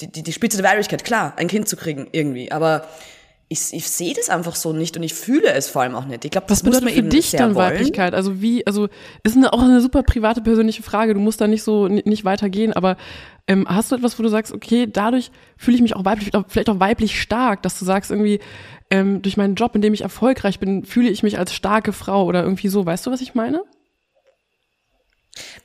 die, 0.00 0.12
die, 0.12 0.22
die 0.22 0.32
Spitze 0.32 0.58
der 0.58 0.70
Weiblichkeit. 0.70 1.04
Klar, 1.04 1.32
ein 1.36 1.48
Kind 1.48 1.68
zu 1.68 1.76
kriegen 1.76 2.08
irgendwie. 2.12 2.52
Aber 2.52 2.86
ich, 3.52 3.74
ich 3.74 3.90
sehe 3.90 4.14
das 4.14 4.30
einfach 4.30 4.54
so 4.54 4.72
nicht 4.72 4.96
und 4.96 5.02
ich 5.02 5.12
fühle 5.12 5.52
es 5.52 5.68
vor 5.68 5.82
allem 5.82 5.96
auch 5.96 6.04
nicht. 6.04 6.24
Ich 6.24 6.30
glaube, 6.30 6.46
das 6.46 6.60
Was 6.60 6.64
muss 6.64 6.80
man 6.80 6.92
für 6.92 7.00
eben 7.00 7.10
dich 7.10 7.32
dann 7.32 7.56
wollen. 7.56 7.72
Weiblichkeit? 7.72 8.14
Also 8.14 8.40
wie, 8.40 8.64
also 8.64 8.88
ist 9.24 9.36
eine, 9.36 9.52
auch 9.52 9.60
eine 9.60 9.80
super 9.80 10.04
private 10.04 10.40
persönliche 10.40 10.84
Frage. 10.84 11.14
Du 11.14 11.20
musst 11.20 11.40
da 11.40 11.48
nicht 11.48 11.64
so 11.64 11.88
nicht 11.88 12.24
weitergehen, 12.24 12.72
aber 12.72 12.96
ähm, 13.48 13.66
hast 13.68 13.90
du 13.90 13.96
etwas, 13.96 14.16
wo 14.16 14.22
du 14.22 14.28
sagst, 14.28 14.52
okay, 14.52 14.86
dadurch 14.86 15.32
fühle 15.56 15.74
ich 15.74 15.82
mich 15.82 15.96
auch 15.96 16.04
weiblich, 16.04 16.30
vielleicht 16.46 16.70
auch 16.70 16.78
weiblich 16.78 17.20
stark, 17.20 17.64
dass 17.64 17.76
du 17.76 17.84
sagst 17.84 18.12
irgendwie 18.12 18.38
ähm, 18.88 19.20
durch 19.20 19.36
meinen 19.36 19.56
Job, 19.56 19.74
in 19.74 19.82
dem 19.82 19.94
ich 19.94 20.02
erfolgreich 20.02 20.60
bin, 20.60 20.84
fühle 20.84 21.10
ich 21.10 21.24
mich 21.24 21.36
als 21.36 21.52
starke 21.52 21.92
Frau 21.92 22.26
oder 22.26 22.44
irgendwie 22.44 22.68
so. 22.68 22.86
Weißt 22.86 23.04
du, 23.04 23.10
was 23.10 23.20
ich 23.20 23.34
meine? 23.34 23.64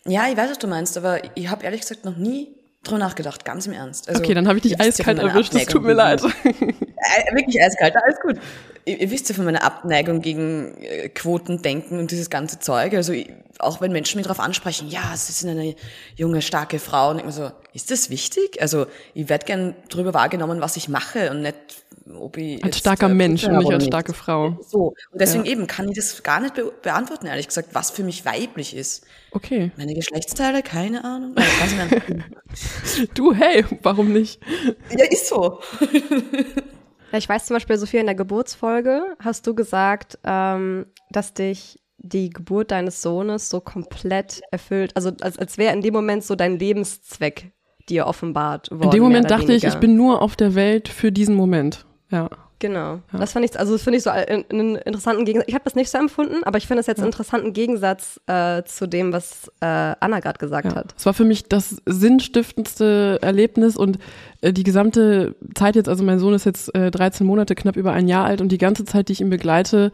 Ja, 0.05 0.27
ich 0.27 0.35
weiß, 0.35 0.49
was 0.49 0.57
du 0.57 0.65
meinst, 0.65 0.97
aber 0.97 1.19
ich 1.37 1.49
habe 1.49 1.63
ehrlich 1.63 1.81
gesagt 1.81 2.03
noch 2.03 2.17
nie 2.17 2.54
drüber 2.87 2.99
nachgedacht, 2.99 3.45
ganz 3.45 3.67
im 3.67 3.73
Ernst. 3.73 4.07
Also, 4.07 4.21
okay, 4.21 4.33
dann 4.33 4.47
habe 4.47 4.57
ich 4.57 4.63
dich 4.63 4.79
eiskalt 4.79 5.19
erwischt, 5.19 5.53
das 5.53 5.65
tut 5.65 5.83
mir 5.83 5.93
leid. 5.93 6.21
Äh, 6.23 7.35
wirklich 7.35 7.61
eiskalt, 7.61 7.95
alles 7.95 8.19
gut. 8.19 8.39
Ihr, 8.85 8.99
ihr, 8.99 9.11
wisst 9.11 9.29
ja 9.29 9.35
von 9.35 9.45
meiner 9.45 9.63
Abneigung 9.63 10.21
gegen 10.21 10.75
äh, 10.81 11.09
Quotendenken 11.09 11.99
und 11.99 12.09
dieses 12.09 12.31
ganze 12.31 12.59
Zeug. 12.59 12.93
Also 12.95 13.13
ich, 13.13 13.31
auch 13.59 13.79
wenn 13.81 13.91
Menschen 13.91 14.17
mich 14.17 14.25
darauf 14.25 14.39
ansprechen, 14.39 14.89
ja, 14.89 15.15
sie 15.15 15.31
sind 15.31 15.49
eine 15.49 15.75
junge, 16.15 16.41
starke 16.41 16.79
Frau, 16.79 17.11
und 17.11 17.19
ich 17.19 17.25
mir 17.25 17.31
so, 17.31 17.51
ist 17.73 17.91
das 17.91 18.09
wichtig? 18.09 18.61
Also 18.61 18.87
ich 19.13 19.29
werde 19.29 19.45
gern 19.45 19.75
drüber 19.89 20.13
wahrgenommen, 20.13 20.61
was 20.61 20.77
ich 20.77 20.89
mache 20.89 21.29
und 21.31 21.41
nicht, 21.41 21.55
ob 22.13 22.37
ich 22.37 22.63
als 22.63 22.77
starker 22.77 23.09
Mensch 23.09 23.45
und 23.45 23.57
nicht 23.57 23.71
als 23.71 23.85
starke 23.85 24.13
Frau. 24.13 24.57
So 24.61 24.93
und 25.11 25.21
deswegen 25.21 25.45
ja. 25.45 25.51
eben 25.51 25.67
kann 25.67 25.89
ich 25.89 25.95
das 25.95 26.21
gar 26.23 26.39
nicht 26.39 26.53
be 26.55 26.71
beantworten, 26.81 27.25
ehrlich 27.25 27.47
gesagt, 27.47 27.69
was 27.73 27.91
für 27.91 28.03
mich 28.03 28.25
weiblich 28.25 28.75
ist. 28.75 29.05
Okay. 29.31 29.71
Meine 29.77 29.93
Geschlechtsteile, 29.93 30.61
keine 30.61 31.03
Ahnung. 31.03 31.35
du, 33.15 33.33
hey, 33.33 33.65
warum 33.81 34.13
nicht? 34.13 34.41
Ja, 34.95 35.05
ist 35.09 35.27
so. 35.27 35.59
ich 37.11 37.27
weiß 37.27 37.45
zum 37.45 37.55
Beispiel, 37.55 37.77
Sophia, 37.77 37.99
in 37.99 38.05
der 38.05 38.15
Geburtsfolge 38.15 39.15
hast 39.19 39.47
du 39.47 39.55
gesagt, 39.55 40.19
ähm, 40.23 40.85
dass 41.09 41.33
dich 41.33 41.79
die 41.97 42.29
Geburt 42.29 42.71
deines 42.71 43.01
Sohnes 43.01 43.49
so 43.49 43.61
komplett 43.61 44.41
erfüllt, 44.51 44.95
also 44.95 45.11
als, 45.21 45.39
als 45.39 45.57
wäre 45.57 45.73
in 45.73 45.81
dem 45.81 45.93
Moment 45.93 46.23
so 46.23 46.35
dein 46.35 46.59
Lebenszweck 46.59 47.51
dir 47.89 48.07
offenbart 48.07 48.69
worden. 48.71 48.83
In 48.83 48.89
dem 48.91 49.03
Moment 49.03 49.31
dachte 49.31 49.47
weniger. 49.47 49.67
ich, 49.67 49.73
ich 49.73 49.79
bin 49.79 49.95
nur 49.95 50.21
auf 50.21 50.35
der 50.35 50.55
Welt 50.55 50.87
für 50.87 51.11
diesen 51.11 51.35
Moment. 51.35 51.85
Ja. 52.15 52.29
Genau. 52.59 53.01
Ja. 53.11 53.19
Das 53.19 53.33
fand 53.33 53.45
ich, 53.45 53.59
also 53.59 53.73
das 53.73 53.83
finde 53.83 53.97
ich 53.97 54.03
so 54.03 54.09
einen 54.09 54.77
interessanten 54.77 55.25
Gegensatz. 55.25 55.49
Ich 55.49 55.55
habe 55.55 55.65
das 55.65 55.75
nicht 55.75 55.89
so 55.89 55.97
empfunden, 55.97 56.43
aber 56.45 56.57
ich 56.57 56.67
finde 56.67 56.79
es 56.79 56.87
jetzt 56.87 56.99
einen 56.99 57.07
interessanten 57.07 57.51
Gegensatz 57.51 58.19
äh, 58.27 58.63
zu 58.63 58.87
dem, 58.87 59.11
was 59.11 59.51
äh, 59.59 59.65
Anna 59.65 60.21
gerade 60.21 60.39
gesagt 60.39 60.71
ja. 60.71 60.75
hat. 60.75 60.95
Es 60.97 61.05
war 61.05 61.13
für 61.13 61.25
mich 61.25 61.43
das 61.49 61.81
sinnstiftendste 61.85 63.19
Erlebnis 63.21 63.75
und 63.75 63.99
äh, 64.39 64.53
die 64.53 64.63
gesamte 64.63 65.35
Zeit 65.53 65.75
jetzt, 65.75 65.89
also 65.89 66.03
mein 66.05 66.19
Sohn 66.19 66.33
ist 66.33 66.45
jetzt 66.45 66.73
äh, 66.73 66.91
13 66.91 67.27
Monate, 67.27 67.55
knapp 67.55 67.75
über 67.75 67.91
ein 67.91 68.07
Jahr 68.07 68.25
alt 68.25 68.39
und 68.39 68.53
die 68.53 68.57
ganze 68.57 68.85
Zeit, 68.85 69.09
die 69.09 69.13
ich 69.13 69.21
ihn 69.21 69.29
begleite, 69.29 69.91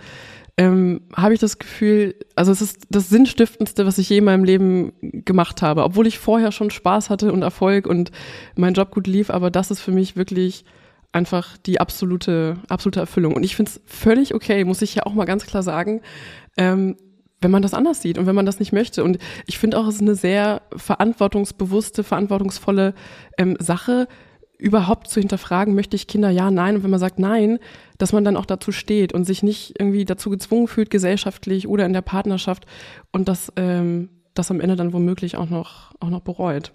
ähm, 0.55 1.01
habe 1.15 1.33
ich 1.33 1.39
das 1.39 1.57
Gefühl, 1.57 2.13
also 2.35 2.51
es 2.51 2.61
ist 2.61 2.85
das 2.91 3.09
Sinnstiftendste, 3.09 3.87
was 3.87 3.97
ich 3.97 4.07
je 4.07 4.19
in 4.19 4.25
meinem 4.25 4.43
Leben 4.43 4.93
gemacht 5.01 5.63
habe, 5.63 5.83
obwohl 5.83 6.05
ich 6.05 6.19
vorher 6.19 6.51
schon 6.51 6.69
Spaß 6.69 7.09
hatte 7.09 7.33
und 7.33 7.41
Erfolg 7.41 7.87
und 7.87 8.11
mein 8.55 8.75
Job 8.75 8.91
gut 8.91 9.07
lief, 9.07 9.31
aber 9.31 9.49
das 9.49 9.71
ist 9.71 9.79
für 9.79 9.91
mich 9.91 10.15
wirklich 10.15 10.63
einfach 11.11 11.57
die 11.57 11.79
absolute, 11.79 12.57
absolute 12.69 12.99
Erfüllung. 12.99 13.35
Und 13.35 13.43
ich 13.43 13.55
finde 13.55 13.71
es 13.71 13.81
völlig 13.85 14.33
okay, 14.33 14.63
muss 14.63 14.81
ich 14.81 14.95
ja 14.95 15.05
auch 15.05 15.13
mal 15.13 15.25
ganz 15.25 15.45
klar 15.45 15.63
sagen, 15.63 16.01
ähm, 16.57 16.97
wenn 17.41 17.51
man 17.51 17.63
das 17.63 17.73
anders 17.73 18.01
sieht 18.01 18.17
und 18.17 18.27
wenn 18.27 18.35
man 18.35 18.45
das 18.45 18.59
nicht 18.59 18.71
möchte. 18.71 19.03
Und 19.03 19.17
ich 19.47 19.57
finde 19.57 19.77
auch, 19.77 19.87
es 19.87 19.95
ist 19.95 20.01
eine 20.01 20.15
sehr 20.15 20.61
verantwortungsbewusste, 20.75 22.03
verantwortungsvolle 22.03 22.93
ähm, 23.37 23.57
Sache, 23.59 24.07
überhaupt 24.61 25.07
zu 25.07 25.19
hinterfragen, 25.19 25.73
möchte 25.73 25.95
ich 25.95 26.05
Kinder 26.05 26.29
ja, 26.29 26.51
nein. 26.51 26.75
Und 26.75 26.83
wenn 26.83 26.91
man 26.91 26.99
sagt 26.99 27.17
nein, 27.17 27.57
dass 27.97 28.13
man 28.13 28.23
dann 28.23 28.37
auch 28.37 28.45
dazu 28.45 28.71
steht 28.71 29.11
und 29.11 29.25
sich 29.25 29.41
nicht 29.41 29.73
irgendwie 29.79 30.05
dazu 30.05 30.29
gezwungen 30.29 30.67
fühlt, 30.67 30.91
gesellschaftlich 30.91 31.67
oder 31.67 31.85
in 31.87 31.93
der 31.93 32.03
Partnerschaft 32.03 32.67
und 33.11 33.27
das, 33.27 33.51
ähm, 33.55 34.09
das 34.35 34.51
am 34.51 34.61
Ende 34.61 34.75
dann 34.75 34.93
womöglich 34.93 35.35
auch 35.35 35.49
noch, 35.49 35.93
auch 35.99 36.09
noch 36.09 36.21
bereut. 36.21 36.73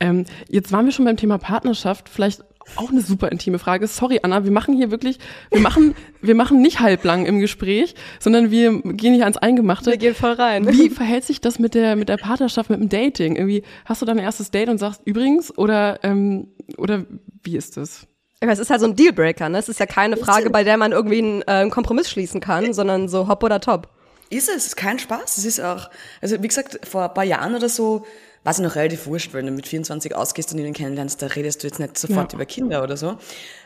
Ähm, 0.00 0.24
jetzt 0.48 0.72
waren 0.72 0.86
wir 0.86 0.92
schon 0.92 1.04
beim 1.04 1.18
Thema 1.18 1.36
Partnerschaft. 1.36 2.08
Vielleicht 2.08 2.42
auch 2.74 2.90
eine 2.90 3.00
super 3.00 3.30
intime 3.30 3.58
Frage. 3.58 3.86
Sorry, 3.86 4.20
Anna, 4.22 4.44
wir 4.44 4.50
machen 4.50 4.74
hier 4.74 4.90
wirklich, 4.90 5.18
wir 5.50 5.60
machen, 5.60 5.94
wir 6.20 6.34
machen 6.34 6.60
nicht 6.60 6.80
halblang 6.80 7.26
im 7.26 7.38
Gespräch, 7.38 7.94
sondern 8.18 8.50
wir 8.50 8.80
gehen 8.82 9.14
hier 9.14 9.24
ans 9.24 9.36
Eingemachte. 9.36 9.90
Wir 9.90 9.98
gehen 9.98 10.14
voll 10.14 10.32
rein. 10.32 10.66
Wie 10.66 10.90
verhält 10.90 11.24
sich 11.24 11.40
das 11.40 11.58
mit 11.58 11.74
der, 11.74 11.96
mit 11.96 12.08
der 12.08 12.16
Partnerschaft, 12.16 12.70
mit 12.70 12.80
dem 12.80 12.88
Dating? 12.88 13.36
Irgendwie, 13.36 13.62
hast 13.84 14.02
du 14.02 14.06
dein 14.06 14.18
erstes 14.18 14.50
Date 14.50 14.68
und 14.68 14.78
sagst 14.78 15.02
übrigens 15.04 15.56
oder, 15.56 16.00
ähm, 16.02 16.48
oder 16.76 17.04
wie 17.42 17.56
ist 17.56 17.76
das? 17.76 18.06
Es 18.40 18.58
ist 18.58 18.70
halt 18.70 18.80
so 18.80 18.86
ein 18.86 18.96
Dealbreaker, 18.96 19.48
ne? 19.48 19.58
Es 19.58 19.68
ist 19.68 19.80
ja 19.80 19.86
keine 19.86 20.16
Frage, 20.16 20.50
bei 20.50 20.62
der 20.62 20.76
man 20.76 20.92
irgendwie 20.92 21.18
einen, 21.18 21.42
äh, 21.42 21.52
einen 21.52 21.70
Kompromiss 21.70 22.10
schließen 22.10 22.40
kann, 22.40 22.74
sondern 22.74 23.08
so 23.08 23.28
hopp 23.28 23.42
oder 23.42 23.60
top. 23.60 23.88
Ist 24.28 24.48
es, 24.48 24.66
ist 24.66 24.76
kein 24.76 24.98
Spaß. 24.98 25.38
Es 25.38 25.44
ist 25.44 25.60
auch, 25.60 25.88
also 26.20 26.42
wie 26.42 26.48
gesagt, 26.48 26.86
vor 26.86 27.04
ein 27.04 27.14
paar 27.14 27.24
Jahren 27.24 27.54
oder 27.54 27.68
so, 27.68 28.04
war 28.46 28.52
es 28.52 28.60
noch 28.60 28.76
relativ 28.76 29.06
wurscht, 29.08 29.34
weil 29.34 29.42
du 29.42 29.50
mit 29.50 29.66
24 29.66 30.14
ausgehst 30.14 30.52
und 30.52 30.60
ihn 30.60 30.72
kennenlernst, 30.72 31.20
da 31.20 31.26
redest 31.26 31.64
du 31.64 31.66
jetzt 31.66 31.80
nicht 31.80 31.98
sofort 31.98 32.32
ja. 32.32 32.36
über 32.36 32.46
Kinder 32.46 32.84
oder 32.84 32.96
so. 32.96 33.18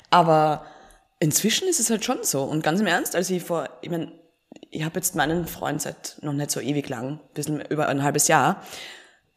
Aber 0.09 0.65
inzwischen 1.19 1.69
ist 1.69 1.81
es 1.81 1.91
halt 1.91 2.03
schon 2.03 2.21
so. 2.23 2.45
Und 2.45 2.63
ganz 2.63 2.81
im 2.81 2.87
Ernst, 2.87 3.15
als 3.15 3.29
ich 3.29 3.43
vor, 3.43 3.69
ich 3.83 3.91
meine, 3.91 4.11
ich 4.71 4.83
habe 4.83 4.95
jetzt 4.95 5.15
meinen 5.15 5.47
Freund 5.47 5.83
seit 5.83 6.17
noch 6.23 6.33
nicht 6.33 6.51
so 6.51 6.61
ewig 6.61 6.89
lang, 6.89 7.09
ein 7.09 7.35
bisschen 7.35 7.61
über 7.61 7.89
ein 7.89 8.03
halbes 8.03 8.27
Jahr. 8.27 8.63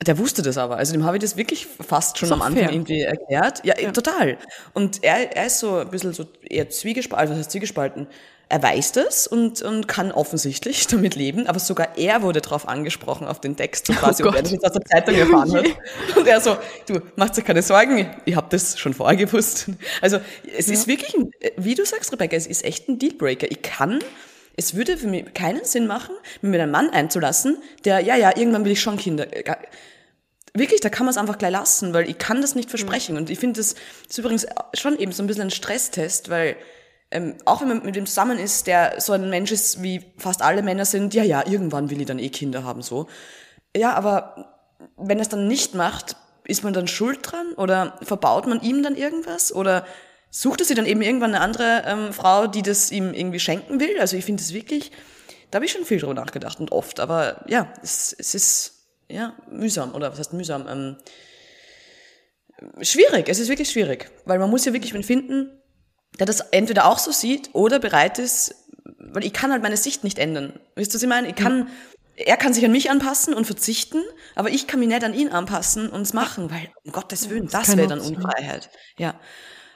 Der 0.08 0.18
wusste 0.18 0.44
das 0.44 0.58
aber. 0.58 0.78
Also 0.78 0.94
dem 0.94 1.04
habe 1.04 1.18
ich 1.18 1.22
das 1.22 1.36
wirklich 1.36 1.66
fast 1.66 2.18
schon 2.18 2.32
am 2.32 2.42
Anfang 2.42 2.64
fair. 2.64 2.72
irgendwie 2.72 3.02
erklärt. 3.02 3.66
Ja, 3.66 3.78
ja, 3.78 3.92
total. 3.92 4.38
Und 4.74 5.04
er, 5.04 5.36
er 5.36 5.48
ist 5.48 5.60
so 5.60 5.80
ein 5.80 5.90
bisschen 5.90 6.14
so 6.14 6.26
eher 6.42 6.70
zwiegespalten, 6.70 7.34
was 7.34 7.40
heißt 7.40 7.52
zwiegespalten? 7.52 8.08
Er 8.50 8.62
weiß 8.62 8.92
das 8.92 9.26
und, 9.26 9.62
und 9.62 9.88
kann 9.88 10.12
offensichtlich 10.12 10.86
damit 10.88 11.16
leben, 11.16 11.48
aber 11.48 11.60
sogar 11.60 11.98
er 11.98 12.22
wurde 12.22 12.42
darauf 12.42 12.68
angesprochen, 12.68 13.28
auf 13.28 13.40
den 13.40 13.56
Text, 13.56 13.88
so 13.88 13.94
quasi, 13.94 14.24
oh 14.24 14.28
ob 14.28 14.36
er 14.36 14.44
das 14.44 14.52
jetzt 14.52 14.66
aus 14.66 14.74
der 14.74 14.86
Zeitung 14.86 15.16
erfahren 15.16 15.54
hat. 15.54 15.66
Und 16.16 16.28
er 16.28 16.40
so, 16.40 16.58
du, 16.88 17.02
machst 17.16 17.38
dir 17.38 17.42
keine 17.42 17.62
Sorgen, 17.62 18.14
ich 18.26 18.36
habe 18.36 18.48
das 18.50 18.78
schon 18.78 18.94
vorher 18.94 19.18
gewusst. 19.18 19.70
Also 20.02 20.20
es 20.58 20.68
ja. 20.68 20.74
ist 20.74 20.88
wirklich, 20.88 21.16
ein, 21.16 21.32
wie 21.58 21.76
du 21.76 21.86
sagst, 21.86 22.12
Rebecca, 22.12 22.36
es 22.36 22.46
ist 22.46 22.64
echt 22.64 22.88
ein 22.90 23.00
Dealbreaker. 23.00 23.50
Ich 23.50 23.62
kann, 23.62 24.00
es 24.56 24.76
würde 24.76 24.98
für 24.98 25.08
mich 25.08 25.34
keinen 25.34 25.66
Sinn 25.66 25.88
machen, 25.88 26.14
mir 26.42 26.50
mit 26.50 26.62
einem 26.62 26.72
Mann 26.72 26.90
einzulassen, 26.90 27.58
der, 27.86 28.02
ja, 28.02 28.16
ja, 28.16 28.36
irgendwann 28.36 28.66
will 28.66 28.74
ich 28.74 28.82
schon 28.82 28.98
Kinder. 28.98 29.28
Wirklich, 30.54 30.82
da 30.82 30.90
kann 30.90 31.08
man 31.08 31.12
es 31.12 31.18
einfach 31.18 31.40
gleich 31.40 31.52
lassen, 31.52 31.94
weil 31.94 32.08
ich 32.08 32.20
kann 32.20 32.42
das 32.42 32.54
nicht 32.54 32.70
versprechen. 32.70 33.18
Und 33.18 33.32
ich 33.32 33.40
finde, 33.40 33.60
das 33.60 33.74
ist 34.08 34.18
übrigens 34.20 34.46
schon 34.76 35.00
eben 35.00 35.12
so 35.12 35.24
ein 35.24 35.28
bisschen 35.28 35.44
ein 35.44 35.52
Stresstest, 35.52 36.30
weil 36.30 36.56
ähm, 37.14 37.36
auch 37.46 37.62
wenn 37.62 37.68
man 37.68 37.86
mit 37.86 37.96
dem 37.96 38.06
zusammen 38.06 38.40
ist, 38.40 38.68
der 38.68 39.00
so 39.00 39.14
ein 39.14 39.30
Mensch 39.30 39.52
ist, 39.52 39.84
wie 39.84 40.02
fast 40.18 40.42
alle 40.42 40.64
Männer 40.64 40.86
sind, 40.86 41.14
ja, 41.14 41.24
ja, 41.24 41.46
irgendwann 41.46 41.90
will 41.90 42.02
ich 42.02 42.08
dann 42.08 42.20
eh 42.20 42.30
Kinder 42.30 42.64
haben, 42.64 42.82
so. 42.82 43.08
Ja, 43.76 43.94
aber 43.94 44.58
wenn 44.98 45.20
er 45.20 45.22
es 45.22 45.30
dann 45.30 45.48
nicht 45.48 45.76
macht, 45.76 46.16
ist 46.46 46.64
man 46.64 46.74
dann 46.74 46.88
schuld 46.88 47.20
dran 47.22 47.54
oder 47.54 47.98
verbaut 48.02 48.48
man 48.48 48.62
ihm 48.62 48.84
dann 48.84 48.96
irgendwas 48.96 49.54
oder 49.54 49.86
sucht 50.30 50.62
er 50.62 50.66
sich 50.66 50.76
dann 50.76 50.88
eben 50.88 51.02
irgendwann 51.02 51.36
eine 51.36 51.44
andere 51.44 51.84
ähm, 51.86 52.14
Frau, 52.14 52.48
die 52.48 52.64
das 52.64 52.92
ihm 52.92 53.14
irgendwie 53.14 53.40
schenken 53.40 53.80
will? 53.80 54.00
Also 54.00 54.18
ich 54.18 54.26
finde 54.26 54.42
es 54.42 54.54
wirklich, 54.54 54.92
da 55.52 55.58
habe 55.58 55.66
ich 55.66 55.72
schon 55.72 55.86
viel 55.86 56.00
drüber 56.00 56.16
nachgedacht 56.16 56.60
und 56.60 56.72
oft, 56.72 57.00
aber 57.00 57.46
ja, 57.48 57.72
es, 57.82 58.14
es 58.18 58.34
ist 58.34 58.88
ja 59.08 59.34
mühsam 59.50 59.94
oder 59.94 60.12
was 60.12 60.20
heißt 60.20 60.34
mühsam? 60.34 60.68
Ähm, 60.68 60.98
schwierig, 62.82 63.30
es 63.30 63.40
ist 63.40 63.50
wirklich 63.50 63.70
schwierig, 63.70 64.10
weil 64.26 64.40
man 64.40 64.50
muss 64.50 64.66
ja 64.66 64.74
wirklich 64.74 64.94
finden, 65.06 65.52
der 66.20 66.26
das 66.26 66.42
entweder 66.52 66.86
auch 66.86 67.00
so 67.00 67.12
sieht 67.12 67.50
oder 67.54 67.80
bereit 67.80 68.20
ist, 68.20 68.56
weil 69.00 69.26
ich 69.26 69.34
kann 69.34 69.52
halt 69.52 69.64
meine 69.64 69.78
Sicht 69.78 70.04
nicht 70.04 70.20
ändern. 70.20 70.60
Wisst 70.76 70.92
ihr, 70.92 70.96
was 70.96 71.04
ich 71.04 71.10
meine? 71.10 71.30
Ich 71.30 71.36
kann, 71.36 71.70
er 72.16 72.38
kann 72.38 72.54
sich 72.54 72.66
an 72.66 72.72
mich 72.72 72.92
anpassen 72.92 73.34
und 73.34 73.46
verzichten, 73.46 74.02
aber 74.36 74.50
ich 74.50 74.68
kann 74.68 74.80
mich 74.80 74.90
nicht 74.90 75.04
an 75.04 75.14
ihn 75.14 75.30
anpassen 75.30 75.90
und 75.90 76.02
es 76.02 76.14
machen, 76.14 76.52
weil, 76.52 76.70
um 76.84 76.92
Gottes 76.92 77.30
Willen, 77.30 77.48
das, 77.48 77.68
das 77.68 77.78
wäre 77.78 77.88
dann 77.88 78.00
Unfreiheit. 78.00 78.70
Ja. 78.98 79.20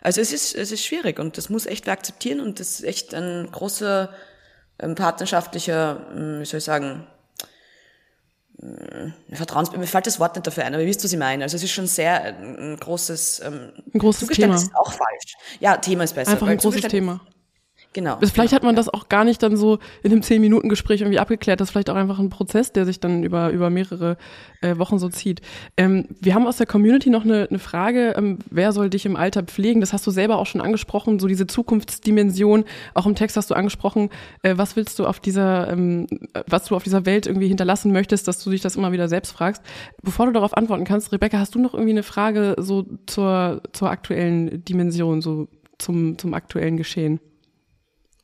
Also 0.02 0.21
es 0.21 0.32
ist, 0.32 0.56
es 0.56 0.71
ist 0.71 0.86
schwierig 0.86 1.19
und 1.19 1.38
das 1.38 1.50
muss 1.50 1.65
echt 1.65 1.86
wer 1.86 1.93
akzeptieren 1.93 2.39
und 2.39 2.60
das 2.60 2.80
ist 2.80 2.84
echt 2.84 3.13
ein 3.13 3.50
großer 3.52 4.13
ähm, 4.80 4.95
partnerschaftlicher, 4.95 6.08
ähm, 6.15 6.41
wie 6.41 6.45
soll 6.45 6.60
ich 6.60 6.63
sagen, 6.63 7.08
Vertrauens, 9.32 9.72
mir 9.72 9.86
fällt 9.86 10.08
das 10.08 10.20
Wort 10.20 10.36
nicht 10.36 10.48
dafür 10.48 10.65
ein, 10.65 10.74
aber 10.74 10.82
ihr 10.82 10.89
wisst, 10.89 11.04
was 11.04 11.13
ich 11.13 11.20
meine. 11.20 11.43
Also 11.43 11.58
es 11.58 11.63
ist 11.63 11.72
schon 11.72 11.86
sehr 11.86 12.26
äh, 12.26 12.30
ein 12.30 12.78
großes, 12.80 13.41
ähm, 13.46 13.72
ein 13.93 14.00
großes 14.00 14.30
Thema. 14.30 14.56
ist 14.56 14.76
auch 14.76 14.91
falsch. 14.91 15.36
Ja, 15.60 15.78
Thema 15.78 16.04
ist 16.04 16.15
besser. 16.15 16.32
Einfach 16.32 16.48
ein 16.48 16.58
großes 16.58 16.82
Thema. 16.84 17.22
Genau. 17.98 18.20
Vielleicht 18.20 18.36
genau, 18.36 18.52
hat 18.52 18.64
man 18.64 18.76
das 18.76 18.90
auch 18.90 19.10
gar 19.10 19.24
nicht 19.24 19.42
dann 19.42 19.58
so 19.58 19.80
in 20.04 20.12
einem 20.12 20.22
10-Minuten-Gespräch 20.22 21.02
irgendwie 21.02 21.18
abgeklärt. 21.18 21.60
Das 21.60 21.70
ist 21.70 21.72
vielleicht 21.72 21.90
auch 21.90 21.96
einfach 21.96 22.20
ein 22.20 22.30
Prozess, 22.30 22.72
der 22.72 22.86
sich 22.86 23.00
dann 23.00 23.24
über, 23.24 23.50
über 23.50 23.72
mehrere 23.72 24.18
äh, 24.62 24.78
Wochen 24.78 25.00
so 25.00 25.10
zieht. 25.10 25.42
Ähm, 25.78 26.06
wir 26.22 26.36
haben 26.36 26.46
aus 26.46 26.58
der 26.58 26.68
Community 26.68 27.10
noch 27.10 27.24
eine, 27.26 27.48
eine 27.50 27.58
Frage. 27.58 28.14
Ähm, 28.16 28.38
wer 28.52 28.72
soll 28.72 28.92
dich 28.92 29.08
im 29.08 29.16
Alter 29.16 29.42
pflegen? 29.42 29.82
Das 29.82 29.94
hast 29.94 30.06
du 30.06 30.12
selber 30.12 30.38
auch 30.38 30.46
schon 30.46 30.62
angesprochen, 30.62 31.18
so 31.18 31.26
diese 31.26 31.48
Zukunftsdimension. 31.48 32.66
Auch 32.94 33.08
im 33.08 33.16
Text 33.16 33.36
hast 33.36 33.50
du 33.50 33.56
angesprochen. 33.56 34.12
Äh, 34.44 34.60
was 34.60 34.76
willst 34.76 35.00
du 35.00 35.08
auf 35.08 35.20
dieser, 35.20 35.68
ähm, 35.68 36.06
was 36.46 36.66
du 36.66 36.76
auf 36.76 36.84
dieser 36.84 37.08
Welt 37.08 37.26
irgendwie 37.26 37.48
hinterlassen 37.48 37.92
möchtest, 37.92 38.28
dass 38.28 38.44
du 38.44 38.52
dich 38.52 38.62
das 38.62 38.76
immer 38.76 38.92
wieder 38.92 39.10
selbst 39.10 39.32
fragst? 39.32 39.64
Bevor 40.04 40.28
du 40.28 40.34
darauf 40.34 40.56
antworten 40.56 40.84
kannst, 40.84 41.12
Rebecca, 41.12 41.40
hast 41.40 41.56
du 41.56 41.60
noch 41.60 41.74
irgendwie 41.74 41.94
eine 41.94 42.04
Frage 42.04 42.54
so 42.60 42.86
zur, 43.08 43.64
zur 43.74 43.90
aktuellen 43.90 44.64
Dimension, 44.66 45.24
so 45.24 45.48
zum, 45.80 46.20
zum 46.20 46.36
aktuellen 46.36 46.78
Geschehen? 46.78 47.20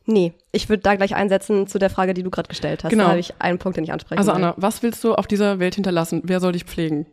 Nee, 0.06 0.34
ich 0.52 0.68
würde 0.68 0.84
da 0.84 0.96
gleich 0.96 1.16
einsetzen 1.16 1.68
zu 1.68 1.80
der 1.80 1.89
Frage, 1.89 2.13
die 2.13 2.24
du 2.24 2.30
gerade 2.30 2.50
gestellt 2.50 2.84
hast. 2.84 2.92
Genau. 2.92 3.04
Da 3.04 3.10
habe 3.12 3.20
ich 3.20 3.36
einen 3.39 3.58
Punkt, 3.58 3.78
den 3.78 3.86
ich 3.86 3.94
ansprechen 3.94 4.20
Also 4.20 4.32
Anna, 4.32 4.54
was 4.58 4.84
willst 4.84 5.04
du 5.04 5.16
auf 5.16 5.28
dieser 5.28 5.60
Welt 5.60 5.76
hinterlassen? 5.76 6.22
Wer 6.26 6.39
soll 6.39 6.52
dich 6.52 6.66
pflegen? 6.66 7.06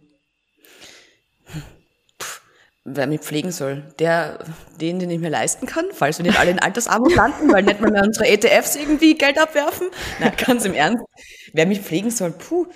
Puh, 2.19 2.27
wer 2.85 3.07
mich 3.07 3.21
pflegen 3.21 3.53
soll? 3.53 3.85
Der, 4.01 4.41
den, 4.81 4.99
den 4.99 5.11
ich 5.11 5.21
mir 5.21 5.31
leisten 5.31 5.67
kann, 5.67 5.85
falls 5.93 6.19
wir 6.19 6.27
nicht 6.27 6.39
alle 6.41 6.51
in 6.51 6.59
Altersarmut 6.59 7.15
landen, 7.15 7.53
weil 7.53 7.63
nicht 7.63 7.81
mal 7.81 7.93
mehr 7.93 8.03
unsere 8.03 8.27
ETFs 8.27 8.75
irgendwie 8.75 9.15
Geld 9.15 9.39
abwerfen. 9.39 9.87
Na, 10.19 10.31
ganz 10.31 10.65
im 10.65 10.75
Ernst. 10.75 11.05
Wer 11.53 11.67
mich 11.67 11.81
pflegen 11.81 12.11
soll, 12.11 12.33
puh, 12.33 12.67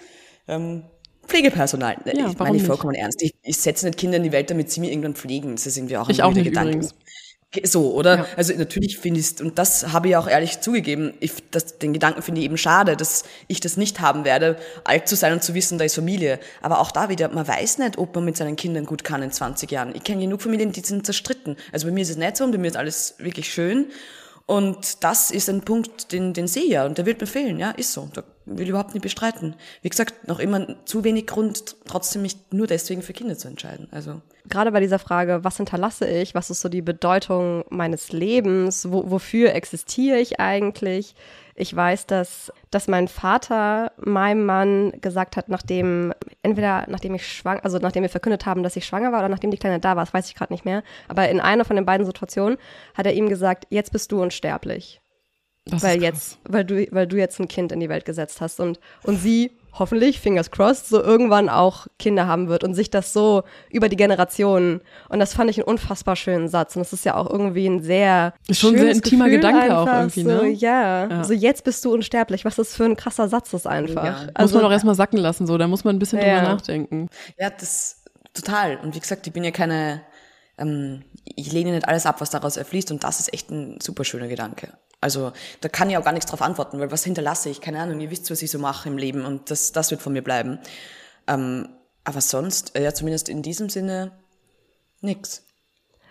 ähm, 0.47 0.85
Pflegepersonal. 1.27 1.97
Ja, 2.05 2.29
ich 2.29 2.39
meine 2.39 2.61
vollkommen 2.61 2.95
ernst. 2.95 3.23
Ich, 3.23 3.35
ich 3.43 3.57
setze 3.57 3.87
nicht 3.87 3.99
Kinder 3.99 4.19
in 4.19 4.23
die 4.23 4.33
Welt, 4.33 4.51
damit 4.51 4.71
sie 4.71 4.81
mir 4.81 4.91
irgendwann 4.91 5.15
pflegen. 5.15 5.57
Das 5.57 5.67
ist 5.67 5.77
irgendwie 5.77 5.97
auch 5.97 6.09
ein 6.09 6.13
ich 6.13 6.23
auch 6.23 6.33
nicht 6.33 6.45
Gedanke. 6.45 6.73
Übrigens. 6.73 6.95
So, 7.63 7.93
oder? 7.93 8.17
Ja. 8.17 8.27
Also 8.37 8.55
natürlich 8.55 8.99
finde 8.99 9.21
ich 9.21 9.41
und 9.41 9.59
das 9.59 9.93
habe 9.93 10.09
ich 10.09 10.17
auch 10.17 10.27
ehrlich 10.27 10.61
zugegeben, 10.61 11.15
ich, 11.21 11.33
das, 11.51 11.79
den 11.79 11.93
Gedanken 11.93 12.23
finde 12.23 12.41
ich 12.41 12.47
eben 12.47 12.59
schade, 12.59 12.97
dass 12.97 13.25
ich 13.49 13.61
das 13.61 13.77
nicht 13.77 14.01
haben 14.01 14.25
werde, 14.25 14.57
alt 14.85 15.09
zu 15.09 15.17
sein 15.17 15.33
und 15.33 15.43
zu 15.43 15.55
wissen, 15.55 15.79
da 15.79 15.85
ist 15.85 15.95
Familie. 15.95 16.41
Aber 16.63 16.81
auch 16.81 16.91
da 16.91 17.09
wieder, 17.09 17.29
man 17.29 17.47
weiß 17.47 17.79
nicht, 17.79 17.99
ob 17.99 18.15
man 18.15 18.25
mit 18.25 18.37
seinen 18.37 18.57
Kindern 18.57 18.87
gut 18.87 19.05
kann 19.05 19.23
in 19.23 19.31
20 19.31 19.71
Jahren. 19.71 19.95
Ich 19.95 20.05
kenne 20.05 20.23
genug 20.23 20.43
Familien, 20.43 20.73
die 20.73 20.81
sind 20.81 21.07
zerstritten. 21.07 21.57
Also 21.73 21.87
bei 21.87 21.93
mir 21.93 22.03
ist 22.03 22.11
es 22.11 22.17
nicht 22.17 22.37
so 22.37 22.45
und 22.45 22.53
bei 22.53 22.59
mir 22.59 22.69
ist 22.69 22.77
alles 22.77 23.15
wirklich 23.19 23.53
schön. 23.53 23.87
Und 24.47 25.03
das 25.03 25.31
ist 25.31 25.49
ein 25.49 25.63
Punkt, 25.63 26.13
den, 26.13 26.35
den 26.35 26.47
sehe 26.47 26.65
ich 26.65 26.71
ja 26.71 26.85
und 26.85 26.99
der 26.99 27.07
wird 27.07 27.21
mir 27.21 27.27
fehlen, 27.27 27.59
ja, 27.59 27.71
ist 27.71 27.93
so. 27.93 28.11
Da 28.13 28.23
will 28.45 28.65
ich 28.65 28.69
überhaupt 28.69 28.93
nicht 28.93 29.03
bestreiten. 29.03 29.57
Wie 29.81 29.89
gesagt, 29.89 30.29
noch 30.29 30.39
immer 30.39 30.85
zu 30.85 31.03
wenig 31.03 31.27
Grund, 31.27 31.77
trotzdem 31.87 32.23
mich 32.23 32.37
nur 32.51 32.67
deswegen 32.67 33.01
für 33.01 33.15
Kinder 33.15 33.39
zu 33.39 33.49
entscheiden. 33.49 33.89
Also 33.91 34.21
gerade 34.47 34.71
bei 34.71 34.81
dieser 34.81 34.99
Frage, 34.99 35.45
was 35.45 35.57
hinterlasse 35.57 36.07
ich, 36.07 36.35
was 36.35 36.51
ist 36.51 36.61
so 36.61 36.69
die 36.69 36.83
Bedeutung 36.83 37.65
meines 37.71 38.13
Lebens, 38.13 38.91
wo, 38.91 39.11
wofür 39.11 39.55
existiere 39.55 40.19
ich 40.19 40.41
eigentlich? 40.41 41.15
Ich 41.55 41.75
weiß, 41.75 42.07
dass, 42.07 42.53
dass 42.71 42.89
mein 42.89 43.09
Vater 43.09 43.93
meinem 43.97 44.45
Mann 44.45 44.93
gesagt 45.01 45.37
hat, 45.37 45.49
nachdem 45.49 46.13
entweder 46.45 46.85
nachdem 46.89 47.15
ich 47.15 47.27
schwanger, 47.27 47.65
also 47.65 47.79
nachdem 47.79 48.03
wir 48.03 48.11
verkündet 48.11 48.47
haben, 48.47 48.63
dass 48.63 48.77
ich 48.77 48.87
schwanger 48.87 49.13
war 49.13 49.21
oder 49.21 49.29
nachdem 49.29 49.51
die 49.51 49.57
Kleine 49.57 49.81
da 49.81 49.97
war, 49.97 50.05
das 50.05 50.15
weiß 50.15 50.29
ich 50.29 50.35
gerade 50.35 50.53
nicht 50.53 50.65
mehr. 50.65 50.83
Aber 51.09 51.29
in 51.29 51.41
einer 51.41 51.65
von 51.65 51.77
den 51.77 51.87
beiden 51.87 52.07
Situationen 52.07 52.59
hat 52.95 53.07
er 53.07 53.15
ihm 53.15 53.29
gesagt, 53.29 53.67
jetzt 53.71 53.93
bist 53.93 54.13
du 54.13 54.23
unsterblich. 54.23 55.01
Das 55.65 55.83
weil 55.83 56.03
jetzt, 56.03 56.39
weil 56.45 56.65
du, 56.65 56.87
weil 56.91 57.07
du 57.07 57.17
jetzt 57.17 57.41
ein 57.41 57.49
Kind 57.49 57.73
in 57.73 57.81
die 57.81 57.89
Welt 57.89 58.05
gesetzt 58.05 58.41
hast 58.41 58.61
und, 58.61 58.79
und 59.03 59.17
sie 59.17 59.53
hoffentlich, 59.79 60.21
fingers 60.21 60.51
crossed, 60.51 60.87
so 60.87 61.03
irgendwann 61.03 61.49
auch 61.49 61.87
Kinder 61.99 62.27
haben 62.27 62.49
wird 62.49 62.65
und 62.65 62.75
sich 62.75 62.91
das 62.91 63.13
so 63.13 63.43
über 63.71 63.89
die 63.89 63.97
Generationen. 63.97 64.81
Und 65.09 65.19
das 65.19 65.35
fand 65.35 65.51
ich 65.51 65.59
einen 65.59 65.67
unfassbar 65.67 66.17
schönen 66.17 66.49
Satz. 66.49 66.77
Und 66.77 66.81
das 66.81 66.93
ist 66.93 67.05
ja 67.05 67.17
auch 67.17 67.29
irgendwie 67.29 67.67
ein 67.67 67.83
sehr. 67.83 68.35
Ist 68.49 68.61
schon 68.61 68.75
ein 68.75 68.81
sehr 68.81 68.93
intimer 68.93 69.25
Gefühl 69.25 69.39
Gedanke 69.41 69.77
auch 69.77 69.87
einfach, 69.87 69.99
irgendwie, 70.17 70.23
so, 70.23 70.29
ne? 70.43 70.49
Ja. 70.51 71.09
Ja. 71.09 71.25
So 71.25 71.33
jetzt 71.33 71.65
bist 71.65 71.85
du 71.85 71.93
unsterblich. 71.93 72.45
Was 72.45 72.57
das 72.57 72.75
für 72.75 72.85
ein 72.85 72.97
krasser 72.97 73.29
Satz 73.29 73.53
ist 73.53 73.67
einfach. 73.67 74.05
Ja. 74.05 74.13
muss 74.23 74.31
Also, 74.35 74.57
man 74.57 74.67
auch 74.67 74.73
erstmal 74.73 74.95
sacken 74.95 75.19
lassen, 75.19 75.47
so. 75.47 75.59
Da 75.59 75.67
muss 75.69 75.85
man 75.85 75.97
ein 75.97 75.99
bisschen 75.99 76.19
Ja. 76.21 76.39
drüber 76.41 76.53
nachdenken. 76.55 77.09
Ja, 77.39 77.51
das 77.51 78.03
total. 78.33 78.79
Und 78.83 78.95
wie 78.95 79.01
gesagt, 79.01 79.27
ich 79.27 79.33
bin 79.33 79.45
ja 79.45 79.51
keine, 79.51 80.03
ähm, 80.59 81.03
ich 81.25 81.53
lehne 81.53 81.73
nicht 81.73 81.89
alles 81.89 82.07
ab, 82.07 82.21
was 82.21 82.31
daraus 82.31 82.57
erfließt 82.57 82.91
und 82.91 83.03
das 83.05 83.21
ist 83.21 83.33
echt 83.33 83.51
ein 83.51 83.79
super 83.81 84.05
schöner 84.05 84.29
Gedanke. 84.29 84.69
Also 85.05 85.33
da 85.61 85.69
kann 85.69 85.91
ich 85.91 85.99
auch 85.99 86.05
gar 86.05 86.15
nichts 86.15 86.31
drauf 86.31 86.41
antworten, 86.41 86.81
weil 86.81 86.91
was 86.91 87.05
hinterlasse 87.05 87.51
ich? 87.51 87.61
Keine 87.61 87.79
Ahnung, 87.79 88.01
ihr 88.01 88.11
wisst, 88.11 88.31
was 88.31 88.41
ich 88.41 88.51
so 88.51 88.59
mache 88.59 88.89
im 88.89 88.97
Leben 88.97 89.27
und 89.27 89.51
das, 89.51 89.71
das 89.71 89.91
wird 89.91 90.01
von 90.01 90.15
mir 90.15 90.23
bleiben. 90.23 90.59
Ähm, 91.27 91.69
aber 92.05 92.23
sonst, 92.23 92.75
äh, 92.75 92.83
ja, 92.83 92.95
zumindest 92.95 93.29
in 93.29 93.43
diesem 93.43 93.69
Sinne, 93.69 94.13
nix. 95.03 95.45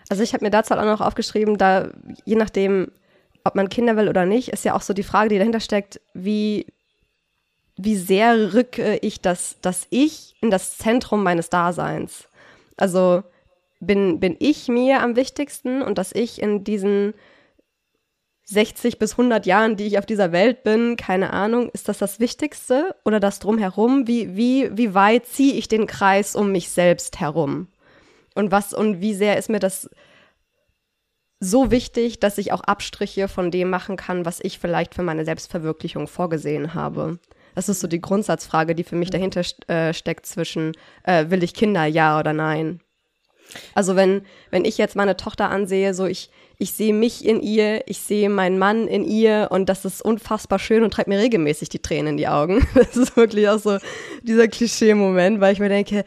Also 0.08 0.22
ich 0.22 0.32
habe 0.32 0.44
mir 0.44 0.52
dazu 0.52 0.74
auch 0.74 0.84
noch 0.84 1.00
aufgeschrieben, 1.00 1.58
da 1.58 1.90
je 2.24 2.36
nachdem, 2.36 2.92
ob 3.42 3.56
man 3.56 3.68
Kinder 3.68 3.96
will 3.96 4.08
oder 4.08 4.26
nicht, 4.26 4.50
ist 4.50 4.64
ja 4.64 4.76
auch 4.76 4.82
so 4.82 4.94
die 4.94 5.02
Frage, 5.02 5.30
die 5.30 5.38
dahinter 5.38 5.58
steckt, 5.58 6.00
wie, 6.12 6.66
wie 7.76 7.96
sehr 7.96 8.54
rücke 8.54 8.98
ich 8.98 9.20
das, 9.20 9.56
das 9.60 9.88
Ich 9.90 10.36
in 10.40 10.52
das 10.52 10.78
Zentrum 10.78 11.24
meines 11.24 11.50
Daseins. 11.50 12.28
Also 12.76 13.24
bin, 13.80 14.20
bin 14.20 14.36
ich 14.38 14.68
mir 14.68 15.02
am 15.02 15.16
wichtigsten 15.16 15.82
und 15.82 15.98
dass 15.98 16.12
ich 16.12 16.40
in 16.40 16.62
diesen 16.62 17.12
60 18.46 18.98
bis 18.98 19.12
100 19.12 19.46
Jahren, 19.46 19.76
die 19.76 19.86
ich 19.86 19.98
auf 19.98 20.06
dieser 20.06 20.32
Welt 20.32 20.64
bin, 20.64 20.96
keine 20.96 21.32
Ahnung, 21.32 21.70
ist 21.70 21.88
das 21.88 21.98
das 21.98 22.20
Wichtigste 22.20 22.94
oder 23.04 23.18
das 23.18 23.38
drumherum? 23.38 24.06
Wie, 24.06 24.36
wie, 24.36 24.70
wie 24.76 24.94
weit 24.94 25.26
ziehe 25.26 25.54
ich 25.54 25.68
den 25.68 25.86
Kreis 25.86 26.36
um 26.36 26.52
mich 26.52 26.68
selbst 26.68 27.20
herum? 27.20 27.68
Und 28.34 28.50
was 28.50 28.74
und 28.74 29.00
wie 29.00 29.14
sehr 29.14 29.38
ist 29.38 29.48
mir 29.48 29.60
das 29.60 29.88
so 31.40 31.70
wichtig, 31.70 32.20
dass 32.20 32.38
ich 32.38 32.52
auch 32.52 32.60
Abstriche 32.62 33.28
von 33.28 33.50
dem 33.50 33.70
machen 33.70 33.96
kann, 33.96 34.24
was 34.24 34.40
ich 34.42 34.58
vielleicht 34.58 34.94
für 34.94 35.02
meine 35.02 35.24
Selbstverwirklichung 35.24 36.06
vorgesehen 36.06 36.74
habe? 36.74 37.18
Das 37.54 37.68
ist 37.68 37.80
so 37.80 37.86
die 37.86 38.00
Grundsatzfrage, 38.00 38.74
die 38.74 38.84
für 38.84 38.96
mich 38.96 39.10
dahinter 39.10 39.42
äh, 39.68 39.94
steckt 39.94 40.26
zwischen, 40.26 40.72
äh, 41.04 41.30
will 41.30 41.42
ich 41.42 41.54
Kinder, 41.54 41.84
ja 41.84 42.18
oder 42.18 42.32
nein? 42.32 42.80
Also 43.74 43.94
wenn, 43.96 44.22
wenn 44.50 44.64
ich 44.64 44.78
jetzt 44.78 44.96
meine 44.96 45.16
Tochter 45.16 45.50
ansehe, 45.50 45.94
so 45.94 46.06
ich, 46.06 46.30
ich 46.58 46.72
sehe 46.72 46.92
mich 46.94 47.24
in 47.24 47.40
ihr, 47.40 47.82
ich 47.88 47.98
sehe 47.98 48.28
meinen 48.28 48.58
Mann 48.58 48.88
in 48.88 49.04
ihr 49.04 49.48
und 49.50 49.68
das 49.68 49.84
ist 49.84 50.02
unfassbar 50.02 50.58
schön 50.58 50.82
und 50.82 50.92
treibt 50.92 51.08
mir 51.08 51.18
regelmäßig 51.18 51.68
die 51.68 51.80
Tränen 51.80 52.08
in 52.12 52.16
die 52.16 52.28
Augen. 52.28 52.66
Das 52.74 52.96
ist 52.96 53.16
wirklich 53.16 53.48
auch 53.48 53.58
so 53.58 53.78
dieser 54.22 54.48
Klischee-Moment, 54.48 55.40
weil 55.40 55.52
ich 55.52 55.60
mir 55.60 55.68
denke, 55.68 56.04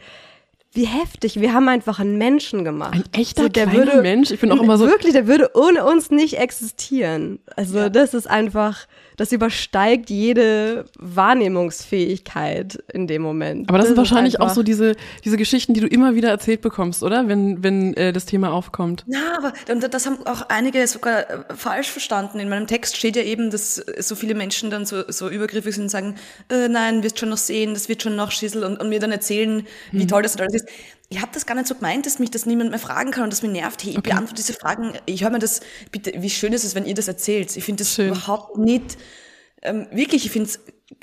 wie 0.72 0.84
heftig, 0.84 1.40
wir 1.40 1.54
haben 1.54 1.68
einfach 1.68 1.98
einen 1.98 2.18
Menschen 2.18 2.62
gemacht. 2.64 2.94
Ein 2.94 3.04
echter 3.20 3.44
So, 3.44 3.48
der 3.48 3.66
kleiner 3.66 3.86
würde- 3.86 4.02
Mensch. 4.02 4.30
Ich 4.30 4.40
bin 4.40 4.52
auch 4.52 4.60
immer 4.62 4.76
so, 4.76 4.86
Wirklich, 4.86 5.14
der 5.14 5.26
würde 5.26 5.50
ohne 5.54 5.84
uns 5.86 6.10
nicht 6.10 6.38
existieren. 6.38 7.38
Also 7.56 7.88
das 7.88 8.12
ist 8.12 8.28
einfach, 8.28 8.86
das 9.18 9.32
übersteigt 9.32 10.10
jede 10.10 10.86
Wahrnehmungsfähigkeit 10.96 12.78
in 12.92 13.08
dem 13.08 13.20
Moment. 13.20 13.68
aber 13.68 13.78
das, 13.78 13.88
sind 13.88 13.94
ist 13.94 13.98
wahrscheinlich 13.98 14.40
auch 14.40 14.50
so 14.50 14.62
diese, 14.62 14.94
diese 15.24 15.36
Geschichten, 15.36 15.74
die 15.74 15.80
du 15.80 15.88
immer 15.88 16.14
wieder 16.14 16.30
erzählt 16.30 16.60
bekommst, 16.60 17.02
oder? 17.02 17.26
Wenn, 17.26 17.62
wenn 17.64 17.94
äh, 17.94 18.12
das 18.12 18.26
Thema 18.26 18.52
aufkommt. 18.52 19.04
Ja, 19.08 19.36
aber 19.36 19.52
und 19.70 19.92
das 19.92 20.06
haben 20.06 20.24
auch 20.24 20.42
einige 20.48 20.86
sogar 20.86 21.28
äh, 21.28 21.54
falsch 21.54 21.90
verstanden. 21.90 22.38
In 22.38 22.48
meinem 22.48 22.68
Text 22.68 22.96
steht 22.96 23.16
ja 23.16 23.22
eben, 23.22 23.50
dass 23.50 23.74
so 23.74 24.14
viele 24.14 24.36
Menschen 24.36 24.70
dann 24.70 24.86
so, 24.86 25.02
so 25.08 25.28
übergriffig 25.28 25.74
sind 25.74 25.84
und 25.84 25.90
sagen, 25.90 26.14
äh, 26.48 26.68
nein, 26.68 27.02
wirst 27.02 27.18
schon 27.18 27.28
noch 27.28 27.38
sehen, 27.38 27.74
das 27.74 27.88
wird 27.88 28.02
schon 28.02 28.14
noch 28.14 28.30
Schissel 28.30 28.62
und, 28.62 28.78
und 28.80 28.88
mir 28.88 29.00
dann 29.00 29.10
erzählen, 29.10 29.66
wie 29.90 30.06
toll 30.06 30.22
das 30.22 30.36
alles 30.36 30.62
ist. 30.62 30.68
Ich 31.10 31.20
habe 31.22 31.30
das 31.32 31.46
gar 31.46 31.54
nicht 31.54 31.66
so 31.66 31.74
gemeint, 31.74 32.04
dass 32.04 32.18
mich 32.18 32.30
das 32.30 32.44
niemand 32.44 32.70
mehr 32.70 32.78
fragen 32.78 33.12
kann 33.12 33.24
und 33.24 33.32
das 33.32 33.42
mir 33.42 33.48
nervt. 33.48 33.82
Hey, 33.82 33.92
ich 33.92 34.02
beantworte 34.02 34.34
diese 34.34 34.52
Fragen. 34.52 34.92
Ich 35.06 35.22
höre 35.22 35.30
mir 35.30 35.38
das, 35.38 35.60
bitte, 35.90 36.12
wie 36.16 36.28
schön 36.28 36.52
ist 36.52 36.64
es, 36.64 36.74
wenn 36.74 36.84
ihr 36.84 36.94
das 36.94 37.08
erzählt. 37.08 37.56
Ich 37.56 37.64
finde 37.64 37.82
das 37.84 37.94
Schön. 37.94 38.08
überhaupt 38.08 38.58
nicht, 38.58 38.98
ähm, 39.62 39.86
wirklich, 39.90 40.26
ich 40.26 40.30
finde 40.30 40.50
es, 40.50 40.60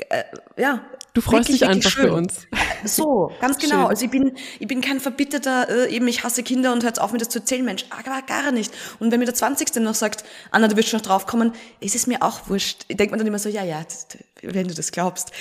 äh, 0.09 0.23
ja. 0.57 0.85
Du 1.13 1.21
freust 1.21 1.49
wirklich, 1.49 1.59
dich 1.59 1.61
wirklich 1.61 1.85
einfach 1.85 1.91
schön. 1.91 2.07
für 2.07 2.13
uns. 2.13 2.47
So, 2.87 3.31
ganz 3.41 3.57
genau. 3.57 3.77
Schön. 3.77 3.85
Also 3.87 4.05
ich 4.05 4.11
bin, 4.11 4.37
ich 4.59 4.67
bin 4.67 4.81
kein 4.81 4.99
verbitterter, 4.99 5.87
äh, 5.87 5.95
eben 5.95 6.07
ich 6.07 6.23
hasse 6.23 6.43
Kinder 6.43 6.71
und 6.71 6.83
hört 6.83 6.99
auf, 6.99 7.11
mir 7.11 7.17
das 7.17 7.29
zu 7.29 7.39
erzählen, 7.39 7.65
Mensch. 7.65 7.85
Aber 7.89 8.21
gar 8.21 8.51
nicht. 8.51 8.71
Und 8.99 9.11
wenn 9.11 9.19
mir 9.19 9.25
der 9.25 9.33
20. 9.33 9.75
noch 9.77 9.95
sagt, 9.95 10.23
Anna, 10.51 10.67
du 10.67 10.75
wirst 10.75 10.89
schon 10.89 10.99
noch 10.99 11.05
draufkommen, 11.05 11.53
ist 11.79 11.95
es 11.95 12.05
mir 12.05 12.21
auch 12.21 12.47
wurscht. 12.47 12.85
Ich 12.87 12.97
denke 12.97 13.13
mir 13.13 13.17
dann 13.17 13.25
immer 13.25 13.39
so, 13.39 13.49
ja, 13.49 13.63
ja, 13.63 13.83
das, 13.83 14.07
wenn 14.43 14.67
du 14.67 14.75
das 14.75 14.91
glaubst. 14.91 15.31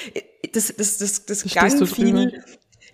Das, 0.53 0.75
das, 0.75 0.97
das, 0.97 1.27
das 1.27 1.43
du 1.43 1.49
drüber. 1.51 1.87
viel, 1.87 2.45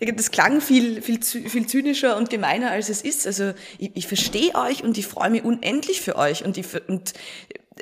das 0.09 0.31
klang 0.31 0.61
viel, 0.61 1.01
viel, 1.01 1.21
viel 1.21 1.67
zynischer 1.67 2.17
und 2.17 2.29
gemeiner, 2.29 2.71
als 2.71 2.89
es 2.89 3.01
ist. 3.01 3.27
Also 3.27 3.53
ich, 3.77 3.91
ich 3.93 4.07
verstehe 4.07 4.55
euch 4.55 4.83
und 4.83 4.97
ich 4.97 5.05
freue 5.07 5.29
mich 5.29 5.43
unendlich 5.43 6.01
für 6.01 6.15
euch. 6.15 6.43
Und, 6.43 6.57
ich, 6.57 6.67
und 6.87 7.13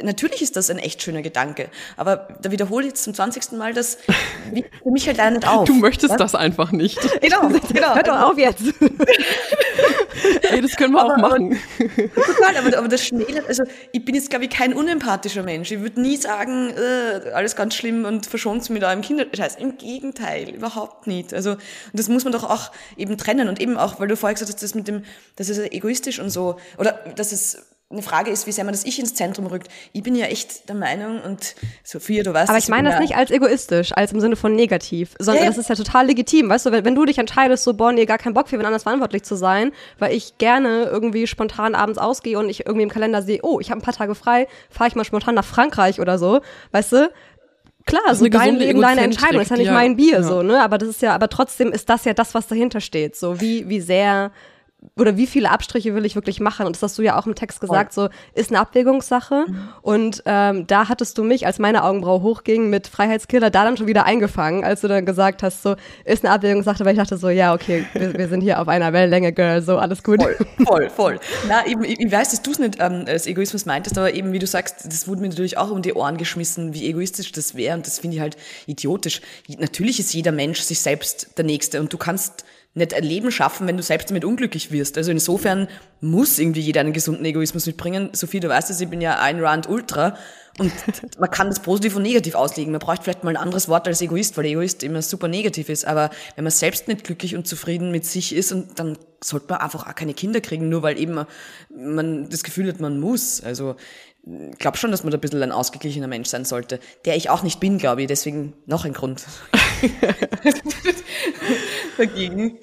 natürlich 0.04 0.42
ist 0.42 0.56
das 0.56 0.70
ein 0.70 0.78
echt 0.80 1.02
schöner 1.02 1.22
Gedanke. 1.22 1.70
Aber 1.98 2.28
da 2.42 2.52
wiederhole 2.52 2.86
ich 2.86 2.90
jetzt 2.92 3.04
zum 3.04 3.14
20. 3.14 3.54
Mal, 3.54 3.74
das 3.74 3.96
für 4.84 4.92
mich 4.92 5.08
halt 5.08 5.18
leider 5.18 5.32
nicht 5.32 5.48
auf. 5.48 5.66
Du 5.66 5.74
möchtest 5.74 6.12
Was? 6.12 6.18
das 6.18 6.36
einfach 6.36 6.72
nicht. 6.72 7.00
Genau, 7.22 7.48
genau. 7.72 7.96
Hört 7.96 8.08
doch 8.08 8.22
auf 8.22 8.38
jetzt. 8.38 8.64
Ey, 10.52 10.62
das 10.62 10.76
können 10.76 10.94
wir 10.94 11.04
auch 11.06 11.12
Aber- 11.14 11.26
aber- 11.26 11.40
machen. 11.40 11.60
Total, 11.78 12.58
aber, 12.58 12.78
aber 12.78 12.88
das 12.88 13.06
schmälert, 13.06 13.48
also 13.48 13.64
ich 13.92 14.04
bin 14.04 14.16
jetzt, 14.16 14.30
glaube 14.30 14.46
ich, 14.46 14.52
kein 14.52 14.74
unempathischer 14.74 15.44
Mensch. 15.44 15.72
Ich 15.72 15.80
würde 15.82 16.02
nie 16.02 16.18
sagen, 16.18 16.72
äh, 16.72 17.30
alles 17.32 17.56
ganz 17.56 17.76
schlimm 17.76 18.06
und 18.06 18.26
verschont 18.26 18.70
mit 18.70 18.84
eurem 18.84 19.02
Kinderscheiß. 19.02 19.56
Im 19.58 19.78
Gegenteil, 19.78 20.50
überhaupt 20.50 21.08
nicht. 21.08 21.34
Also, 21.34 21.52
und 21.52 21.60
das 21.94 22.10
muss 22.10 22.24
man 22.24 22.34
doch 22.34 22.44
auch 22.44 22.72
eben 22.98 23.18
trennen. 23.18 23.48
Und 23.48 23.60
eben 23.62 23.78
auch, 23.78 24.00
weil 24.00 24.08
du 24.08 24.16
vorher 24.18 24.34
gesagt 24.34 24.52
hast, 24.52 24.62
das 24.64 24.76
mit 24.76 24.88
dem, 24.88 25.04
das 25.36 25.50
ist 25.50 25.60
egoistisch 25.60 26.20
und 26.20 26.30
so, 26.30 26.58
oder 26.78 26.94
dass 27.16 27.32
es 27.32 27.66
eine 27.92 28.04
Frage 28.04 28.30
ist, 28.30 28.46
wie 28.46 28.52
sehr 28.52 28.64
man 28.66 28.74
das 28.74 28.86
Ich 28.86 29.00
ins 29.00 29.16
Zentrum 29.16 29.48
rückt. 29.48 29.68
Ich 29.94 30.04
bin 30.04 30.16
ja 30.16 30.28
echt 30.28 30.70
der 30.70 30.76
Meinung, 30.76 31.22
und 31.22 31.56
Sophia, 31.84 32.22
du 32.22 32.32
weißt 32.32 32.48
Aber 32.50 32.60
ich 32.60 32.68
meine 32.68 32.92
das 32.92 33.00
nicht 33.00 33.16
als 33.16 33.32
egoistisch, 33.32 33.94
als 33.94 34.12
im 34.12 34.20
Sinne 34.20 34.36
von 34.36 34.56
negativ, 34.56 35.16
sondern 35.18 35.38
Ja, 35.38 35.42
ja. 35.46 35.50
das 35.50 35.58
ist 35.58 35.70
ja 35.70 35.76
total 35.76 36.06
legitim. 36.06 36.50
Weißt 36.50 36.68
du, 36.68 36.72
wenn, 36.72 36.86
wenn 36.86 36.94
du 36.94 37.06
dich 37.06 37.18
entscheidest, 37.18 37.64
so, 37.64 37.74
boah, 37.74 37.92
nee, 37.92 38.06
gar 38.06 38.20
keinen 38.20 38.36
Bock 38.36 38.48
für 38.48 38.60
wen 38.60 38.66
anders 38.66 38.84
verantwortlich 38.84 39.24
zu 39.24 39.36
sein, 39.36 39.72
weil 39.98 40.14
ich 40.14 40.38
gerne 40.38 40.84
irgendwie 40.84 41.26
spontan 41.26 41.74
abends 41.74 41.98
ausgehe 41.98 42.38
und 42.38 42.48
ich 42.48 42.68
irgendwie 42.68 42.84
im 42.84 42.90
Kalender 42.92 43.24
sehe, 43.24 43.40
oh, 43.42 43.60
ich 43.60 43.72
habe 43.72 43.80
ein 43.80 43.84
paar 43.84 43.96
Tage 43.96 44.14
frei, 44.14 44.48
fahre 44.70 44.90
ich 44.90 44.96
mal 44.96 45.04
spontan 45.04 45.34
nach 45.34 45.46
Frankreich 45.46 46.00
oder 46.00 46.20
so, 46.20 46.42
weißt 46.72 46.92
du? 46.92 47.12
Klar, 47.88 48.14
so 48.14 48.28
dein 48.28 48.58
Leben, 48.58 48.82
deine 48.82 49.02
Entscheidung, 49.02 49.42
ist 49.42 49.50
ja 49.50 49.58
nicht 49.58 49.66
ja- 49.66 49.74
mein 49.74 49.96
Bier, 49.96 50.18
ja. 50.18 50.24
so, 50.24 50.44
ne? 50.44 50.62
Aber 50.62 50.78
das 50.78 50.90
ist 50.90 51.02
ja, 51.02 51.16
aber 51.16 51.28
trotzdem 51.28 51.72
ist 51.72 51.90
das 51.90 52.06
ja 52.06 52.14
das, 52.14 52.36
was 52.36 52.46
dahinter 52.46 52.82
steht. 52.82 53.16
So, 53.16 53.42
wie, 53.42 53.68
wie 53.68 53.82
sehr 53.82 54.32
oder 54.96 55.18
wie 55.18 55.28
viele 55.28 55.50
Abstriche 55.50 55.94
will 55.96 56.06
ich 56.06 56.16
wirklich 56.16 56.40
machen? 56.40 56.66
Und 56.66 56.76
das 56.76 56.84
hast 56.84 56.98
du 56.98 57.02
ja 57.02 57.18
auch 57.18 57.26
im 57.26 57.36
Text 57.36 57.60
gesagt, 57.60 57.94
so 57.94 58.10
ist 58.34 58.50
eine 58.50 58.60
Abwägungssache. 58.60 59.46
Und 59.82 60.24
ähm, 60.26 60.68
da 60.68 60.88
hattest 60.88 61.18
du 61.18 61.24
mich, 61.24 61.46
als 61.46 61.60
meine 61.60 61.84
Augenbraue 61.84 62.22
hochging, 62.22 62.70
mit 62.70 62.88
Freiheitskiller 62.88 63.50
da 63.50 63.64
dann 63.64 63.78
schon 63.78 63.88
wieder 63.88 64.06
eingefangen, 64.06 64.64
als 64.64 64.82
du 64.82 64.88
dann 64.88 65.06
gesagt 65.06 65.44
hast, 65.44 65.64
so 65.64 65.76
ist 66.06 66.24
eine 66.24 66.34
Abwägungssache, 66.34 66.86
weil 66.86 66.94
ich 66.94 67.00
dachte 67.00 67.18
so, 67.18 67.30
ja, 67.30 67.54
okay, 67.54 67.86
wir, 67.94 68.14
wir 68.14 68.28
sind 68.28 68.42
hier 68.42 68.62
auf 68.62 68.68
einer 68.68 68.94
Wellenlänge, 68.94 69.34
Girl, 69.34 69.62
so 69.62 69.78
alles 69.78 70.04
gut. 70.04 70.22
Voll, 70.22 70.38
voll, 70.66 70.90
voll. 70.96 71.20
Na, 71.48 71.66
eben, 71.66 71.84
ich 71.84 72.00
ich 72.00 72.12
weiß, 72.12 72.32
dass 72.32 72.42
du 72.42 72.52
es 72.52 72.60
nicht 72.60 72.78
ähm, 72.80 73.06
als 73.08 73.28
Egoismus 73.28 73.66
meintest, 73.66 73.98
aber 73.98 74.14
eben, 74.14 74.32
wie 74.32 74.40
du 74.40 74.48
sagst, 74.48 74.86
das 74.86 75.08
wurde 75.08 75.22
mir 75.22 75.30
natürlich 75.30 75.58
auch 75.58 75.72
um 75.72 75.82
die 75.82 75.94
Ohren 75.94 76.18
geschmissen, 76.18 76.74
wie 76.74 76.88
egoistisch 76.88 77.32
das 77.32 77.56
wäre 77.56 77.76
und 77.76 77.86
das 77.86 78.00
finde 78.00 78.16
ich 78.16 78.22
halt 78.22 78.38
idiotisch. 78.66 79.22
Natürlich 79.58 80.00
ist 80.00 80.14
jeder 80.14 80.32
Mensch 80.32 80.62
sich 80.62 80.80
selbst 80.80 81.38
der 81.38 81.46
Nächste 81.46 81.80
und 81.80 81.92
du 81.92 81.98
kannst 81.98 82.46
nicht 82.76 82.94
ein 82.94 83.04
Leben 83.04 83.32
schaffen, 83.32 83.68
wenn 83.68 83.78
du 83.78 83.84
selbst 83.84 84.10
damit 84.10 84.24
unglücklich 84.24 84.72
wirst. 84.72 84.98
Also 84.98 85.12
insofern 85.12 85.68
muss 86.02 86.38
irgendwie 86.38 86.62
jeder 86.62 86.82
einen 86.82 86.94
gesunden 86.94 87.26
Egoismus 87.26 87.66
mitbringen. 87.66 88.10
Sophie, 88.14 88.40
du 88.40 88.50
weißt 88.50 88.70
es, 88.70 88.80
ich 88.80 88.90
bin 88.90 89.02
ja 89.02 89.20
ein 89.20 89.44
Rand 89.44 89.68
Ultra 89.68 90.16
und 90.60 90.72
man 91.20 91.32
kann 91.32 91.48
das 91.48 91.62
positiv 91.62 91.96
und 91.96 92.04
negativ 92.04 92.36
auslegen. 92.36 92.72
Man 92.72 92.80
braucht 92.80 93.04
vielleicht 93.04 93.24
mal 93.24 93.32
ein 93.32 93.38
anderes 93.42 93.68
Wort 93.70 93.88
als 93.88 94.02
Egoist, 94.02 94.38
weil 94.38 94.46
Egoist 94.46 94.84
immer 94.84 95.02
super 95.02 95.28
negativ 95.28 95.70
ist. 95.70 95.86
Aber 95.86 96.12
wenn 96.36 96.44
man 96.44 96.52
selbst 96.52 96.88
nicht 96.88 97.04
glücklich 97.04 97.36
und 97.36 97.48
zufrieden 97.48 97.92
mit 97.92 98.06
sich 98.06 98.36
ist, 98.36 98.52
und 98.52 98.78
dann 98.78 98.98
sollte 99.24 99.48
man 99.50 99.60
einfach 99.60 99.88
auch 99.88 99.96
keine 99.96 100.14
Kinder 100.14 100.42
kriegen, 100.42 100.70
nur 100.70 100.84
weil 100.84 101.00
eben 101.00 101.26
man 101.76 102.30
das 102.30 102.44
Gefühl 102.44 102.68
hat, 102.68 102.80
man 102.80 103.00
muss. 103.00 103.42
Also 103.42 103.76
glaube 104.58 104.78
schon, 104.78 104.92
dass 104.92 105.04
man 105.04 105.12
da 105.12 105.18
ein 105.18 105.22
bisschen 105.22 105.42
ein 105.42 105.52
ausgeglichener 105.52 106.08
Mensch 106.08 106.30
sein 106.30 106.46
sollte, 106.46 106.80
der 107.06 107.16
ich 107.16 107.30
auch 107.30 107.44
nicht 107.44 107.60
bin, 107.60 107.78
glaube 107.78 108.02
ich. 108.02 108.08
Deswegen 108.08 108.54
noch 108.66 108.86
ein 108.86 108.94
Grund 108.94 109.26
dagegen. 111.98 112.60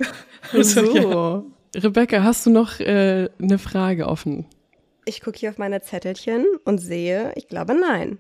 Also, 0.52 0.94
ja. 0.94 1.02
So. 1.02 1.50
Rebecca, 1.74 2.22
hast 2.22 2.46
du 2.46 2.50
noch 2.50 2.80
äh, 2.80 3.28
eine 3.40 3.58
Frage 3.58 4.06
offen? 4.06 4.46
Ich 5.04 5.20
gucke 5.20 5.38
hier 5.38 5.50
auf 5.50 5.58
meine 5.58 5.82
Zettelchen 5.82 6.44
und 6.64 6.78
sehe, 6.78 7.32
ich 7.36 7.48
glaube, 7.48 7.74
nein. 7.74 8.18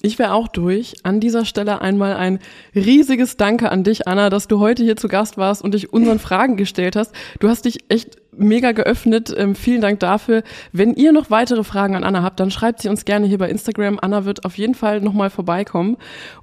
Ich 0.00 0.18
wäre 0.18 0.32
auch 0.32 0.46
durch. 0.46 0.94
An 1.02 1.18
dieser 1.18 1.44
Stelle 1.44 1.80
einmal 1.80 2.14
ein 2.14 2.38
riesiges 2.74 3.36
Danke 3.36 3.70
an 3.70 3.82
dich, 3.82 4.06
Anna, 4.06 4.30
dass 4.30 4.46
du 4.46 4.60
heute 4.60 4.84
hier 4.84 4.96
zu 4.96 5.08
Gast 5.08 5.38
warst 5.38 5.62
und 5.62 5.74
dich 5.74 5.92
unseren 5.92 6.20
Fragen 6.20 6.56
gestellt 6.56 6.94
hast. 6.94 7.12
Du 7.40 7.48
hast 7.48 7.64
dich 7.64 7.90
echt 7.90 8.18
mega 8.38 8.72
geöffnet. 8.72 9.34
Ähm, 9.36 9.54
vielen 9.54 9.80
Dank 9.80 10.00
dafür. 10.00 10.42
Wenn 10.72 10.94
ihr 10.94 11.12
noch 11.12 11.30
weitere 11.30 11.64
Fragen 11.64 11.94
an 11.94 12.04
Anna 12.04 12.22
habt, 12.22 12.40
dann 12.40 12.50
schreibt 12.50 12.80
sie 12.80 12.88
uns 12.88 13.04
gerne 13.04 13.26
hier 13.26 13.38
bei 13.38 13.48
Instagram. 13.50 13.98
Anna 14.00 14.24
wird 14.24 14.44
auf 14.44 14.56
jeden 14.56 14.74
Fall 14.74 15.00
nochmal 15.00 15.30
vorbeikommen. 15.30 15.96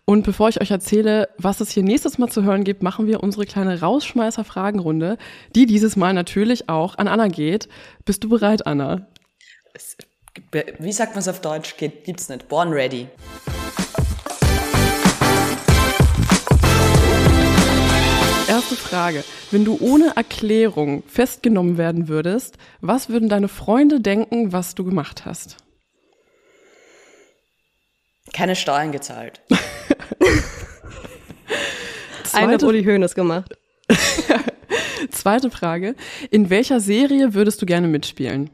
Und 0.06 0.24
bevor 0.24 0.50
ich 0.50 0.62
euch 0.62 0.72
erzähle, 0.72 1.30
was 1.38 1.62
es 1.62 1.72
hier 1.72 1.84
nächstes 1.84 2.18
Mal 2.18 2.30
zu 2.30 2.43
hören 2.43 2.64
gibt, 2.64 2.84
machen 2.84 3.08
wir 3.08 3.24
unsere 3.24 3.46
kleine 3.46 3.80
Rausschmeißer-Fragenrunde, 3.80 5.18
die 5.56 5.66
dieses 5.66 5.96
Mal 5.96 6.14
natürlich 6.14 6.70
auch 6.70 6.98
an 6.98 7.08
Anna 7.08 7.28
geht. 7.28 7.68
Bist 8.06 8.24
du 8.24 8.30
bereit, 8.30 8.68
Anna? 8.68 9.08
Wie 10.80 10.91
sagt 10.91 11.14
man 11.14 11.20
es 11.20 11.28
auf 11.28 11.41
Deutsch? 11.41 11.78
Geht, 11.78 12.04
gibt's 12.04 12.30
nicht. 12.30 12.48
Born 12.48 12.70
ready. 12.70 13.08
Erste 18.66 18.84
Frage. 18.84 19.24
Wenn 19.51 19.63
du 19.63 19.78
ohne 19.80 20.13
Erklärung 20.16 21.03
festgenommen 21.05 21.78
werden 21.78 22.07
würdest, 22.07 22.57
was 22.82 23.09
würden 23.09 23.30
deine 23.30 23.47
Freunde 23.47 24.01
denken, 24.01 24.53
was 24.53 24.74
du 24.74 24.84
gemacht 24.84 25.24
hast? 25.24 25.57
Keine 28.34 28.55
Steuern 28.55 28.91
gezahlt. 28.91 29.39
Eine 32.34 32.53
hat 32.53 32.63
Uli 32.63 32.84
Hoeneß 32.84 33.13
gemacht. 33.13 33.55
Zweite 35.11 35.51
Frage. 35.51 35.93
In 36.32 36.49
welcher 36.49 36.80
Serie 36.80 37.36
würdest 37.36 37.61
du 37.61 37.68
gerne 37.68 37.88
mitspielen? 37.88 38.49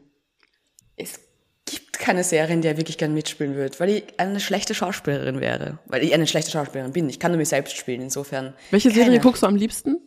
Keine 2.01 2.23
Serie, 2.23 2.55
in 2.55 2.63
der 2.63 2.71
ich 2.71 2.77
wirklich 2.77 2.97
gerne 2.97 3.13
mitspielen 3.13 3.53
würde, 3.53 3.79
weil 3.79 3.89
ich 3.89 4.19
eine 4.19 4.39
schlechte 4.39 4.73
Schauspielerin 4.73 5.39
wäre. 5.39 5.77
Weil 5.85 6.03
ich 6.03 6.15
eine 6.15 6.25
schlechte 6.25 6.49
Schauspielerin 6.49 6.93
bin. 6.93 7.07
Ich 7.07 7.19
kann 7.19 7.29
nur 7.31 7.37
mich 7.37 7.49
selbst 7.49 7.77
spielen, 7.77 8.01
insofern. 8.01 8.55
Welche 8.71 8.89
keine. 8.89 9.03
Serie 9.03 9.19
guckst 9.19 9.43
du 9.43 9.47
am 9.47 9.55
liebsten? 9.55 9.97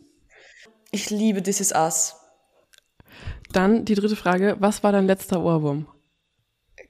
Ich 0.91 1.09
liebe 1.09 1.41
This 1.41 1.61
Is 1.61 1.71
Us. 1.71 2.17
Dann 3.53 3.85
die 3.85 3.95
dritte 3.95 4.17
Frage. 4.17 4.57
Was 4.59 4.83
war 4.83 4.91
dein 4.91 5.07
letzter 5.07 5.41
Ohrwurm? 5.41 5.87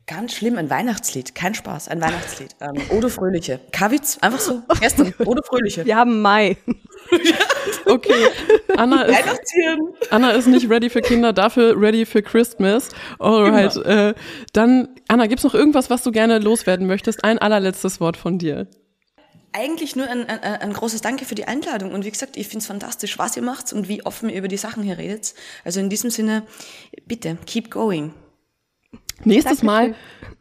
Ganz 0.07 0.33
schlimm, 0.33 0.57
ein 0.57 0.71
Weihnachtslied. 0.71 1.35
Kein 1.35 1.53
Spaß, 1.53 1.87
ein 1.87 2.01
Weihnachtslied. 2.01 2.55
Ähm, 2.59 2.81
Odo 2.89 3.09
Fröhliche. 3.09 3.59
Kawitz, 3.71 4.17
einfach 4.21 4.39
so. 4.39 4.63
Gestern, 4.79 5.13
Odo 5.19 5.43
Fröhliche. 5.43 5.85
Wir 5.85 5.97
haben 5.97 6.19
Mai. 6.23 6.57
okay, 7.85 8.27
Anna 8.75 9.03
ist, 9.03 9.23
Anna 10.09 10.31
ist 10.31 10.47
nicht 10.47 10.69
ready 10.69 10.89
für 10.89 11.01
Kinder, 11.01 11.33
dafür 11.33 11.79
ready 11.79 12.05
für 12.05 12.21
Christmas. 12.21 12.89
Alright. 13.19 13.75
Äh, 13.77 14.13
dann, 14.53 14.89
Anna, 15.07 15.27
gibt's 15.27 15.43
noch 15.43 15.53
irgendwas, 15.53 15.89
was 15.89 16.03
du 16.03 16.11
gerne 16.11 16.39
loswerden 16.39 16.87
möchtest? 16.87 17.23
Ein 17.23 17.39
allerletztes 17.39 17.99
Wort 17.99 18.17
von 18.17 18.37
dir 18.39 18.67
eigentlich 19.55 19.95
nur 19.95 20.07
ein, 20.07 20.27
ein, 20.27 20.41
ein 20.41 20.73
großes 20.73 21.01
Danke 21.01 21.23
für 21.23 21.35
die 21.35 21.45
Einladung. 21.45 21.93
Und 21.93 22.03
wie 22.03 22.11
gesagt, 22.11 22.35
ich 22.35 22.47
finde 22.47 22.59
es 22.61 22.67
fantastisch, 22.67 23.17
was 23.17 23.37
ihr 23.37 23.43
macht 23.43 23.71
und 23.71 23.87
wie 23.87 24.05
offen 24.05 24.29
ihr 24.29 24.37
über 24.37 24.49
die 24.49 24.57
Sachen 24.57 24.83
hier 24.83 24.97
redet. 24.97 25.33
Also 25.63 25.79
in 25.79 25.89
diesem 25.89 26.09
Sinne, 26.09 26.43
bitte, 27.05 27.37
keep 27.45 27.71
going. 27.71 28.13
Nächstes 29.23 29.61
Dankeschön. 29.61 29.65
Mal 29.65 29.95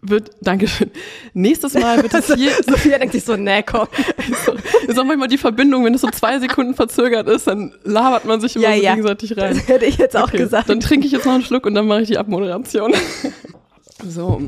wird, 0.08 0.30
Dankeschön. 0.40 0.90
Nächstes 1.32 1.74
Mal 1.74 2.02
wird 2.02 2.14
es 2.14 2.26
hier. 2.34 2.50
Sophia 2.66 2.98
denkt 2.98 3.12
sich 3.14 3.24
so, 3.24 3.36
nee, 3.36 3.62
komm. 3.62 3.88
Ist 4.86 4.98
auch 4.98 5.04
manchmal 5.04 5.28
die 5.28 5.38
Verbindung, 5.38 5.84
wenn 5.84 5.94
es 5.94 6.00
so 6.00 6.10
zwei 6.10 6.38
Sekunden 6.38 6.74
verzögert 6.74 7.28
ist, 7.28 7.46
dann 7.46 7.72
labert 7.84 8.24
man 8.24 8.40
sich 8.40 8.56
immer 8.56 8.68
ja, 8.68 8.76
so 8.76 8.82
ja. 8.82 8.94
gegenseitig 8.94 9.36
rein. 9.36 9.54
Das 9.54 9.68
hätte 9.68 9.84
ich 9.84 9.98
jetzt 9.98 10.16
auch 10.16 10.28
okay, 10.28 10.38
gesagt. 10.38 10.68
Dann 10.68 10.80
trinke 10.80 11.06
ich 11.06 11.12
jetzt 11.12 11.26
noch 11.26 11.34
einen 11.34 11.44
Schluck 11.44 11.66
und 11.66 11.74
dann 11.74 11.86
mache 11.86 12.02
ich 12.02 12.08
die 12.08 12.18
Abmoderation. 12.18 12.94
So. 14.06 14.42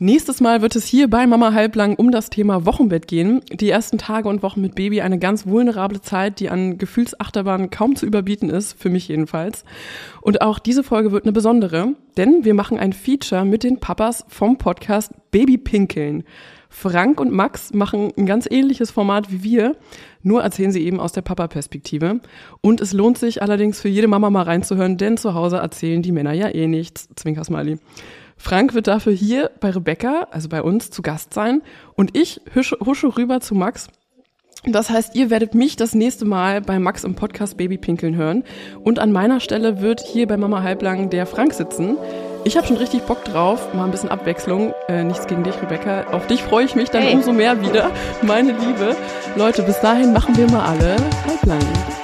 Nächstes 0.00 0.40
Mal 0.40 0.60
wird 0.60 0.74
es 0.74 0.86
hier 0.86 1.08
bei 1.08 1.24
Mama 1.24 1.52
Halblang 1.52 1.94
um 1.94 2.10
das 2.10 2.28
Thema 2.28 2.66
Wochenbett 2.66 3.06
gehen. 3.06 3.42
Die 3.52 3.70
ersten 3.70 3.96
Tage 3.96 4.28
und 4.28 4.42
Wochen 4.42 4.60
mit 4.60 4.74
Baby 4.74 5.02
eine 5.02 5.20
ganz 5.20 5.46
vulnerable 5.46 6.00
Zeit, 6.00 6.40
die 6.40 6.50
an 6.50 6.78
Gefühlsachterbahn 6.78 7.70
kaum 7.70 7.94
zu 7.94 8.04
überbieten 8.04 8.50
ist, 8.50 8.72
für 8.76 8.90
mich 8.90 9.06
jedenfalls. 9.06 9.64
Und 10.20 10.42
auch 10.42 10.58
diese 10.58 10.82
Folge 10.82 11.12
wird 11.12 11.24
eine 11.24 11.32
besondere, 11.32 11.92
denn 12.16 12.44
wir 12.44 12.54
machen 12.54 12.76
ein 12.76 12.92
Feature 12.92 13.44
mit 13.44 13.62
den 13.62 13.78
Papas 13.78 14.24
vom 14.26 14.58
Podcast 14.58 15.12
Baby 15.30 15.58
Pinkeln. 15.58 16.24
Frank 16.68 17.20
und 17.20 17.30
Max 17.30 17.72
machen 17.72 18.12
ein 18.16 18.26
ganz 18.26 18.48
ähnliches 18.50 18.90
Format 18.90 19.30
wie 19.30 19.44
wir, 19.44 19.76
nur 20.24 20.42
erzählen 20.42 20.72
sie 20.72 20.84
eben 20.84 20.98
aus 20.98 21.12
der 21.12 21.22
Papa-Perspektive. 21.22 22.18
Und 22.60 22.80
es 22.80 22.92
lohnt 22.92 23.16
sich 23.16 23.42
allerdings 23.42 23.80
für 23.80 23.88
jede 23.88 24.08
Mama 24.08 24.28
mal 24.28 24.42
reinzuhören, 24.42 24.96
denn 24.96 25.16
zu 25.16 25.34
Hause 25.34 25.58
erzählen 25.58 26.02
die 26.02 26.10
Männer 26.10 26.32
ja 26.32 26.48
eh 26.48 26.66
nichts. 26.66 27.08
Zwinker 27.14 27.44
Smiley. 27.44 27.78
Frank 28.36 28.74
wird 28.74 28.86
dafür 28.86 29.12
hier 29.12 29.50
bei 29.60 29.70
Rebecca, 29.70 30.28
also 30.30 30.48
bei 30.48 30.62
uns, 30.62 30.90
zu 30.90 31.02
Gast 31.02 31.34
sein. 31.34 31.62
Und 31.94 32.16
ich 32.16 32.40
husche, 32.54 32.76
husche 32.84 33.16
rüber 33.16 33.40
zu 33.40 33.54
Max. 33.54 33.88
Das 34.66 34.88
heißt, 34.88 35.14
ihr 35.14 35.28
werdet 35.28 35.54
mich 35.54 35.76
das 35.76 35.94
nächste 35.94 36.24
Mal 36.24 36.62
bei 36.62 36.78
Max 36.78 37.04
im 37.04 37.14
Podcast 37.14 37.56
Baby 37.58 37.76
Pinkeln 37.76 38.16
hören. 38.16 38.44
Und 38.82 38.98
an 38.98 39.12
meiner 39.12 39.40
Stelle 39.40 39.82
wird 39.82 40.00
hier 40.00 40.26
bei 40.26 40.36
Mama 40.36 40.62
Halblang 40.62 41.10
der 41.10 41.26
Frank 41.26 41.52
sitzen. 41.52 41.98
Ich 42.44 42.56
habe 42.56 42.66
schon 42.66 42.76
richtig 42.76 43.02
Bock 43.02 43.24
drauf, 43.24 43.72
mal 43.74 43.84
ein 43.84 43.90
bisschen 43.90 44.10
Abwechslung. 44.10 44.74
Äh, 44.88 45.04
nichts 45.04 45.26
gegen 45.26 45.44
dich, 45.44 45.60
Rebecca. 45.62 46.06
Auf 46.12 46.26
dich 46.26 46.42
freue 46.42 46.64
ich 46.64 46.74
mich 46.74 46.90
dann 46.90 47.02
hey. 47.02 47.14
umso 47.14 47.32
mehr 47.32 47.60
wieder, 47.62 47.90
meine 48.22 48.52
Liebe. 48.52 48.96
Leute, 49.36 49.62
bis 49.62 49.80
dahin 49.80 50.12
machen 50.12 50.36
wir 50.36 50.50
mal 50.50 50.66
alle 50.66 50.96
halblang. 51.26 52.03